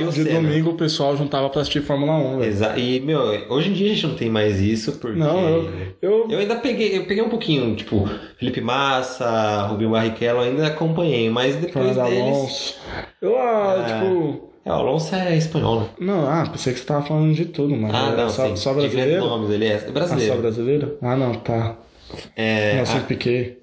o 0.08 0.10
De 0.10 0.22
Senna. 0.24 0.40
domingo 0.40 0.70
o 0.70 0.74
pessoal 0.74 1.14
juntava 1.14 1.50
pra 1.50 1.60
assistir 1.60 1.82
Fórmula 1.82 2.12
1, 2.14 2.38
velho. 2.38 2.44
Exa 2.50 2.78
e, 2.78 2.98
meu, 3.00 3.20
hoje 3.50 3.68
em 3.68 3.72
dia 3.74 3.90
a 3.90 3.94
gente 3.94 4.06
não 4.06 4.14
tem 4.14 4.30
mais 4.30 4.58
isso, 4.58 4.92
porque. 4.92 5.18
Não, 5.18 5.38
eu, 5.46 5.70
eu, 6.00 6.26
Eu 6.30 6.38
ainda 6.38 6.54
peguei, 6.56 6.96
eu 6.96 7.04
peguei 7.04 7.22
um 7.22 7.28
pouquinho, 7.28 7.76
tipo, 7.76 8.08
Felipe 8.38 8.62
Massa, 8.62 9.66
Rubinho 9.66 9.90
Barrichello, 9.90 10.40
ainda 10.40 10.66
acompanhei, 10.66 11.28
mas 11.28 11.56
depois 11.56 11.88
Fernando 11.94 12.08
deles. 12.08 12.22
Alonso. 12.26 12.74
Eu, 13.20 13.36
ah, 13.38 13.84
É. 13.86 13.92
tipo. 13.92 14.50
É, 14.64 14.70
o 14.70 14.74
Alonso 14.74 15.14
é 15.14 15.36
espanhol, 15.36 15.80
né? 15.80 15.86
Não, 16.00 16.26
ah, 16.26 16.46
pensei 16.50 16.72
que 16.72 16.78
você 16.78 16.86
tava 16.86 17.04
falando 17.04 17.34
de 17.34 17.44
tudo, 17.46 17.76
mano. 17.76 17.92
Ah, 17.94 18.12
não, 18.16 18.30
só, 18.30 18.46
sim. 18.46 18.56
só 18.56 18.72
brasileiro? 18.72 19.20
nomes, 19.20 19.50
ele 19.50 19.66
é 19.66 19.74
Ah, 19.74 19.80
só 19.80 19.90
brasileiro. 19.90 20.40
brasileiro? 20.40 20.98
Ah, 21.02 21.16
não, 21.16 21.34
tá. 21.34 21.76
É, 22.36 22.76
Nossa, 22.78 22.98
a- 22.98 23.00
Piquet. 23.02 23.58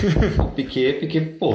Piquet, 0.56 0.92
Piquet, 1.00 1.20
pô. 1.38 1.54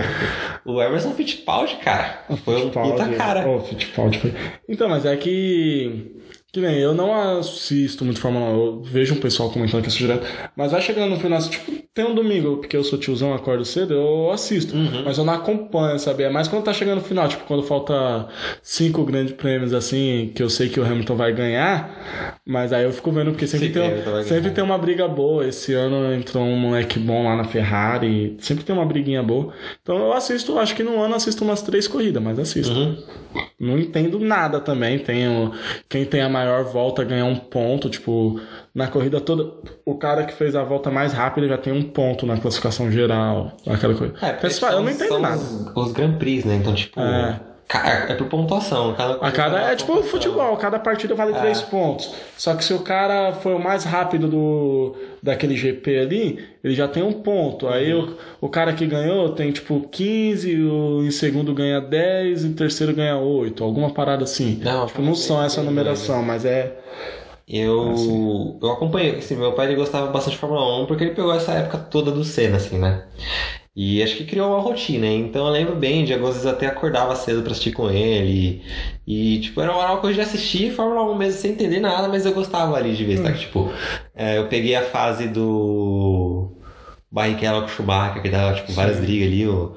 O 0.65 0.81
Emerson 0.81 1.13
Fittipaldi, 1.13 1.75
cara. 1.77 2.23
Foi 2.43 2.65
um 2.65 2.69
puta 2.69 3.09
cara. 3.09 3.47
Oh, 3.47 3.59
Fittipaldi 3.61 4.19
foi. 4.19 4.33
Então, 4.69 4.87
mas 4.89 5.05
é 5.05 5.15
que. 5.17 6.15
Que 6.51 6.61
nem, 6.61 6.77
eu 6.77 6.93
não 6.93 7.13
assisto 7.39 8.05
muito 8.05 8.19
Fórmula 8.21 8.45
1, 8.45 8.55
eu 8.55 8.83
vejo 8.83 9.13
um 9.15 9.19
pessoal 9.19 9.51
comentando 9.51 9.81
que 9.81 9.87
assiste 9.87 10.03
direto, 10.05 10.25
mas 10.55 10.71
vai 10.71 10.81
chegando 10.81 11.09
no 11.13 11.19
final, 11.19 11.37
assim, 11.37 11.49
tipo, 11.49 11.84
tem 11.95 12.05
um 12.05 12.13
domingo, 12.13 12.57
porque 12.57 12.75
eu 12.75 12.83
sou 12.83 12.99
tiozão, 12.99 13.33
acordo 13.33 13.63
cedo, 13.63 13.93
eu 13.93 14.29
assisto, 14.29 14.75
Uhum. 14.75 15.03
mas 15.05 15.17
eu 15.17 15.23
não 15.23 15.33
acompanho, 15.33 15.97
sabe? 15.97 16.23
É 16.23 16.29
mais 16.29 16.49
quando 16.49 16.65
tá 16.65 16.73
chegando 16.73 16.97
no 16.97 17.01
final, 17.05 17.25
tipo, 17.29 17.45
quando 17.45 17.63
falta 17.63 18.27
cinco 18.61 19.05
grandes 19.05 19.33
prêmios, 19.33 19.73
assim, 19.73 20.29
que 20.35 20.43
eu 20.43 20.49
sei 20.49 20.67
que 20.67 20.77
o 20.77 20.85
Hamilton 20.85 21.15
vai 21.15 21.31
ganhar, 21.31 22.37
mas 22.45 22.73
aí 22.73 22.83
eu 22.83 22.91
fico 22.91 23.11
vendo, 23.13 23.31
porque 23.31 23.47
sempre, 23.47 23.67
Sim, 23.67 23.73
tem, 23.73 24.23
sempre 24.25 24.51
tem 24.51 24.61
uma 24.63 24.77
briga 24.77 25.07
boa, 25.07 25.47
esse 25.47 25.73
ano 25.73 26.13
entrou 26.13 26.43
um 26.43 26.57
moleque 26.57 26.99
bom 26.99 27.23
lá 27.23 27.37
na 27.37 27.45
Ferrari, 27.45 28.35
sempre 28.39 28.65
tem 28.65 28.75
uma 28.75 28.85
briguinha 28.85 29.23
boa, 29.23 29.53
então 29.81 29.97
eu 29.97 30.11
assisto, 30.11 30.59
acho 30.59 30.75
que 30.75 30.83
no 30.83 31.01
ano 31.01 31.15
assisto 31.15 31.45
umas 31.45 31.61
três 31.61 31.87
corridas, 31.87 32.21
mas 32.21 32.37
assisto. 32.37 32.73
Uhum. 32.73 33.03
Não 33.59 33.77
entendo 33.79 34.19
nada 34.19 34.59
também. 34.59 34.99
Tem 34.99 35.27
o, 35.27 35.51
quem 35.89 36.05
tem 36.05 36.21
a 36.21 36.29
maior 36.29 36.63
volta 36.65 37.03
ganha 37.03 37.25
um 37.25 37.35
ponto. 37.35 37.89
Tipo, 37.89 38.39
na 38.75 38.87
corrida 38.87 39.21
toda, 39.21 39.49
o 39.85 39.95
cara 39.95 40.25
que 40.25 40.33
fez 40.33 40.53
a 40.55 40.63
volta 40.63 40.91
mais 40.91 41.13
rápida 41.13 41.47
já 41.47 41.57
tem 41.57 41.71
um 41.73 41.81
ponto 41.81 42.25
na 42.25 42.37
classificação 42.37 42.91
geral. 42.91 43.53
Aquela 43.65 43.95
coisa. 43.95 44.13
É, 44.21 44.33
Pessoal, 44.33 44.73
eu 44.73 44.81
não 44.83 44.89
entendo 44.91 45.17
nada. 45.17 45.37
Os, 45.37 45.71
os 45.87 45.91
Grand 45.93 46.17
Prix, 46.17 46.43
né? 46.43 46.55
Então, 46.55 46.73
tipo. 46.75 46.99
É. 46.99 47.39
ca- 47.69 48.05
É 48.09 48.13
por 48.15 48.27
pontuação. 48.27 48.93
Cada 48.93 49.13
A 49.25 49.31
cada, 49.31 49.59
é 49.71 49.75
tipo 49.75 49.91
o 49.93 49.95
pontuação. 49.95 50.11
futebol, 50.19 50.57
cada 50.57 50.77
partida 50.77 51.15
vale 51.15 51.31
É. 51.33 51.39
três 51.39 51.61
pontos. 51.61 52.13
Só 52.37 52.53
que 52.53 52.65
se 52.65 52.73
o 52.73 52.79
cara 52.79 53.31
foi 53.31 53.53
o 53.55 53.59
mais 53.59 53.85
rápido 53.85 54.27
do 54.27 54.95
daquele 55.23 55.55
GP 55.55 55.97
ali, 55.97 56.45
ele 56.63 56.75
já 56.75 56.87
tem 56.87 57.01
um 57.01 57.13
ponto. 57.13 57.67
Aí 57.69 57.93
Uhum. 57.93 58.13
o, 58.41 58.45
o 58.47 58.49
cara 58.49 58.73
que 58.73 58.85
ganhou 58.85 59.29
tem 59.29 59.51
tipo 59.53 59.87
15, 59.89 60.53
o 60.61 61.01
em 61.03 61.11
segundo 61.11 61.53
ganha 61.53 61.79
10 61.79 62.43
e 62.43 62.47
em 62.49 62.53
terceiro 62.53 62.93
ganha 62.93 63.17
8. 63.17 63.63
Alguma 63.63 63.89
parada 63.89 64.25
assim. 64.25 64.59
Não, 64.61 64.85
tipo, 64.85 65.01
não 65.01 65.15
são 65.15 65.41
essa 65.41 65.63
numeração, 65.63 66.21
mas 66.21 66.43
é. 66.43 66.75
Eu, 67.47 68.57
eu 68.61 68.71
acompanhei, 68.71 69.15
assim, 69.17 69.35
meu 69.35 69.53
pai 69.53 69.67
ele 69.67 69.75
gostava 69.75 70.11
bastante 70.11 70.33
de 70.33 70.39
Fórmula 70.39 70.83
1 70.83 70.87
porque 70.87 71.03
ele 71.03 71.13
pegou 71.15 71.33
essa 71.33 71.53
época 71.53 71.77
toda 71.77 72.11
do 72.11 72.23
Senna, 72.23 72.57
assim, 72.57 72.79
né? 72.79 73.05
E 73.75 74.01
acho 74.01 74.15
que 74.15 74.23
criou 74.25 74.51
uma 74.51 74.61
rotina, 74.61 75.05
então 75.05 75.47
eu 75.47 75.51
lembro 75.51 75.75
bem 75.75 76.05
de 76.05 76.13
algumas 76.13 76.35
vezes 76.35 76.47
até 76.47 76.65
acordava 76.65 77.13
cedo 77.13 77.41
pra 77.41 77.51
assistir 77.51 77.73
com 77.73 77.91
ele. 77.91 78.63
E, 79.05 79.39
tipo, 79.41 79.59
era 79.59 79.75
uma 79.75 79.97
coisa 79.97 80.15
de 80.15 80.21
assistir 80.21 80.71
Fórmula 80.71 81.03
1 81.11 81.15
mesmo 81.15 81.39
sem 81.41 81.51
entender 81.51 81.81
nada, 81.81 82.07
mas 82.07 82.25
eu 82.25 82.33
gostava 82.33 82.77
ali 82.77 82.95
de 82.95 83.03
ver, 83.03 83.17
sabe? 83.17 83.37
Tipo, 83.37 83.69
é, 84.15 84.37
eu 84.37 84.47
peguei 84.47 84.75
a 84.75 84.81
fase 84.81 85.27
do 85.27 85.43
Barrichello 87.15 87.61
com 87.61 87.67
o 87.67 87.69
Schumacher, 87.69 88.21
que 88.21 88.29
dava, 88.29 88.53
tipo, 88.55 88.71
várias 88.73 88.99
brigas 88.99 89.27
ali, 89.29 89.47
o, 89.47 89.75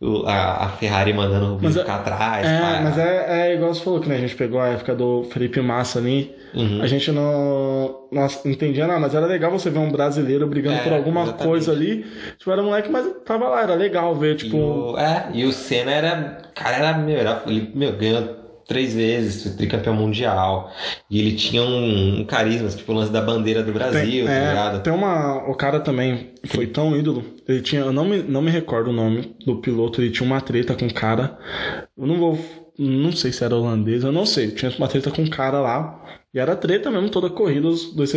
o- 0.00 0.26
a, 0.26 0.64
a 0.66 0.68
Ferrari 0.70 1.12
mandando 1.14 1.46
o 1.46 1.48
Rubinho 1.54 1.70
é- 1.70 1.80
ficar 1.80 1.96
atrás. 1.96 2.46
É, 2.46 2.80
mas 2.82 2.98
é, 2.98 3.50
é 3.50 3.54
igual 3.54 3.72
você 3.72 3.82
falou 3.82 4.00
que 4.00 4.08
né, 4.08 4.16
a 4.16 4.20
gente 4.20 4.34
pegou 4.34 4.60
a 4.60 4.68
época 4.68 4.94
do 4.94 5.24
Felipe 5.24 5.60
Massa 5.60 5.98
ali. 6.00 6.34
Uhum. 6.52 6.82
A 6.82 6.86
gente 6.88 7.12
não, 7.12 8.08
não 8.10 8.26
entendia 8.44 8.86
nada, 8.86 8.98
mas 8.98 9.14
era 9.14 9.24
legal 9.26 9.52
você 9.52 9.70
ver 9.70 9.78
um 9.78 9.90
brasileiro 9.92 10.46
brigando 10.48 10.78
É, 10.78 10.82
por 10.82 10.92
alguma 10.92 11.22
exatamente. 11.22 11.46
coisa 11.48 11.72
ali. 11.72 12.04
Tipo, 12.38 12.50
era 12.50 12.62
moleque, 12.62 12.90
mas 12.90 13.06
tava 13.24 13.48
lá, 13.48 13.62
era 13.62 13.74
legal 13.74 14.14
ver, 14.16 14.34
tipo. 14.36 14.56
E 14.56 14.60
o, 14.60 14.98
é, 14.98 15.30
e 15.32 15.44
o 15.44 15.52
Senna 15.52 15.92
era. 15.92 16.38
Cara, 16.54 16.76
era, 16.76 16.98
meu, 16.98 17.16
era, 17.16 17.42
ele 17.46 17.70
meu, 17.74 17.92
ganhou 17.96 18.39
três 18.70 18.94
vezes, 18.94 19.42
foi 19.42 19.52
tricampeão 19.52 19.96
mundial. 19.96 20.72
E 21.10 21.18
ele 21.18 21.32
tinha 21.32 21.60
um, 21.60 22.20
um 22.20 22.24
carisma, 22.24 22.68
tipo 22.68 22.92
o 22.92 22.94
lance 22.94 23.10
da 23.10 23.20
bandeira 23.20 23.64
do 23.64 23.72
Brasil, 23.72 24.26
tá 24.26 24.32
é, 24.32 24.48
ligado? 24.48 24.82
tem 24.84 24.92
uma. 24.92 25.38
O 25.50 25.56
cara 25.56 25.80
também 25.80 26.30
foi 26.46 26.68
tão 26.68 26.96
ídolo. 26.96 27.24
Ele 27.48 27.60
tinha. 27.62 27.80
Eu 27.82 27.92
não 27.92 28.04
me, 28.04 28.22
não 28.22 28.40
me 28.40 28.50
recordo 28.50 28.90
o 28.90 28.92
nome 28.92 29.34
do 29.44 29.56
piloto. 29.56 30.00
Ele 30.00 30.12
tinha 30.12 30.24
uma 30.24 30.40
treta 30.40 30.76
com 30.76 30.84
um 30.84 30.90
cara. 30.90 31.36
Eu 31.98 32.06
não 32.06 32.16
vou. 32.16 32.38
Não 32.82 33.12
sei 33.12 33.30
se 33.30 33.44
era 33.44 33.54
holandês, 33.54 34.04
eu 34.04 34.10
não 34.10 34.24
sei. 34.24 34.50
Tinha 34.52 34.72
uma 34.78 34.88
treta 34.88 35.10
com 35.10 35.20
um 35.20 35.28
cara 35.28 35.60
lá. 35.60 36.02
E 36.32 36.38
era 36.38 36.56
treta 36.56 36.90
mesmo, 36.90 37.10
toda 37.10 37.28
corrida, 37.28 37.66
os 37.66 37.92
dois 37.92 38.10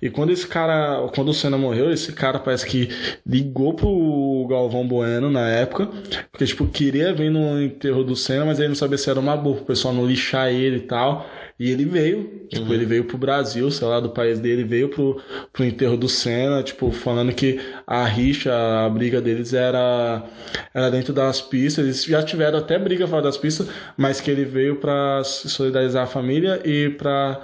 e 0.00 0.10
quando 0.10 0.30
esse 0.30 0.46
cara. 0.46 1.08
Quando 1.12 1.30
o 1.30 1.34
Senna 1.34 1.58
morreu, 1.58 1.90
esse 1.90 2.12
cara 2.12 2.38
parece 2.38 2.66
que 2.66 2.88
ligou 3.26 3.74
pro 3.74 4.46
Galvão 4.48 4.86
Bueno 4.86 5.28
na 5.28 5.48
época. 5.48 5.88
Porque, 6.30 6.44
tipo, 6.44 6.66
queria 6.68 7.12
vir 7.12 7.30
no 7.30 7.60
enterro 7.60 8.04
do 8.04 8.14
Senna, 8.14 8.44
mas 8.44 8.60
ele 8.60 8.68
não 8.68 8.74
sabia 8.76 8.98
se 8.98 9.10
era 9.10 9.18
uma 9.18 9.36
boa, 9.36 9.56
o 9.56 9.64
pessoal 9.64 9.92
não 9.92 10.06
lixar 10.06 10.52
ele 10.52 10.76
e 10.76 10.80
tal. 10.80 11.26
E 11.58 11.70
ele 11.70 11.86
veio, 11.86 12.46
tipo, 12.50 12.70
ele 12.74 12.84
veio 12.84 13.04
pro 13.04 13.16
Brasil, 13.16 13.70
sei 13.70 13.88
lá, 13.88 13.98
do 13.98 14.10
país 14.10 14.38
dele, 14.38 14.62
veio 14.62 14.90
pro, 14.90 15.18
pro 15.50 15.64
enterro 15.64 15.96
do 15.96 16.06
Senna, 16.06 16.62
tipo, 16.62 16.90
falando 16.90 17.32
que 17.32 17.58
a 17.86 18.04
rixa, 18.04 18.52
a 18.54 18.88
briga 18.90 19.22
deles 19.22 19.54
era, 19.54 20.22
era 20.74 20.90
dentro 20.90 21.14
das 21.14 21.40
pistas. 21.40 21.82
Eles 21.84 22.04
já 22.04 22.22
tiveram 22.22 22.58
até 22.58 22.78
briga 22.78 23.06
fora 23.08 23.22
das 23.22 23.38
pistas, 23.38 23.66
mas 23.96 24.20
que 24.20 24.30
ele 24.30 24.44
veio 24.44 24.76
pra 24.76 25.22
se 25.24 25.48
solidarizar 25.48 26.04
a 26.04 26.06
família 26.06 26.60
e 26.62 26.90
pra, 26.90 27.40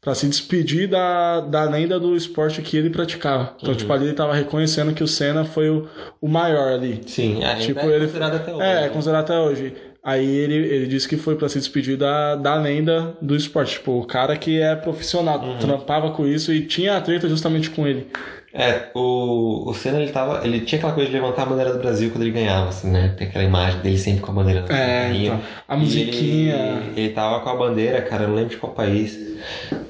pra 0.00 0.14
se 0.14 0.26
despedir 0.26 0.88
da, 0.88 1.40
da 1.40 1.64
lenda 1.64 2.00
do 2.00 2.16
esporte 2.16 2.62
que 2.62 2.78
ele 2.78 2.88
praticava. 2.88 3.54
Então, 3.60 3.74
tipo, 3.74 3.92
ali 3.92 4.06
ele 4.06 4.14
tava 4.14 4.32
reconhecendo 4.34 4.94
que 4.94 5.04
o 5.04 5.08
Senna 5.08 5.44
foi 5.44 5.68
o, 5.68 5.86
o 6.18 6.28
maior 6.28 6.72
ali. 6.72 7.02
Sim, 7.06 7.40
Tipo, 7.60 7.80
é 7.80 7.86
ele- 7.96 8.06
considerado 8.06 8.36
até 8.36 8.54
hoje. 8.54 8.62
É, 8.64 8.70
é 8.72 8.80
né? 8.80 8.88
considerado 8.88 9.24
até 9.24 9.38
hoje. 9.38 9.74
Aí 10.04 10.26
ele, 10.28 10.54
ele 10.54 10.86
disse 10.86 11.08
que 11.08 11.16
foi 11.16 11.34
pra 11.34 11.48
se 11.48 11.58
despedir 11.58 11.96
da, 11.96 12.36
da 12.36 12.54
lenda 12.56 13.16
do 13.22 13.34
esporte. 13.34 13.72
Tipo, 13.74 13.92
o 14.00 14.04
cara 14.06 14.36
que 14.36 14.60
é 14.60 14.76
profissional, 14.76 15.40
Uhum. 15.40 15.58
trampava 15.58 16.10
com 16.10 16.26
isso 16.26 16.52
e 16.52 16.66
tinha 16.66 16.96
a 16.96 17.00
treta 17.00 17.26
justamente 17.28 17.70
com 17.70 17.86
ele. 17.86 18.06
É, 18.52 18.90
o, 18.94 19.68
o 19.70 19.74
Senna 19.74 19.98
ele 20.00 20.12
tava. 20.12 20.46
Ele 20.46 20.60
tinha 20.60 20.78
aquela 20.78 20.92
coisa 20.92 21.08
de 21.10 21.16
levantar 21.16 21.42
a 21.42 21.46
bandeira 21.46 21.72
do 21.72 21.78
Brasil 21.80 22.10
quando 22.10 22.22
ele 22.22 22.30
ganhava, 22.30 22.68
assim, 22.68 22.88
né? 22.88 23.12
Tem 23.18 23.26
aquela 23.26 23.42
imagem 23.44 23.80
dele 23.80 23.98
sempre 23.98 24.20
com 24.20 24.30
a 24.30 24.34
bandeira 24.34 24.60
do 24.62 24.72
É, 24.72 25.10
então, 25.12 25.40
a 25.66 25.76
musiquinha. 25.76 26.54
Ele, 26.94 27.00
ele 27.00 27.08
tava 27.14 27.40
com 27.40 27.48
a 27.48 27.56
bandeira, 27.56 28.00
cara, 28.02 28.22
eu 28.24 28.28
não 28.28 28.36
lembro 28.36 28.50
de 28.50 28.56
qual 28.58 28.72
país, 28.72 29.18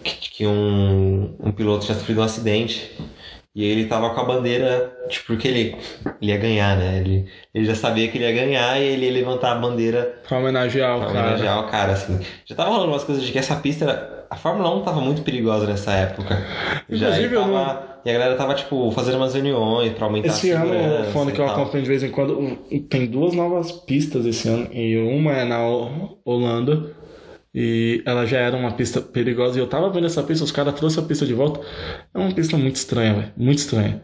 que, 0.02 0.30
que 0.30 0.46
um, 0.46 1.34
um 1.40 1.52
piloto 1.52 1.84
tinha 1.84 1.98
sofrido 1.98 2.20
um 2.20 2.24
acidente. 2.24 2.90
E 3.54 3.64
ele 3.64 3.84
tava 3.86 4.10
com 4.10 4.20
a 4.20 4.24
bandeira, 4.24 4.92
tipo, 5.08 5.26
porque 5.28 5.46
ele, 5.46 5.76
ele 6.20 6.32
ia 6.32 6.36
ganhar, 6.36 6.76
né? 6.76 6.98
Ele, 6.98 7.24
ele 7.54 7.64
já 7.64 7.74
sabia 7.76 8.08
que 8.08 8.18
ele 8.18 8.24
ia 8.24 8.32
ganhar 8.32 8.80
e 8.80 8.84
ele 8.84 9.06
ia 9.06 9.12
levantar 9.12 9.52
a 9.52 9.54
bandeira 9.54 10.20
Pra 10.26 10.38
homenagear 10.38 10.96
o 10.96 11.00
pra 11.02 11.12
cara. 11.12 11.26
homenagear 11.26 11.60
o 11.60 11.68
cara, 11.70 11.92
assim. 11.92 12.18
Já 12.44 12.56
tava 12.56 12.70
rolando 12.70 12.90
umas 12.90 13.04
coisas 13.04 13.22
de 13.24 13.30
que 13.30 13.38
essa 13.38 13.54
pista 13.56 13.84
era... 13.84 14.14
A 14.28 14.36
Fórmula 14.36 14.74
1 14.74 14.82
tava 14.82 15.00
muito 15.00 15.22
perigosa 15.22 15.66
nessa 15.66 15.92
época. 15.92 16.34
Já, 16.90 17.10
Inclusive, 17.10 17.34
e, 17.34 17.36
eu 17.36 17.42
tava- 17.42 18.00
e 18.04 18.10
a 18.10 18.12
galera 18.12 18.34
tava, 18.34 18.54
tipo, 18.54 18.90
fazendo 18.90 19.18
umas 19.18 19.32
reuniões 19.34 19.92
pra 19.92 20.06
aumentar 20.06 20.28
Esse 20.28 20.50
a 20.52 20.60
ano, 20.60 20.72
segurança 20.72 21.10
falando 21.12 21.28
e 21.28 21.32
que 21.32 21.40
eu 21.40 21.46
acompanho 21.48 21.82
de 21.84 21.88
vez 21.88 22.02
em 22.02 22.10
quando, 22.10 22.56
tem 22.90 23.06
duas 23.06 23.34
novas 23.34 23.70
pistas 23.70 24.26
esse 24.26 24.48
ano. 24.48 24.66
E 24.72 24.96
uma 24.96 25.30
é 25.32 25.44
na 25.44 25.64
Ho- 25.64 26.18
Holanda. 26.24 26.90
E 27.54 28.02
ela 28.04 28.26
já 28.26 28.38
era 28.38 28.56
uma 28.56 28.72
pista 28.72 29.00
perigosa. 29.00 29.56
E 29.58 29.60
eu 29.62 29.66
tava 29.66 29.88
vendo 29.90 30.06
essa 30.06 30.22
pista, 30.22 30.42
os 30.44 30.50
caras 30.50 30.74
trouxeram 30.74 31.04
a 31.04 31.08
pista 31.08 31.24
de 31.24 31.34
volta. 31.34 31.60
É 32.12 32.18
uma 32.18 32.32
pista 32.32 32.56
muito 32.56 32.76
estranha, 32.76 33.14
velho. 33.14 33.32
Muito 33.36 33.58
estranha. 33.58 34.02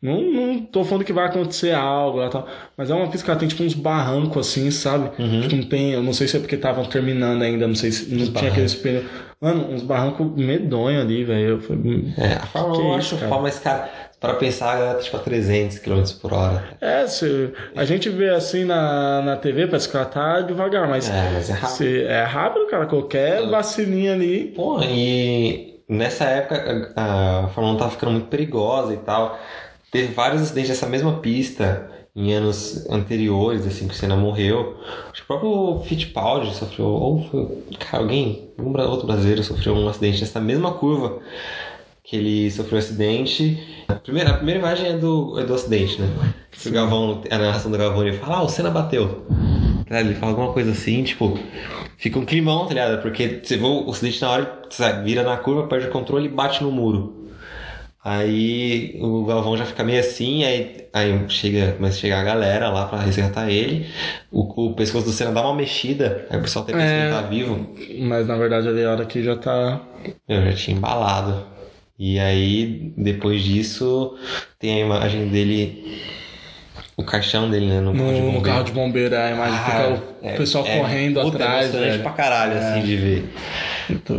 Não, 0.00 0.20
não 0.20 0.60
tô 0.64 0.82
falando 0.84 1.04
que 1.04 1.12
vai 1.12 1.26
acontecer 1.26 1.72
algo 1.72 2.18
lá 2.18 2.26
e 2.26 2.30
tal. 2.30 2.46
Mas 2.76 2.90
é 2.90 2.94
uma 2.94 3.06
pista 3.08 3.24
que 3.24 3.30
ela 3.30 3.38
tem 3.38 3.48
tipo 3.48 3.62
uns 3.62 3.74
barrancos 3.74 4.48
assim, 4.48 4.68
sabe? 4.70 5.10
Tipo, 5.42 5.56
não 5.56 5.62
tem. 5.64 5.92
Eu 5.92 6.02
não 6.02 6.12
sei 6.12 6.26
se 6.26 6.36
é 6.36 6.40
porque 6.40 6.56
estavam 6.56 6.84
terminando 6.84 7.42
ainda, 7.42 7.68
não 7.68 7.74
sei 7.76 7.92
se 7.92 8.12
não 8.12 8.26
tinha 8.32 8.50
aquele 8.50 8.66
espelho. 8.66 9.04
Mano, 9.40 9.72
uns 9.72 9.82
barrancos 9.82 10.26
medonhos 10.36 11.02
ali, 11.04 11.24
velho. 11.24 11.48
Eu 11.50 11.60
falei, 11.60 12.12
É, 12.18 12.34
a 12.34 12.46
Fórmula 12.46 12.76
Que 12.76 12.82
1 12.82 12.86
eu 12.88 12.94
acho 12.94 13.16
cara? 13.16 13.28
foda, 13.28 13.42
mas, 13.42 13.58
cara, 13.60 13.90
pra 14.22 14.34
pensar, 14.34 14.78
tá 14.94 15.00
tipo 15.00 15.16
a 15.16 15.20
300 15.20 15.78
km 15.80 16.02
por 16.22 16.32
hora. 16.32 16.64
É, 16.80 17.06
se, 17.06 17.52
a 17.76 17.84
gente 17.84 18.08
vê 18.08 18.30
assim 18.30 18.64
na, 18.64 19.20
na 19.20 19.36
TV, 19.36 19.66
parece 19.66 19.88
que 19.88 19.96
ela 19.96 20.06
tá 20.06 20.40
devagar, 20.40 20.88
mas, 20.88 21.10
É, 21.10 21.30
mas 21.34 21.50
é 21.50 21.52
rápido. 21.52 21.76
se- 21.76 22.02
é 22.04 22.22
rápido, 22.24 22.66
cara. 22.68 22.86
Qualquer 22.86 23.46
vacilinha 23.50 24.14
ali. 24.14 24.52
Pô, 24.56 24.80
e 24.82 25.82
nessa 25.88 26.24
época 26.24 26.92
a 26.96 27.40
a 27.44 27.48
Fórmula 27.48 27.74
1 27.74 27.78
tava 27.78 27.90
ficando 27.90 28.12
muito 28.12 28.28
perigosa 28.28 28.94
e 28.94 28.98
tal. 28.98 29.38
Teve 29.90 30.14
vários 30.14 30.40
acidentes 30.40 30.70
nessa 30.70 30.86
mesma 30.86 31.18
pista 31.18 31.90
em 32.14 32.32
anos 32.34 32.88
anteriores, 32.90 33.66
assim, 33.66 33.88
que 33.88 33.94
o 33.94 33.96
Senna 33.96 34.14
morreu. 34.16 34.76
Acho 35.10 35.14
que 35.14 35.22
o 35.22 35.26
próprio 35.26 35.80
Fittipaldi 35.84 36.54
sofreu, 36.54 36.86
ou 36.86 37.22
foi, 37.28 37.48
cara, 37.78 38.02
alguém, 38.02 38.50
um 38.58 38.70
bra- 38.72 38.86
outro 38.86 39.06
brasileiro 39.06 39.42
sofreu 39.42 39.74
um 39.74 39.88
acidente 39.88 40.20
nessa 40.20 40.38
mesma 40.40 40.72
curva 40.72 41.18
que 42.12 42.16
ele 42.18 42.50
sofreu 42.50 42.76
um 42.76 42.78
acidente. 42.78 43.58
A 43.88 43.94
primeira, 43.94 44.32
a 44.32 44.34
primeira 44.34 44.60
imagem 44.60 44.86
é 44.86 44.98
do, 44.98 45.40
é 45.40 45.44
do 45.44 45.54
acidente, 45.54 45.98
né? 45.98 46.06
Que 46.50 46.68
o 46.68 46.70
Galvão, 46.70 47.22
a 47.30 47.38
narração 47.38 47.70
do 47.70 47.78
Galvão, 47.78 48.06
ele 48.06 48.18
fala, 48.18 48.36
ah, 48.36 48.42
o 48.42 48.50
Senna 48.50 48.70
bateu. 48.70 49.26
Ele 49.90 50.14
fala 50.14 50.32
alguma 50.32 50.52
coisa 50.52 50.72
assim, 50.72 51.02
tipo, 51.04 51.38
fica 51.96 52.18
um 52.18 52.26
climão, 52.26 52.66
tá 52.66 52.74
ligado? 52.74 53.00
Porque 53.00 53.40
você 53.42 53.56
vê 53.56 53.64
o 53.64 53.88
acidente 53.88 54.20
na 54.20 54.30
hora, 54.30 54.60
você 54.68 54.92
vira 55.02 55.22
na 55.22 55.38
curva, 55.38 55.66
perde 55.66 55.86
o 55.86 55.90
controle 55.90 56.26
e 56.26 56.28
bate 56.28 56.62
no 56.62 56.70
muro. 56.70 57.30
Aí 58.04 58.98
o 59.00 59.24
Galvão 59.24 59.56
já 59.56 59.64
fica 59.64 59.82
meio 59.82 60.00
assim, 60.00 60.44
aí, 60.44 60.86
aí 60.92 61.24
chega, 61.30 61.72
começa 61.72 61.96
a 61.96 62.00
chegar 62.00 62.20
a 62.20 62.24
galera 62.24 62.68
lá 62.68 62.84
pra 62.84 62.98
resgatar 62.98 63.48
ele. 63.50 63.86
O, 64.30 64.66
o 64.66 64.74
pescoço 64.74 65.06
do 65.06 65.12
Senna 65.12 65.32
dá 65.32 65.40
uma 65.40 65.54
mexida, 65.54 66.26
aí 66.28 66.38
o 66.38 66.42
pessoal 66.42 66.62
tem 66.66 66.74
que 66.74 66.80
É. 66.82 67.04
ele 67.04 67.10
tá 67.10 67.22
vivo. 67.22 67.68
Mas 68.00 68.26
na 68.26 68.36
verdade 68.36 68.68
ali 68.68 68.84
a 68.84 68.90
hora 68.90 69.06
que 69.06 69.22
já 69.22 69.34
tá. 69.36 69.80
Eu 70.28 70.44
já 70.44 70.52
tinha 70.52 70.76
embalado. 70.76 71.51
E 72.04 72.18
aí, 72.18 72.92
depois 72.96 73.44
disso, 73.44 74.16
tem 74.58 74.74
a 74.82 74.84
imagem 74.86 75.28
dele, 75.28 76.00
o 76.96 77.04
caixão 77.04 77.48
dele, 77.48 77.66
né? 77.66 77.80
No, 77.80 77.92
carro 77.94 78.12
de 78.12 78.18
No, 78.18 78.26
bombeiro. 78.26 78.42
carro 78.44 78.64
de 78.64 78.72
bombeiro, 78.72 79.16
a 79.16 79.30
imagem 79.30 79.54
Ah, 79.56 79.64
fica 79.64 79.88
o 80.20 80.28
é- 80.28 80.36
pessoal 80.36 80.66
é 80.66 80.78
correndo 80.80 81.20
puta, 81.20 81.36
atrás, 81.36 81.62
emocionante 81.66 81.90
velho. 81.92 82.02
pra 82.02 82.12
caralho, 82.12 82.58
assim, 82.58 82.82
de 82.82 82.96
ver. 82.96 83.32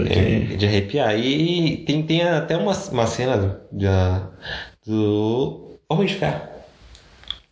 É, 0.10 0.56
de 0.56 0.66
arrepiar. 0.66 1.20
E 1.20 1.78
tem, 1.86 2.02
tem 2.04 2.22
até 2.22 2.56
uma, 2.56 2.72
uma 2.72 3.06
cena 3.06 3.60
da, 3.70 4.30
do 4.88 5.78
Homem 5.90 6.08
de 6.08 6.14
Ferro, 6.16 6.40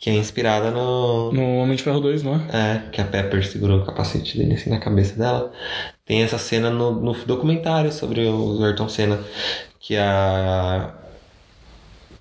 que 0.02 0.10
é 0.10 0.14
inspirada 0.14 0.72
no. 0.72 1.32
No 1.32 1.58
Homem 1.58 1.76
de 1.76 1.84
Ferro 1.84 2.00
2, 2.00 2.24
não 2.24 2.34
é? 2.36 2.40
É, 2.52 2.90
que 2.92 3.00
a 3.00 3.06
Pepper 3.06 3.46
segurou 3.46 3.82
o 3.82 3.86
capacete 3.86 4.36
dele 4.36 4.56
assim 4.56 4.72
na 4.72 4.80
cabeça 4.80 5.16
dela. 5.16 5.52
Tem 6.04 6.24
essa 6.24 6.40
cena 6.40 6.72
no, 6.72 6.92
no 7.00 7.14
documentário 7.14 7.92
sobre 7.92 8.28
o 8.28 8.64
Ayrton 8.66 8.90
Senna, 8.90 9.20
que 9.80 9.96
a. 9.96 10.96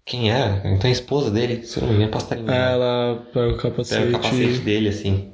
Quem 0.04 0.30
é? 0.30 0.60
Então 0.66 0.90
a 0.90 0.92
esposa 0.92 1.30
dele, 1.30 1.64
se 1.64 1.78
eu 1.78 1.82
não 1.84 1.88
me 1.90 1.96
engano, 1.96 2.10
posso 2.12 2.26
estar 2.26 2.36
enganado. 2.36 2.82
Ela 2.82 3.22
pega 3.32 3.48
o 3.48 3.56
capacete. 3.56 4.00
Pega 4.02 4.10
o 4.18 4.20
capacete 4.20 4.58
dele, 4.58 4.88
assim. 4.90 5.30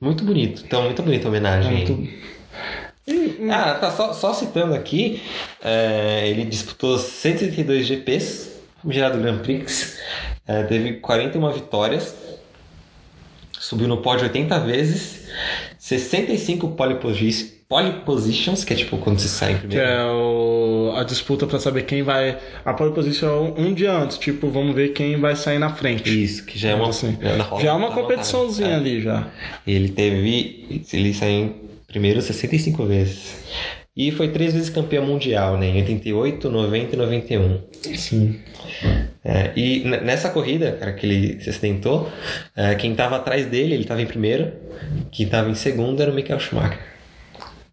Muito 0.00 0.24
bonito. 0.24 0.64
Então, 0.66 0.82
muito 0.82 1.02
bonita 1.02 1.26
a 1.26 1.30
homenagem. 1.30 1.70
É 1.70 1.86
muito- 1.88 3.52
Ah, 3.52 3.74
tá 3.74 3.90
só, 3.92 4.12
só 4.12 4.32
citando 4.34 4.74
aqui, 4.74 5.22
é, 5.62 6.28
ele 6.28 6.44
disputou 6.44 6.98
132 6.98 7.86
GPs, 7.86 8.60
gerado 8.88 9.18
Grand 9.18 9.38
Prix, 9.38 9.98
é, 10.52 10.62
teve 10.64 10.94
41 10.94 11.50
vitórias, 11.52 12.14
subiu 13.58 13.86
no 13.88 13.98
pódio 13.98 14.24
80 14.24 14.58
vezes, 14.60 15.26
65 15.78 16.68
pole, 16.70 16.96
pole 17.68 17.92
positions, 18.04 18.64
que 18.64 18.72
é 18.72 18.76
tipo 18.76 18.98
quando 18.98 19.18
você 19.18 19.28
sai 19.28 19.52
em 19.52 19.54
Que 19.54 19.60
primeiro. 19.66 19.88
é 19.90 20.04
o, 20.06 20.92
a 20.96 21.04
disputa 21.04 21.46
pra 21.46 21.58
saber 21.58 21.82
quem 21.84 22.02
vai. 22.02 22.38
A 22.64 22.74
pole 22.74 22.92
position 22.92 23.54
é 23.56 23.60
um 23.60 23.72
dia 23.72 23.92
antes, 23.92 24.18
tipo, 24.18 24.48
vamos 24.50 24.74
ver 24.74 24.90
quem 24.90 25.18
vai 25.18 25.34
sair 25.36 25.58
na 25.58 25.70
frente. 25.70 26.22
Isso, 26.22 26.44
que 26.44 26.58
já 26.58 26.70
é 26.70 26.74
uma, 26.74 26.88
Assim, 26.90 27.16
roda 27.48 27.62
já 27.62 27.70
é 27.70 27.72
uma 27.72 27.88
da 27.88 27.94
competiçãozinha 27.94 28.68
vantagem. 28.70 28.92
ali 28.94 29.02
já. 29.02 29.26
É. 29.66 29.70
Ele 29.70 29.88
teve. 29.88 30.84
Ele 30.92 31.14
saiu 31.14 31.32
em 31.44 31.54
primeiro 31.86 32.20
65 32.20 32.84
vezes. 32.84 33.36
E 33.94 34.10
foi 34.10 34.28
três 34.28 34.54
vezes 34.54 34.70
campeão 34.70 35.04
mundial, 35.04 35.58
né? 35.58 35.66
Em 35.68 35.76
88, 35.82 36.48
90 36.48 36.94
e 36.94 36.98
91. 36.98 37.58
Sim. 37.94 38.40
É, 39.22 39.50
e 39.54 39.84
nessa 39.84 40.30
corrida, 40.30 40.72
cara, 40.72 40.92
que 40.94 41.04
ele 41.06 41.40
se 41.42 41.50
acidentou, 41.50 42.08
é, 42.56 42.74
quem 42.74 42.94
tava 42.94 43.16
atrás 43.16 43.44
dele, 43.46 43.74
ele 43.74 43.84
tava 43.84 44.00
em 44.00 44.06
primeiro, 44.06 44.50
quem 45.10 45.26
tava 45.26 45.50
em 45.50 45.54
segundo 45.54 46.00
era 46.00 46.10
o 46.10 46.14
Michael 46.14 46.40
Schumacher. 46.40 46.78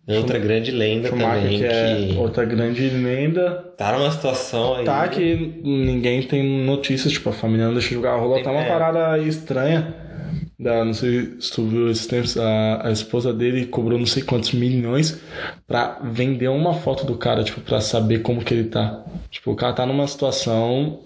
Outra 0.08 0.40
grande 0.40 0.72
lenda 0.72 1.08
Schumacher, 1.10 1.42
também, 1.42 1.58
que 1.60 1.66
é 1.66 2.08
que 2.10 2.18
outra 2.18 2.44
grande 2.44 2.90
lenda. 2.90 3.52
tá 3.78 3.92
numa 3.98 4.10
situação 4.12 4.76
aí. 4.76 4.84
Tá 4.84 5.08
que 5.08 5.62
ninguém 5.64 6.24
tem 6.24 6.44
notícias, 6.66 7.14
tipo, 7.14 7.30
a 7.30 7.32
família 7.32 7.68
não 7.68 7.74
deixa 7.74 7.94
jogar 7.94 8.14
a 8.14 8.18
rola. 8.18 8.42
Tá 8.44 8.52
uma 8.52 8.62
É. 8.64 8.68
parada 8.68 9.20
estranha. 9.20 9.94
Da, 10.60 10.84
não 10.84 10.94
sei 10.94 11.38
se 11.40 11.54
tu 11.54 11.66
viu 11.66 11.90
esses 11.90 12.06
tempos, 12.06 12.38
a, 12.38 12.88
a 12.88 12.92
esposa 12.92 13.34
dele 13.34 13.66
cobrou 13.68 13.98
não 13.98 14.06
sei 14.06 14.22
quantos 14.24 14.52
milhões 14.52 15.22
pra 15.66 16.00
vender 16.04 16.50
uma 16.50 16.74
foto 16.74 17.06
do 17.06 17.18
cara, 17.18 17.44
tipo, 17.46 17.62
pra 17.62 17.80
saber 17.80 18.20
como 18.22 18.44
que 18.44 18.54
ele 18.54 18.66
tá. 18.66 19.06
Tipo, 19.32 19.52
o 19.52 19.56
cara 19.56 19.72
tá 19.74 19.86
numa 19.86 20.06
situação, 20.06 21.00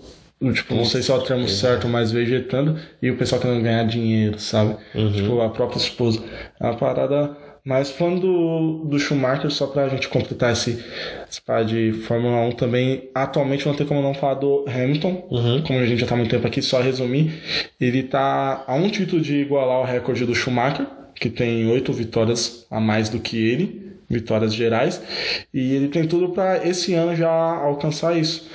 tipo, 0.54 0.74
não 0.74 0.86
sei 0.86 1.04
se 1.04 1.12
é 1.12 1.16
o 1.16 1.22
termo 1.22 1.48
certo, 1.48 1.88
mas 1.88 2.12
vegetando, 2.12 2.80
e 3.02 3.12
o 3.12 3.18
pessoal 3.18 3.40
querendo 3.40 3.62
ganhar 3.62 3.84
dinheiro, 3.86 4.40
sabe? 4.40 4.76
Tipo, 5.14 5.42
a 5.42 5.50
própria 5.50 5.78
esposa. 5.78 6.24
É 6.60 6.66
uma 6.66 6.76
parada. 6.78 7.38
Mas 7.66 7.92
falando 7.92 8.20
do, 8.22 8.86
do 8.90 9.00
Schumacher, 9.00 9.50
só 9.50 9.68
pra 9.68 9.88
gente 9.88 10.10
completar 10.10 10.52
esse, 10.52 10.84
esse 11.30 11.42
par 11.42 11.64
de 11.64 11.94
Fórmula 11.94 12.42
1 12.48 12.52
também, 12.54 13.10
atualmente 13.16 13.66
não 13.66 13.74
tem 13.74 13.86
como 13.88 14.02
não 14.02 14.14
falar 14.14 14.34
do 14.36 14.66
Hamilton, 14.68 15.28
Uhum. 15.32 15.62
como 15.64 15.80
a 15.80 15.86
gente 15.86 16.02
já 16.02 16.08
tá 16.08 16.14
há 16.16 16.18
muito 16.18 16.30
tempo 16.32 16.46
aqui, 16.46 16.62
só 16.62 16.82
resumir, 16.82 17.42
ele 17.80 18.04
tá 18.04 18.64
a 18.68 18.76
um 18.76 18.90
título 18.90 19.22
de 19.22 19.36
igualar 19.38 19.80
o 19.80 19.86
recorde 19.86 20.26
do 20.26 20.36
Schumacher, 20.36 20.86
que 21.16 21.30
tem 21.30 21.66
oito 21.72 21.94
vitórias 21.94 22.66
a 22.70 22.82
mais 22.82 23.08
do 23.08 23.20
que 23.20 23.38
ele, 23.38 23.94
vitórias 24.10 24.54
gerais, 24.54 25.02
e 25.54 25.74
ele 25.74 25.88
tem 25.88 26.06
tudo 26.06 26.30
para 26.30 26.68
esse 26.68 26.94
ano 26.94 27.16
já 27.16 27.30
alcançar 27.32 28.18
isso. 28.18 28.50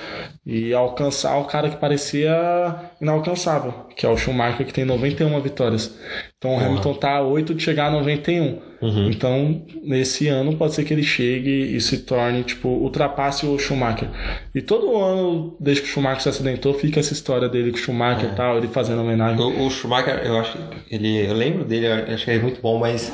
E 0.45 0.73
alcançar 0.73 1.35
o 1.37 1.45
cara 1.45 1.69
que 1.69 1.77
parecia 1.77 2.75
inalcançável, 3.01 3.73
que 3.95 4.05
é 4.05 4.09
o 4.09 4.15
Schumacher, 4.17 4.65
que 4.65 4.73
tem 4.73 4.85
91 4.85 5.39
vitórias. 5.41 5.95
Então 6.37 6.55
o 6.55 6.59
Hamilton 6.59 6.93
tá 6.93 7.11
a 7.17 7.21
8 7.23 7.53
de 7.55 7.63
chegar 7.63 7.87
a 7.87 7.91
91. 7.91 8.68
Uhum. 8.81 9.09
Então, 9.09 9.61
nesse 9.83 10.27
ano, 10.27 10.55
pode 10.55 10.73
ser 10.73 10.85
que 10.85 10.93
ele 10.93 11.03
chegue 11.03 11.75
e 11.75 11.81
se 11.81 11.99
torne, 11.99 12.43
tipo, 12.43 12.69
ultrapasse 12.69 13.45
o 13.45 13.59
Schumacher. 13.59 14.07
E 14.55 14.61
todo 14.61 14.97
ano, 14.97 15.55
desde 15.59 15.83
que 15.83 15.89
o 15.89 15.91
Schumacher 15.91 16.21
se 16.21 16.29
acidentou, 16.29 16.73
fica 16.73 16.99
essa 16.99 17.11
história 17.11 17.49
dele 17.49 17.71
com 17.71 17.77
o 17.77 17.79
Schumacher 17.79 18.31
e 18.31 18.35
tal, 18.35 18.57
ele 18.57 18.67
fazendo 18.67 19.01
homenagem. 19.01 19.39
O, 19.39 19.65
o 19.65 19.69
Schumacher, 19.69 20.21
eu 20.23 20.39
acho 20.39 20.57
que 20.57 20.95
ele. 20.95 21.25
Eu 21.25 21.33
lembro 21.33 21.65
dele, 21.65 21.87
eu 21.87 22.13
acho 22.13 22.23
que 22.23 22.31
ele 22.31 22.39
é 22.39 22.41
muito 22.41 22.61
bom, 22.61 22.79
mas 22.79 23.11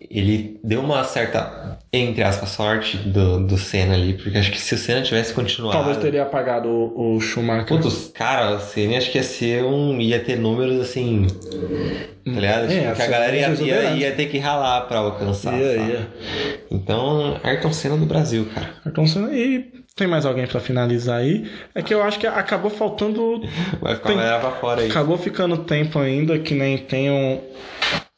ele 0.00 0.58
deu 0.62 0.80
uma 0.80 1.02
certa, 1.04 1.78
entre 1.92 2.22
aspas, 2.22 2.50
sorte 2.50 2.96
do, 2.98 3.40
do 3.46 3.56
Senna 3.56 3.94
ali, 3.94 4.14
porque 4.14 4.36
acho 4.38 4.50
que 4.50 4.60
se 4.60 4.74
o 4.74 4.78
Senna 4.78 5.02
tivesse 5.02 5.32
continuado. 5.32 5.76
Talvez 5.76 5.96
teria 5.98 6.22
apagado 6.22 6.68
o, 6.68 7.16
o 7.16 7.20
Schumacher. 7.20 7.66
Putz, 7.66 8.10
cara, 8.14 8.56
o 8.56 8.60
Senna 8.60 8.98
acho 8.98 9.10
que 9.10 9.18
ia 9.18 9.24
ser 9.24 9.64
um. 9.64 10.00
ia 10.00 10.20
ter 10.20 10.36
números 10.36 10.80
assim. 10.80 11.26
Tá 12.24 12.30
ligado? 12.40 12.64
É, 12.64 12.80
Tipo, 12.80 12.96
que 12.96 13.02
a 13.02 13.06
galera 13.06 13.36
ia, 13.36 13.48
ia, 13.50 13.90
ia 13.92 14.12
ter 14.12 14.26
que 14.26 14.38
ralar 14.38 14.82
pra 14.82 14.98
alcançar. 14.98 15.54
Ia, 15.58 15.76
sabe? 15.78 15.90
ia. 15.92 16.08
Então, 16.70 17.40
Ayrton 17.42 17.72
Senna 17.72 17.96
do 17.96 18.04
Brasil, 18.06 18.46
cara. 18.54 18.70
Ayrton 18.84 19.06
Senna. 19.06 19.32
E 19.32 19.64
tem 19.94 20.06
mais 20.06 20.26
alguém 20.26 20.46
pra 20.46 20.60
finalizar 20.60 21.20
aí? 21.20 21.50
É 21.74 21.82
que 21.82 21.94
eu 21.94 22.02
acho 22.02 22.18
que 22.18 22.26
acabou 22.26 22.70
faltando 22.70 23.40
Vai 23.80 23.94
ficar 23.94 24.08
Tem- 24.08 24.16
pra 24.18 24.50
fora 24.60 24.82
aí. 24.82 24.90
Acabou 24.90 25.16
ficando 25.16 25.56
tempo 25.58 25.98
ainda 25.98 26.38
que 26.38 26.54
nem 26.54 26.76
tem 26.78 27.10
um- 27.10 27.40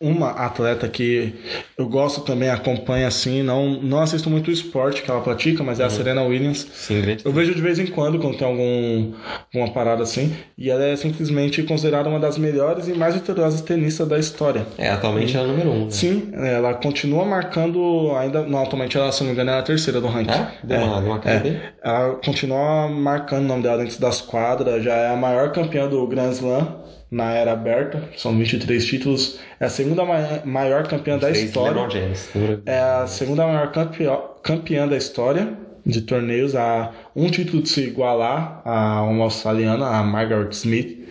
uma 0.00 0.30
atleta 0.30 0.88
que 0.88 1.34
eu 1.76 1.88
gosto 1.88 2.20
também, 2.20 2.48
acompanho 2.48 3.04
assim, 3.04 3.42
não, 3.42 3.80
não 3.82 3.98
assisto 3.98 4.30
muito 4.30 4.46
o 4.46 4.52
esporte 4.52 5.02
que 5.02 5.10
ela 5.10 5.20
pratica, 5.20 5.64
mas 5.64 5.80
é 5.80 5.84
a 5.84 5.90
Serena 5.90 6.22
Williams. 6.22 6.68
Sim. 6.72 7.16
Eu 7.24 7.32
vejo 7.32 7.52
de 7.52 7.60
vez 7.60 7.80
em 7.80 7.86
quando, 7.86 8.18
quando 8.20 8.36
tem 8.36 8.46
algum, 8.46 9.12
alguma 9.52 9.72
parada 9.72 10.04
assim, 10.04 10.36
e 10.56 10.70
ela 10.70 10.84
é 10.84 10.94
simplesmente 10.94 11.64
considerada 11.64 12.08
uma 12.08 12.20
das 12.20 12.38
melhores 12.38 12.86
e 12.86 12.94
mais 12.94 13.14
vitoriosas 13.14 13.60
tenistas 13.60 14.06
da 14.06 14.18
história. 14.18 14.66
É, 14.78 14.88
atualmente 14.88 15.36
ela 15.36 15.48
é 15.48 15.50
a 15.50 15.52
número 15.52 15.70
um, 15.70 15.84
né? 15.86 15.90
Sim, 15.90 16.30
ela 16.32 16.74
continua 16.74 17.24
marcando 17.24 18.12
ainda. 18.16 18.42
Não, 18.42 18.62
atualmente 18.62 18.96
ela, 18.96 19.10
se 19.10 19.20
não 19.20 19.28
me 19.28 19.32
engano, 19.32 19.50
é 19.50 19.58
a 19.58 19.62
terceira 19.62 20.00
do 20.00 20.06
ranking. 20.06 20.30
É? 20.30 20.52
Deu 20.62 20.80
uma, 20.80 21.00
deu 21.00 21.10
uma 21.10 21.18
dele? 21.18 21.60
Ela 21.82 22.14
continua 22.24 22.88
marcando 22.88 23.44
o 23.44 23.48
nome 23.48 23.64
dela 23.64 23.78
dentro 23.78 24.00
das 24.00 24.20
quadras, 24.20 24.84
já 24.84 24.94
é 24.94 25.12
a 25.12 25.16
maior 25.16 25.50
campeã 25.50 25.88
do 25.88 26.06
Grand 26.06 26.30
Slam 26.30 26.86
na 27.10 27.32
era 27.32 27.52
aberta, 27.52 28.02
são 28.16 28.36
23 28.36 28.84
títulos, 28.84 29.38
é 29.58 29.64
a 29.64 29.68
segunda 29.68 30.04
ma- 30.04 30.42
maior 30.44 30.86
campeã 30.86 31.16
da 31.18 31.28
história. 31.44 31.72
Número- 32.34 32.62
É 32.66 32.78
a 32.78 33.06
segunda 33.06 33.46
maior 33.46 33.72
campeã, 33.72 34.18
campeã 34.42 34.86
da 34.86 34.96
história 34.96 35.48
de 35.86 36.02
torneios 36.02 36.54
a 36.54 36.92
um 37.16 37.30
título 37.30 37.62
de 37.62 37.68
se 37.70 37.80
igualar 37.80 38.60
a 38.64 39.02
uma 39.04 39.24
australiana, 39.24 39.86
a 39.86 40.02
Margaret 40.02 40.50
Smith. 40.50 41.08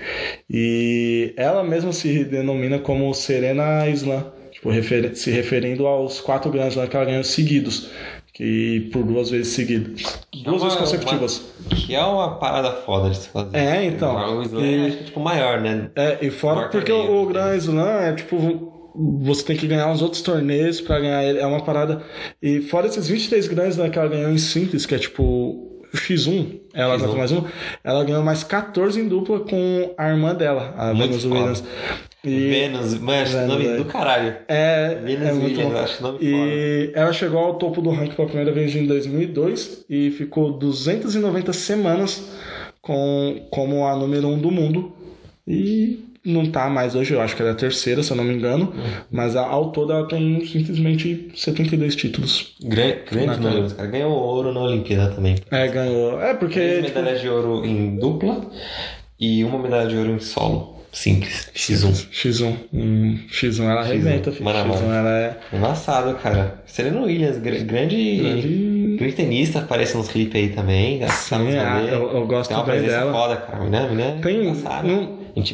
E 0.50 1.34
ela 1.36 1.64
mesma 1.64 1.92
se 1.92 2.24
denomina 2.24 2.78
como 2.80 3.12
Serena 3.14 3.88
Islam, 3.88 4.24
tipo, 4.52 4.70
se 5.16 5.32
referindo 5.32 5.88
aos 5.88 6.22
quatro 6.22 6.52
Grand 6.52 6.68
Slam 6.70 6.88
que 6.88 6.96
ela 6.96 7.06
ganhou 7.06 7.24
seguidos. 7.24 7.90
Que 8.38 8.90
por 8.94 9.04
duas 9.04 9.32
vezes 9.32 9.48
seguidas. 9.54 10.04
Duas 10.44 10.62
uma- 10.62 10.70
vezes 10.70 10.76
consecutivas. 10.78 11.42
uma- 11.66 11.76
que 11.76 11.96
é 11.96 12.04
uma 12.06 12.36
parada 12.36 12.72
foda 12.72 13.10
de 13.10 13.18
se 13.18 13.30
fazer. 13.30 13.58
É, 13.58 13.84
então. 13.86 14.38
O 14.38 14.44
Slam 14.44 14.62
E- 14.64 14.88
é 14.88 14.92
tipo 15.06 15.20
maior, 15.20 15.60
né? 15.60 15.90
É, 15.96 16.20
e 16.22 16.30
fora 16.30 16.56
Maior 16.58 16.70
porque 16.70 16.92
torneio, 16.92 17.12
o, 17.14 17.24
o 17.24 17.26
né? 17.26 17.34
Grand 17.34 17.56
Slam 17.58 18.00
é 18.02 18.14
tipo. 18.14 18.74
Você 19.22 19.44
tem 19.44 19.56
que 19.58 19.66
ganhar 19.68 19.88
uns 19.92 20.02
outros 20.04 20.22
torneios 20.22 20.80
pra 20.82 21.00
ganhar 21.00 21.24
ele. 21.24 21.40
É 21.40 21.46
uma 21.48 21.62
parada. 21.64 22.04
E 22.42 22.62
fora 22.62 22.86
esses 22.86 23.08
23 23.08 23.48
Grand 23.48 23.70
Slam 23.70 23.90
que 23.90 23.98
ela 23.98 24.08
ganhou 24.08 24.30
em 24.32 24.38
simples, 24.38 24.86
que 24.86 24.94
é 24.94 25.00
tipo. 25.00 25.24
o 25.24 25.68
X1, 25.96 26.60
ela 26.76 26.96
X1. 26.96 27.00
contra 27.02 27.18
mais 27.18 27.32
um, 27.32 27.44
ela 27.84 28.04
ganhou 28.04 28.22
mais 28.22 28.44
14 28.44 29.00
em 29.00 29.08
dupla 29.08 29.40
com 29.40 29.94
a 29.98 30.10
irmã 30.10 30.36
dela, 30.36 30.76
a 30.78 30.94
Muito 30.94 31.18
Venus 31.18 31.24
foda. 31.24 31.68
E 32.24 32.50
Vênus, 32.50 32.96
mano, 32.96 33.22
acho 33.22 33.34
Vênus, 33.34 33.48
nome 33.48 33.68
é. 33.68 33.78
do 33.78 33.86
caralho. 33.86 34.36
é, 34.48 34.96
Venus 34.96 35.28
é 35.28 35.34
muito 35.34 35.60
Williams, 35.60 35.80
acho 35.80 36.04
nome 36.04 36.20
E 36.22 36.92
ela 36.94 37.14
chegou 37.14 37.40
ao 37.40 37.56
topo 37.56 37.82
do 37.82 37.92
ranking 37.92 38.16
pela 38.16 38.28
primeira 38.28 38.52
vez 38.52 38.76
em 38.76 38.86
2002 38.88 39.86
e 39.90 40.12
ficou 40.12 40.52
290 40.54 41.54
semanas 41.54 42.28
com, 42.82 43.48
como 43.52 43.86
a 43.86 43.96
número 43.96 44.28
um 44.28 44.38
do 44.38 44.50
mundo. 44.50 44.94
E 45.48 46.08
não 46.28 46.46
tá 46.46 46.70
mais 46.70 46.94
hoje, 46.94 47.14
eu 47.14 47.22
acho 47.22 47.36
que 47.36 47.42
ela 47.42 47.52
é 47.52 47.54
a 47.54 47.58
terceira, 47.58 48.04
se 48.04 48.12
eu 48.12 48.18
não 48.18 48.24
me 48.24 48.34
engano. 48.34 48.74
Mas 49.10 49.36
a, 49.36 49.46
ao 49.46 49.72
todo 49.72 49.94
ela 49.94 50.08
tem 50.08 50.46
simplesmente 50.46 51.32
72 51.36 51.96
títulos. 51.96 52.56
Grande, 52.62 53.40
número, 53.40 53.70
cara. 53.74 53.90
Ganhou 53.90 54.12
ouro 54.12 54.54
na 54.54 54.62
Olimpíada 54.62 55.14
também. 55.14 55.36
É, 55.50 55.68
ganhou. 55.68 56.22
É, 56.22 56.34
porque. 56.34 56.60
Três 56.60 56.86
tipo, 56.88 57.00
medalhas 57.00 57.22
de 57.22 57.30
ouro 57.30 57.66
em 57.66 57.96
dupla 57.96 58.42
e 59.20 59.44
uma 59.44 59.58
medalha 59.58 59.88
de 59.88 59.96
ouro 59.96 60.12
em 60.12 60.20
solo. 60.20 60.77
Simples. 60.92 61.50
X1. 61.54 62.08
X1. 62.12 62.56
Hum, 62.74 63.20
X1 63.32 63.64
ela 63.64 63.82
arrebenta, 63.82 64.32
filho. 64.32 64.46
Mano 64.46 64.60
a 64.60 64.64
X1 64.64 64.82
mano. 64.82 64.94
ela 64.94 65.10
é. 65.20 65.38
Embaçado, 65.54 66.16
cara. 66.16 66.62
Serena 66.66 67.02
Williams, 67.02 67.38
gr- 67.38 67.64
grande, 67.66 68.18
Grande- 68.18 68.96
grande 68.98 69.14
tenista, 69.14 69.60
aparece 69.60 69.96
nos 69.96 70.08
clipes 70.08 70.36
aí 70.42 70.50
também. 70.50 71.00
tá 71.00 71.08
Sim, 71.10 71.36
rolê. 71.36 71.94
eu, 71.94 72.12
eu 72.18 72.26
gosto 72.28 72.50
Tem 72.50 72.58
uma 72.58 72.64
bem 72.64 72.76
presença 72.80 73.00
dela. 73.00 73.12
foda, 73.14 73.36
cara. 73.38 73.64
Menina 73.64 74.20
Tem 74.24 74.46
embaçada. 74.48 74.88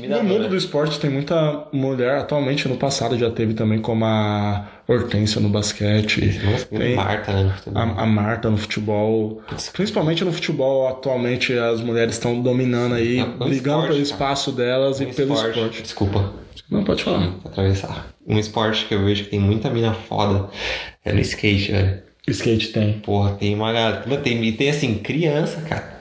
No, 0.07 0.23
mundo 0.23 0.47
do 0.49 0.55
esporte 0.55 0.99
tem 0.99 1.09
muita 1.09 1.67
mulher. 1.71 2.19
Atualmente, 2.19 2.67
no 2.67 2.77
passado 2.77 3.17
já 3.17 3.29
teve 3.29 3.53
também 3.53 3.79
como 3.79 4.05
a 4.05 4.67
Hortência 4.87 5.39
no 5.39 5.49
basquete. 5.49 6.39
Nossa, 6.43 6.65
Tem 6.65 6.95
Marta, 6.95 7.31
né? 7.31 7.55
a, 7.73 7.81
a 7.81 8.05
Marta 8.05 8.49
no 8.49 8.57
futebol. 8.57 9.41
Principalmente 9.71 10.25
no 10.25 10.31
futebol, 10.33 10.87
atualmente 10.87 11.57
as 11.57 11.81
mulheres 11.81 12.15
estão 12.15 12.41
dominando 12.41 12.95
aí, 12.95 13.19
É, 13.19 13.23
pelo 13.23 13.49
brigando 13.49 13.53
esporte, 13.53 13.81
pelo 13.81 13.87
cara. 13.87 14.01
espaço 14.01 14.51
delas 14.51 14.99
e 14.99 15.05
Um 15.05 15.13
pelo 15.13 15.33
esporte. 15.33 15.81
Desculpa. 15.81 16.33
Não, 16.69 16.83
pode 16.83 17.03
falar. 17.03 17.33
Atravessar. 17.45 18.07
Um 18.27 18.37
esporte 18.39 18.85
que 18.85 18.93
eu 18.95 19.03
vejo 19.03 19.25
que 19.25 19.29
tem 19.31 19.39
muita 19.39 19.69
mina 19.69 19.93
foda 19.93 20.49
é 21.05 21.11
no 21.13 21.19
skate, 21.21 21.71
velho. 21.71 22.01
Skate 22.27 22.69
tem. 22.69 22.99
Porra, 22.99 23.31
tem 23.33 23.53
uma 23.53 23.71
galera. 23.71 24.01
Tem, 24.17 24.43
e 24.43 24.51
tem 24.53 24.69
assim, 24.69 24.95
criança, 24.95 25.61
cara. 25.61 25.92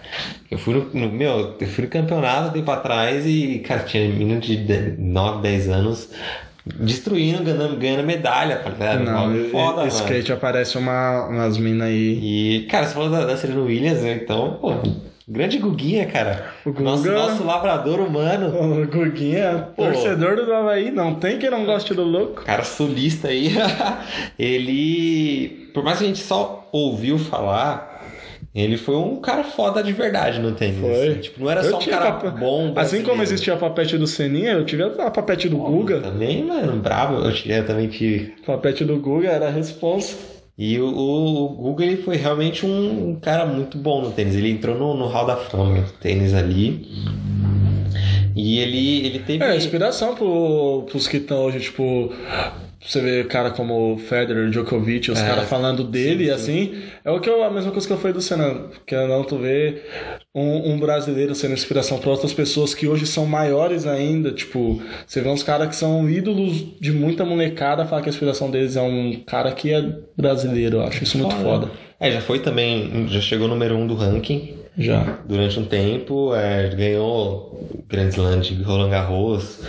Eu 0.50 0.58
fui 0.58 0.74
no, 0.74 0.84
no- 0.92 1.12
Meu, 1.12 1.56
eu 1.60 1.66
fui 1.68 1.84
no 1.84 1.90
campeonato 1.90 2.52
tempo 2.52 2.70
atrás 2.70 3.24
e, 3.26 3.58
cara, 3.66 3.80
tinha 3.84 4.08
menino 4.08 4.40
de 4.40 4.56
9, 4.98 5.42
10 5.42 5.68
anos 5.70 6.10
destruindo, 6.64 7.42
ganhando, 7.42 7.76
ganhando 7.76 8.06
medalha, 8.06 8.56
tá? 8.56 8.94
Não, 8.94 9.28
Mó 9.30 9.48
foda, 9.50 9.72
e- 9.72 9.76
mano. 9.76 9.88
skate 9.88 10.32
aparece 10.32 10.78
uma, 10.78 11.26
umas 11.26 11.56
minas 11.58 11.88
aí. 11.88 12.18
E, 12.22 12.66
cara, 12.70 12.86
você 12.86 12.94
falou 12.94 13.10
da, 13.10 13.24
da 13.24 13.36
Serena 13.36 13.60
Williams, 13.62 14.00
né? 14.02 14.20
Então, 14.22 14.58
pô, 14.60 14.74
grande 15.26 15.58
Guguinha, 15.58 16.06
cara. 16.06 16.46
O 16.64 16.70
Guga- 16.72 16.84
Nosso, 16.84 17.10
nosso 17.10 17.44
labrador 17.44 17.98
humano. 17.98 18.48
O 18.82 18.86
Guguinha, 18.86 19.70
Pô. 19.74 19.84
torcedor 19.86 20.36
do 20.36 20.52
Havaí, 20.54 20.92
não 20.92 21.14
tem 21.16 21.36
quem 21.38 21.50
não 21.50 21.64
goste 21.64 21.94
do 21.94 22.04
louco. 22.04 22.44
cara 22.44 22.62
sulista 22.62 23.26
aí, 23.28 23.50
ele, 24.38 25.70
por 25.74 25.82
mais 25.82 25.98
que 25.98 26.04
a 26.04 26.06
gente 26.06 26.20
só 26.20 26.68
ouviu 26.72 27.18
falar, 27.18 27.91
ele 28.54 28.76
foi 28.76 28.96
um 28.96 29.16
cara 29.16 29.44
foda 29.44 29.82
de 29.82 29.92
verdade 29.92 30.38
no 30.40 30.52
tênis. 30.52 30.78
Foi. 30.78 31.08
assim. 31.08 31.20
Tipo, 31.20 31.40
não 31.40 31.50
era 31.50 31.62
Eu 31.62 31.70
só 31.70 31.78
um 31.78 31.84
cara 31.86 32.12
pap- 32.12 32.38
bom. 32.38 32.72
Assim 32.76 33.02
como 33.02 33.22
existia 33.22 33.54
a 33.54 33.56
papete 33.56 33.96
do 33.96 34.06
Seninha, 34.06 34.52
eu 34.52 34.64
tive 34.66 34.82
a 34.82 35.10
papete 35.10 35.48
do 35.48 35.56
Guga. 35.56 36.00
Também, 36.00 36.44
mano, 36.44 36.76
brabo. 36.80 37.14
Eu, 37.24 37.32
tive- 37.32 37.58
eu 37.58 37.66
também 37.66 37.88
tive. 37.88 38.34
A 38.42 38.46
papete 38.46 38.84
do 38.84 38.96
Guga 38.98 39.28
era 39.28 39.46
a 39.48 39.50
responsa. 39.50 40.16
E 40.58 40.78
o, 40.78 40.86
o, 40.86 41.44
o 41.44 41.48
Guga, 41.62 41.82
ele 41.84 42.02
foi 42.02 42.16
realmente 42.16 42.66
um, 42.66 43.08
um 43.10 43.14
cara 43.18 43.46
muito 43.46 43.78
bom 43.78 44.02
no 44.02 44.10
tênis. 44.10 44.34
Ele 44.34 44.50
entrou 44.50 44.76
no, 44.78 44.94
no 44.94 45.06
Hall 45.06 45.26
da 45.26 45.36
Fama 45.36 45.80
do 45.80 45.92
tênis 45.94 46.34
ali. 46.34 46.86
E 48.36 48.58
ele, 48.60 49.06
ele 49.06 49.18
teve... 49.20 49.42
É, 49.44 49.56
inspiração 49.56 50.14
pro, 50.14 50.84
pros 50.90 51.08
que 51.08 51.18
estão 51.18 51.44
hoje, 51.44 51.60
tipo. 51.60 52.12
Você 52.84 53.00
vê 53.00 53.24
cara 53.24 53.50
como 53.50 53.96
Federer, 53.96 54.50
Djokovic, 54.50 55.10
os 55.10 55.20
É, 55.20 55.26
caras 55.26 55.48
falando 55.48 55.84
dele, 55.84 56.24
sim, 56.26 56.30
assim. 56.30 56.74
É 57.04 57.10
o 57.10 57.20
que 57.20 57.28
eu, 57.30 57.42
a 57.44 57.50
mesma 57.50 57.70
coisa 57.70 57.86
que 57.86 57.92
eu 57.92 57.96
falei 57.96 58.12
do 58.12 58.20
Senna. 58.20 58.66
Que 58.84 58.94
não 59.06 59.22
tu 59.22 59.38
vê 59.38 59.82
um, 60.34 60.72
um 60.72 60.80
brasileiro 60.80 61.34
sendo 61.34 61.54
inspiração 61.54 61.98
para 61.98 62.10
outras 62.10 62.32
pessoas 62.32 62.74
que 62.74 62.88
hoje 62.88 63.06
são 63.06 63.24
maiores 63.24 63.86
ainda. 63.86 64.32
Tipo, 64.32 64.82
você 65.06 65.20
vê 65.20 65.28
uns 65.28 65.42
caras 65.42 65.68
que 65.68 65.76
são 65.76 66.10
ídolos 66.10 66.64
de 66.80 66.92
muita 66.92 67.24
molecada, 67.24 67.86
falar 67.86 68.02
que 68.02 68.08
a 68.08 68.12
inspiração 68.12 68.50
deles 68.50 68.76
é 68.76 68.82
um 68.82 69.22
cara 69.26 69.52
que 69.52 69.72
é 69.72 69.82
brasileiro. 70.16 70.78
Eu 70.78 70.82
acho 70.82 71.04
isso 71.04 71.18
muito 71.18 71.36
foda. 71.36 71.70
É, 72.00 72.10
já 72.10 72.20
foi 72.20 72.40
também... 72.40 73.06
Já 73.08 73.20
chegou 73.20 73.46
número 73.46 73.76
um 73.76 73.86
do 73.86 73.94
ranking. 73.94 74.61
Já. 74.76 75.18
durante 75.26 75.58
um 75.58 75.64
tempo, 75.66 76.34
é, 76.34 76.68
ganhou 76.74 77.68
Grand 77.88 78.08
Slam 78.08 78.40
de 78.40 78.62
Roland 78.62 78.90
Garros. 78.90 79.60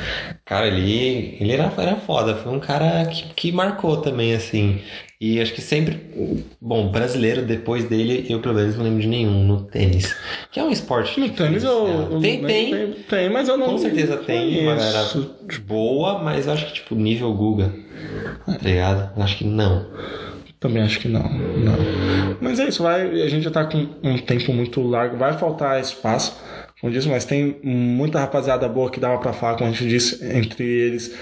Cara, 0.46 0.68
ele, 0.68 1.38
ele 1.40 1.52
era, 1.52 1.72
era 1.78 1.96
foda, 1.98 2.36
foi 2.36 2.52
um 2.54 2.60
cara 2.60 3.06
que, 3.08 3.34
que 3.34 3.52
marcou 3.52 3.98
também, 3.98 4.34
assim. 4.34 4.80
E 5.20 5.40
acho 5.40 5.54
que 5.54 5.62
sempre, 5.62 6.46
bom, 6.60 6.90
brasileiro 6.92 7.44
depois 7.46 7.86
dele, 7.86 8.26
eu 8.30 8.42
pelo 8.42 8.56
menos 8.56 8.76
não 8.76 8.84
lembro 8.84 9.00
de 9.02 9.08
nenhum 9.08 9.46
no 9.46 9.64
tênis. 9.64 10.14
Que 10.52 10.60
é 10.60 10.64
um 10.64 10.70
esporte. 10.70 11.18
No 11.20 11.30
tênis 11.30 11.64
eu. 11.64 11.88
eu- 11.88 12.20
Tem, 12.20 12.44
tem. 12.44 12.72
tem, 12.72 12.92
tem, 13.10 13.30
mas 13.30 13.48
eu 13.48 13.56
não. 13.58 13.68
Com 13.68 13.78
certeza 13.78 14.18
tem 14.18 14.62
uma 14.64 14.76
galera 14.76 15.08
boa, 15.66 16.20
mas 16.20 16.46
eu 16.48 16.54
acho 16.54 16.66
que, 16.68 16.74
tipo, 16.74 16.94
nível 16.96 17.34
Guga. 17.34 17.74
Tá 18.46 18.58
ligado? 18.62 19.12
Eu 19.18 19.24
acho 19.24 19.38
que 19.38 19.46
não. 19.46 19.86
Também 20.64 20.82
acho 20.82 20.98
que 21.02 21.10
não, 21.10 21.24
não. 21.24 21.76
Mas 22.40 22.58
é 22.58 22.70
isso, 22.70 22.82
vai, 22.84 23.02
a 23.22 23.28
gente 23.28 23.44
já 23.44 23.52
tá 23.52 23.66
com 23.66 23.86
um 24.02 24.18
tempo 24.18 24.54
muito 24.54 24.82
largo, 24.82 25.18
vai 25.18 25.34
faltar 25.38 25.78
espaço, 25.82 26.38
como 26.80 26.94
disse, 26.94 27.10
mas 27.10 27.26
tem 27.26 27.60
muita 27.62 28.18
rapaziada 28.18 28.66
boa 28.70 28.90
que 28.90 28.98
dava 28.98 29.18
pra 29.18 29.34
falar, 29.34 29.58
como 29.58 29.70
a 29.70 29.74
gente 29.74 29.86
disse, 29.90 30.26
entre 30.26 30.64
eles 30.64 31.14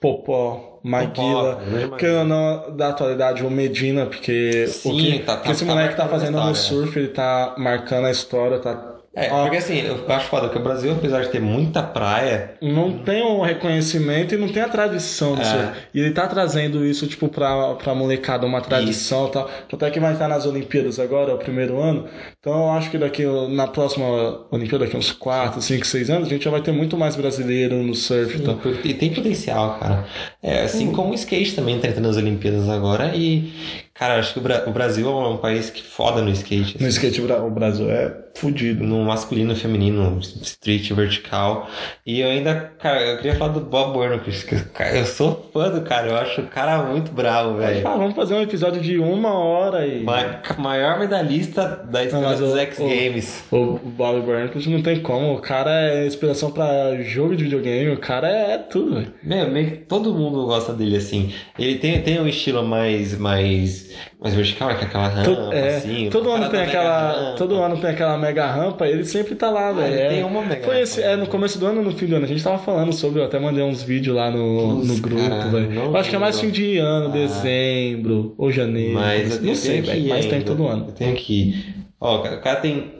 Popó, 0.00 0.78
Maguila, 0.84 1.60
que 1.98 2.06
eu 2.06 2.24
não 2.24 2.76
da 2.76 2.90
atualidade, 2.90 3.44
o 3.44 3.50
Medina, 3.50 4.06
porque 4.06 4.68
Sim, 4.68 4.90
o 4.92 4.96
que, 4.96 5.18
tá- 5.24 5.36
tá- 5.38 5.42
que 5.42 5.50
esse 5.50 5.64
tá 5.66 5.74
moleque 5.74 5.96
tá 5.96 6.06
fazendo 6.06 6.38
no 6.40 6.54
surf, 6.54 6.96
ele 6.96 7.08
tá 7.08 7.56
marcando 7.58 8.06
a 8.06 8.12
história, 8.12 8.60
tá. 8.60 8.97
É, 9.18 9.28
porque 9.28 9.56
assim, 9.56 9.80
eu 9.80 10.04
acho 10.08 10.26
foda 10.28 10.48
que 10.48 10.56
o 10.56 10.62
Brasil, 10.62 10.92
apesar 10.92 11.22
de 11.22 11.28
ter 11.28 11.40
muita 11.40 11.82
praia, 11.82 12.52
não 12.62 12.98
tem 12.98 13.22
o 13.22 13.42
reconhecimento 13.42 14.34
e 14.34 14.38
não 14.38 14.48
tem 14.48 14.62
a 14.62 14.68
tradição 14.68 15.34
do 15.34 15.42
É. 15.42 15.44
surf. 15.44 15.72
E 15.94 16.00
ele 16.00 16.10
tá 16.12 16.26
trazendo 16.26 16.84
isso, 16.84 17.06
tipo, 17.06 17.28
pra, 17.28 17.74
pra 17.74 17.94
molecada, 17.94 18.46
uma 18.46 18.60
tradição 18.60 19.28
e 19.28 19.30
tal. 19.32 19.50
Tanto 19.68 19.84
é 19.84 19.90
que 19.90 20.00
vai 20.00 20.12
estar 20.12 20.28
nas 20.28 20.46
Olimpíadas 20.46 20.98
agora, 20.98 21.30
é 21.32 21.34
o 21.34 21.38
primeiro 21.38 21.80
ano. 21.80 22.06
Então 22.40 22.52
eu 22.52 22.70
acho 22.70 22.90
que 22.90 22.98
daqui, 22.98 23.24
na 23.50 23.66
próxima 23.66 24.06
Olimpíada, 24.50 24.84
daqui 24.84 24.96
uns 24.96 25.10
4, 25.12 25.60
5, 25.60 25.86
6 25.86 26.10
anos, 26.10 26.28
a 26.28 26.30
gente 26.30 26.44
já 26.44 26.50
vai 26.50 26.60
ter 26.60 26.72
muito 26.72 26.96
mais 26.96 27.16
brasileiro 27.16 27.76
no 27.82 27.94
surf 27.94 28.36
e 28.38 28.40
tal. 28.42 28.58
E 28.84 28.94
tem 28.94 29.12
potencial, 29.12 29.78
cara. 29.80 30.04
É, 30.42 30.62
assim 30.62 30.92
como 30.92 31.10
o 31.10 31.14
skate 31.14 31.54
também 31.54 31.78
tá 31.78 31.88
entrando 31.88 32.06
nas 32.06 32.16
Olimpíadas 32.16 32.68
agora. 32.68 33.12
E, 33.14 33.52
cara, 33.98 34.18
acho 34.18 34.32
que 34.32 34.38
o, 34.38 34.42
Bra- 34.42 34.64
o 34.66 34.70
Brasil 34.70 35.08
é 35.08 35.28
um 35.28 35.36
país 35.36 35.70
que 35.70 35.82
foda 35.82 36.22
no 36.22 36.30
skate. 36.30 36.76
No 36.80 36.86
assim. 36.86 36.96
skate, 36.96 37.20
bra- 37.22 37.42
o 37.42 37.50
Brasil 37.50 37.90
é 37.90 38.14
fudido. 38.36 38.84
No 38.84 39.02
masculino 39.04 39.52
e 39.52 39.56
feminino, 39.56 40.18
street, 40.20 40.92
vertical. 40.92 41.68
E 42.06 42.20
eu 42.20 42.28
ainda, 42.28 42.72
cara, 42.78 43.02
eu 43.04 43.16
queria 43.16 43.34
falar 43.34 43.52
do 43.52 43.60
Bob 43.60 43.94
Burnquist, 43.94 44.46
que 44.46 44.56
cara, 44.66 44.96
eu 44.96 45.04
sou 45.06 45.50
fã 45.52 45.68
do 45.70 45.80
cara, 45.80 46.06
eu 46.06 46.16
acho 46.16 46.42
o 46.42 46.46
cara 46.46 46.84
muito 46.84 47.10
bravo, 47.10 47.56
velho. 47.56 47.86
Ah, 47.86 47.96
vamos 47.96 48.14
fazer 48.14 48.34
um 48.34 48.42
episódio 48.42 48.80
de 48.80 48.96
uma 48.98 49.34
hora 49.34 49.84
e. 49.86 50.04
Ma- 50.04 50.40
Maior 50.58 50.98
medalhista 51.00 51.66
da 51.90 52.04
história 52.04 52.36
dos 52.36 52.56
X 52.56 52.78
o- 52.78 52.82
Games. 52.88 53.44
O 53.50 53.78
Bob 53.84 54.20
Burnquist 54.20 54.68
não 54.70 54.82
tem 54.82 55.00
como. 55.00 55.34
O 55.34 55.40
cara 55.40 55.70
é 55.92 56.06
inspiração 56.06 56.50
pra 56.52 56.94
jogo 57.02 57.34
de 57.34 57.44
videogame. 57.44 57.90
O 57.90 57.98
cara 57.98 58.28
é 58.28 58.58
tudo, 58.58 58.94
velho. 58.94 59.12
Meu, 59.22 59.50
meio 59.50 59.70
que 59.72 59.76
todo 59.78 60.14
mundo 60.14 60.44
gosta 60.46 60.72
dele 60.72 60.96
assim. 60.96 61.32
Ele 61.58 61.76
tem, 61.78 62.00
tem 62.02 62.20
um 62.20 62.26
estilo 62.28 62.64
mais, 62.64 63.18
mais 63.18 63.87
mais, 64.20 64.34
vertical, 64.34 64.70
é 64.70 64.74
com 64.74 64.84
aquela 64.84 65.08
rampa, 65.08 65.24
Todo, 65.30 65.52
é, 65.52 65.76
assim. 65.76 66.08
todo 66.10 66.30
ano 66.30 66.48
tem 66.48 66.60
aquela. 66.60 67.12
rampa. 67.12 67.36
Todo 67.36 67.54
ano 67.62 67.76
tem 67.80 67.90
aquela 67.90 68.18
mega 68.18 68.46
rampa, 68.46 68.86
ele 68.86 69.04
sempre 69.04 69.34
tá 69.34 69.50
lá, 69.50 69.72
velho. 69.72 69.92
ele 69.94 70.00
É. 70.00 70.08
tem 70.08 70.24
uma 70.24 70.42
mega 70.42 70.62
Foi 70.64 70.80
esse, 70.80 71.02
é, 71.02 71.16
no 71.16 71.26
começo 71.26 71.58
do 71.58 71.66
ano, 71.66 71.82
no 71.82 71.92
fim 71.92 72.06
do 72.06 72.16
ano, 72.16 72.24
a 72.24 72.28
gente 72.28 72.42
tava 72.42 72.58
falando 72.58 72.92
sobre, 72.92 73.20
eu 73.20 73.24
até 73.24 73.38
mandei 73.38 73.62
uns 73.64 73.82
vídeos 73.82 74.14
lá 74.16 74.30
no, 74.30 74.76
Putz, 74.76 74.88
no 74.88 74.96
grupo, 74.98 75.48
velho. 75.50 75.96
acho 75.96 76.10
que 76.10 76.16
é 76.16 76.18
mais 76.18 76.38
fim 76.40 76.50
de 76.50 76.78
ano, 76.78 77.06
Ah. 77.08 77.12
dezembro, 77.12 78.34
ou 78.38 78.50
janeiro. 78.50 78.94
Mas 78.94 79.40
não 79.40 79.54
sei, 79.54 79.80
que 79.82 79.86
velho, 79.90 80.08
mas 80.08 80.26
tem 80.26 80.40
todo 80.42 80.66
ano. 80.66 80.86
Eu 80.88 80.92
tenho 80.92 81.14
que 81.16 81.42
ir. 81.50 81.74
Ó, 82.00 82.18
o 82.20 82.22
cara 82.40 82.56
tem. 82.60 82.92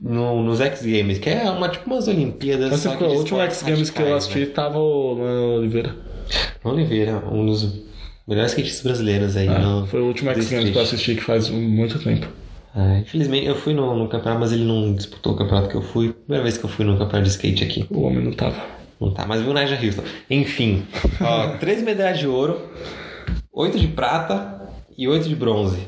No, 0.00 0.42
nos 0.42 0.60
X 0.62 0.80
Games, 0.82 1.18
que 1.18 1.28
é 1.28 1.42
uma, 1.50 1.68
tipo 1.68 1.90
umas 1.90 2.08
Olimpíadas. 2.08 2.70
Mas 2.70 2.80
só 2.80 2.96
que 2.96 3.04
o 3.04 3.08
último 3.08 3.38
X 3.40 3.62
Games 3.62 3.90
que 3.90 4.00
eu 4.00 4.16
assisti 4.16 4.38
né? 4.40 4.46
tava 4.46 4.78
o 4.78 5.12
Luan 5.12 5.58
Oliveira. 5.58 5.94
Oliveira, 6.64 7.22
um 7.30 7.44
dos 7.44 7.82
melhores 8.26 8.52
skatistas 8.52 8.82
brasileiros 8.82 9.36
aí. 9.36 9.48
Ah, 9.48 9.84
foi 9.86 10.00
o 10.00 10.06
último 10.06 10.30
X 10.30 10.50
Games 10.50 10.70
que 10.70 10.76
eu 10.76 10.82
assisti 10.82 11.14
que 11.14 11.22
faz 11.22 11.48
muito 11.48 11.98
tempo. 11.98 12.26
Ah, 12.74 12.98
infelizmente, 12.98 13.46
eu 13.46 13.56
fui 13.56 13.74
no, 13.74 13.94
no 13.96 14.08
campeonato, 14.08 14.40
mas 14.40 14.52
ele 14.52 14.64
não 14.64 14.94
disputou 14.94 15.32
o 15.32 15.36
campeonato 15.36 15.68
que 15.68 15.74
eu 15.74 15.82
fui. 15.82 16.12
Primeira 16.12 16.42
vez 16.42 16.56
que 16.56 16.64
eu 16.64 16.70
fui 16.70 16.84
no 16.84 16.92
campeonato 16.92 17.24
de 17.24 17.30
skate 17.30 17.64
aqui. 17.64 17.86
O 17.90 18.02
homem 18.02 18.24
não 18.24 18.32
tava. 18.32 18.60
Não 19.00 19.12
tá, 19.12 19.26
mas 19.26 19.40
viu 19.40 19.50
o 19.50 19.54
Nigel 19.54 19.78
Houston. 19.82 20.02
Enfim, 20.28 20.84
ó, 21.20 21.56
três 21.56 21.82
medalhas 21.82 22.18
de 22.18 22.26
ouro, 22.26 22.60
oito 23.52 23.78
de 23.78 23.88
prata 23.88 24.68
e 24.96 25.08
oito 25.08 25.28
de 25.28 25.34
bronze. 25.34 25.78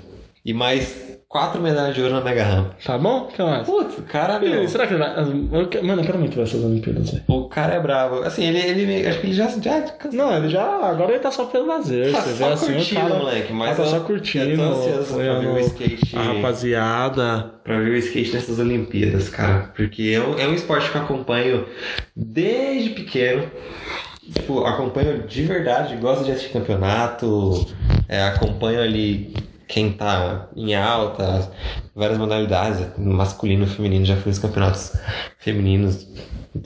E 0.44 0.52
mais 0.52 1.11
quatro 1.32 1.62
medalhas 1.62 1.94
de 1.94 2.02
ouro 2.02 2.12
na 2.14 2.20
Mega 2.20 2.44
Rampa. 2.44 2.76
Tá 2.84 2.98
bom? 2.98 3.20
O 3.22 3.26
que 3.28 3.42
mais? 3.42 3.66
Putz, 3.66 3.96
o 3.98 4.02
cara, 4.02 4.38
meu. 4.38 4.68
Será 4.68 4.86
que 4.86 4.92
ele 4.92 5.02
vai. 5.02 5.18
eu 5.18 5.82
Mano, 5.82 6.02
eu 6.02 6.04
quero 6.04 6.18
muito 6.18 6.36
ver 6.36 6.42
essas 6.42 6.62
Olimpíadas. 6.62 7.20
O 7.26 7.48
cara 7.48 7.74
é 7.74 7.80
bravo. 7.80 8.22
Assim, 8.22 8.44
ele, 8.44 8.58
ele 8.58 9.06
acho 9.06 9.18
que 9.18 9.26
ele 9.28 9.32
já, 9.32 9.48
já 9.48 9.82
Não, 10.12 10.36
ele 10.36 10.50
já. 10.50 10.62
Agora 10.62 11.10
ele 11.12 11.20
tá 11.20 11.30
só 11.30 11.46
pelo 11.46 11.66
lazer. 11.66 12.12
Tá 12.12 12.20
você 12.20 12.30
vê 12.32 12.36
só 12.44 12.52
assim, 12.52 12.74
curtindo, 12.74 13.00
o 13.00 13.04
cara. 13.08 13.14
moleque, 13.14 13.52
mas 13.54 13.76
tá 13.78 13.82
eu- 13.82 13.88
só 13.88 13.96
eu 13.96 14.04
curtindo. 14.04 14.56
tô 14.56 14.62
ansioso 14.62 15.14
pra 15.14 15.38
ver 15.38 15.46
o 15.48 15.58
skate. 15.60 16.16
A 16.16 16.22
rapaziada. 16.22 17.50
pra 17.64 17.78
ver 17.80 17.90
o 17.92 17.96
skate 17.96 18.34
nessas 18.34 18.58
Olimpíadas, 18.58 19.28
cara. 19.30 19.72
Porque 19.74 20.12
é 20.14 20.20
um, 20.20 20.38
é 20.38 20.46
um 20.46 20.54
esporte 20.54 20.90
que 20.90 20.96
eu 20.98 21.02
acompanho 21.02 21.64
desde 22.14 22.90
pequeno. 22.90 23.50
Tipo, 24.34 24.64
acompanho 24.64 25.26
de 25.26 25.42
verdade, 25.44 25.96
gosto 25.96 26.24
de 26.24 26.30
assistir 26.30 26.52
campeonato, 26.52 27.66
é, 28.08 28.22
acompanho 28.22 28.80
ali 28.80 29.34
quem 29.72 29.90
tá 29.90 30.48
em 30.54 30.74
alta, 30.74 31.50
várias 31.96 32.18
modalidades, 32.18 32.86
masculino 32.98 33.64
e 33.64 33.66
feminino, 33.66 34.04
já 34.04 34.16
fui 34.16 34.28
nos 34.30 34.38
campeonatos 34.38 34.92
femininos. 35.38 36.06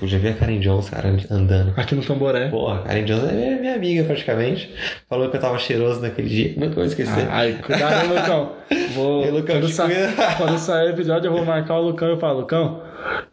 Já 0.03 0.19
vi 0.19 0.27
a 0.29 0.35
Karen 0.35 0.59
Jones, 0.59 0.91
cara, 0.91 1.17
andando. 1.31 1.73
Aqui 1.77 1.95
no 1.95 2.03
Tamboré. 2.03 2.49
Pô, 2.49 2.69
a 2.69 2.79
Karen 2.79 3.05
Jones 3.05 3.23
é 3.31 3.33
minha, 3.33 3.57
minha 3.61 3.75
amiga 3.77 4.03
praticamente. 4.03 4.69
Falou 5.09 5.31
que 5.31 5.37
eu 5.37 5.41
tava 5.41 5.57
cheiroso 5.59 6.01
naquele 6.01 6.29
dia, 6.29 6.55
nunca 6.57 6.75
vou 6.75 6.85
esquecer. 6.85 7.29
Ai, 7.31 7.53
cuidado, 7.65 8.05
hein, 8.13 8.19
Lucão. 8.19 8.53
Vou, 8.95 9.23
Ei, 9.25 9.31
Lucão, 9.31 9.61
quando, 9.61 9.69
sa- 9.69 9.87
quando 10.37 10.59
sair 10.59 10.87
o 10.89 10.91
episódio, 10.91 11.29
eu 11.29 11.33
vou 11.33 11.45
marcar 11.45 11.77
o 11.79 11.83
Lucão 11.83 12.09
e 12.09 12.11
eu 12.13 12.19
falo, 12.19 12.41
Lucão, 12.41 12.83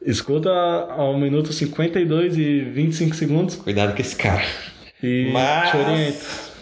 escuta 0.06 0.52
ao 0.52 1.18
minuto 1.18 1.52
52 1.52 2.38
e 2.38 2.62
25 2.62 3.16
segundos 3.16 3.56
Cuidado 3.56 3.96
com 3.96 4.02
esse 4.02 4.16
cara. 4.16 4.44
e 5.02 5.32
Mas- 5.34 5.72
te 5.72 5.78
oriento. 5.78 6.53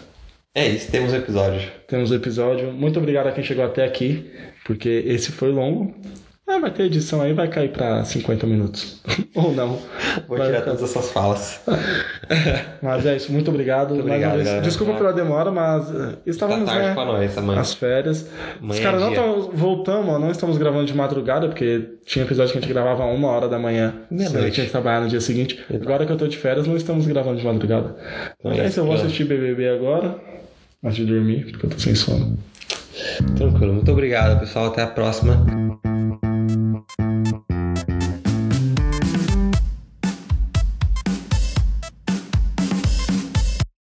É 0.54 0.68
isso, 0.68 0.90
temos 0.90 1.12
o 1.12 1.16
episódio. 1.16 1.62
Temos 1.88 2.10
o 2.10 2.14
episódio. 2.14 2.72
Muito 2.72 2.98
obrigado 2.98 3.26
a 3.26 3.32
quem 3.32 3.42
chegou 3.42 3.64
até 3.64 3.84
aqui, 3.84 4.30
porque 4.66 5.02
esse 5.06 5.32
foi 5.32 5.50
longo. 5.50 5.94
Ah, 6.46 6.58
vai 6.58 6.70
ter 6.70 6.82
edição 6.82 7.22
aí, 7.22 7.32
vai 7.32 7.48
cair 7.48 7.70
pra 7.70 8.04
50 8.04 8.46
minutos. 8.46 9.00
Ou 9.34 9.52
não. 9.54 9.78
Vou 10.28 10.36
Vai 10.36 10.48
tirar 10.48 10.58
ficar- 10.60 10.72
todas 10.72 10.82
essas 10.82 11.10
falas. 11.10 11.62
Mas 12.82 13.06
é 13.06 13.16
isso, 13.16 13.32
muito 13.32 13.50
obrigado. 13.50 13.94
Muito 13.94 14.06
obrigado, 14.06 14.38
galera. 14.38 14.60
Desculpa 14.60 14.92
pela 14.94 15.12
demora, 15.14 15.50
mas 15.50 15.88
eh, 15.90 15.94
Tá 16.12 16.18
estávamos 16.26 16.68
tarde 16.68 16.88
né, 16.88 16.94
pra 16.94 17.04
nós, 17.06 17.38
amanhã. 17.38 17.60
as 17.60 17.72
férias. 17.74 18.28
Os 18.60 18.80
caras 18.80 19.00
é 19.00 19.04
não 19.04 19.10
estão 19.12 19.50
voltando, 19.54 20.10
ó, 20.10 20.18
não 20.18 20.30
estamos 20.30 20.58
gravando 20.58 20.84
de 20.84 20.94
madrugada, 20.94 21.46
porque 21.48 21.88
tinha 22.04 22.24
episódio 22.24 22.52
que 22.52 22.58
a 22.58 22.60
gente 22.60 22.72
gravava 22.72 23.04
uma 23.04 23.28
hora 23.28 23.48
da 23.48 23.58
manhã. 23.58 23.94
Meia-noite. 24.10 24.36
A 24.38 24.44
gente 24.46 24.54
tinha 24.54 24.66
que 24.66 24.72
trabalhar 24.72 25.00
no 25.00 25.08
dia 25.08 25.20
seguinte. 25.20 25.64
Agora 25.72 26.04
que 26.04 26.12
eu 26.12 26.16
tô 26.18 26.26
de 26.26 26.36
férias, 26.36 26.66
não 26.66 26.76
estamos 26.76 27.06
gravando 27.06 27.38
de 27.38 27.46
madrugada. 27.46 27.96
Então 28.40 28.52
É 28.52 28.66
isso, 28.66 28.80
eu 28.80 28.84
vou 28.84 28.94
assistir 28.94 29.24
BBB 29.24 29.68
agora, 29.70 30.16
antes 30.82 30.96
de 30.96 31.06
dormir, 31.06 31.50
porque 31.50 31.66
eu 31.66 31.70
tô 31.70 31.78
sem 31.78 31.94
sono. 31.94 32.38
Tranquilo. 33.36 33.74
Muito 33.74 33.90
obrigado, 33.90 34.40
pessoal. 34.40 34.66
Até 34.66 34.82
a 34.82 34.86
próxima. 34.86 35.44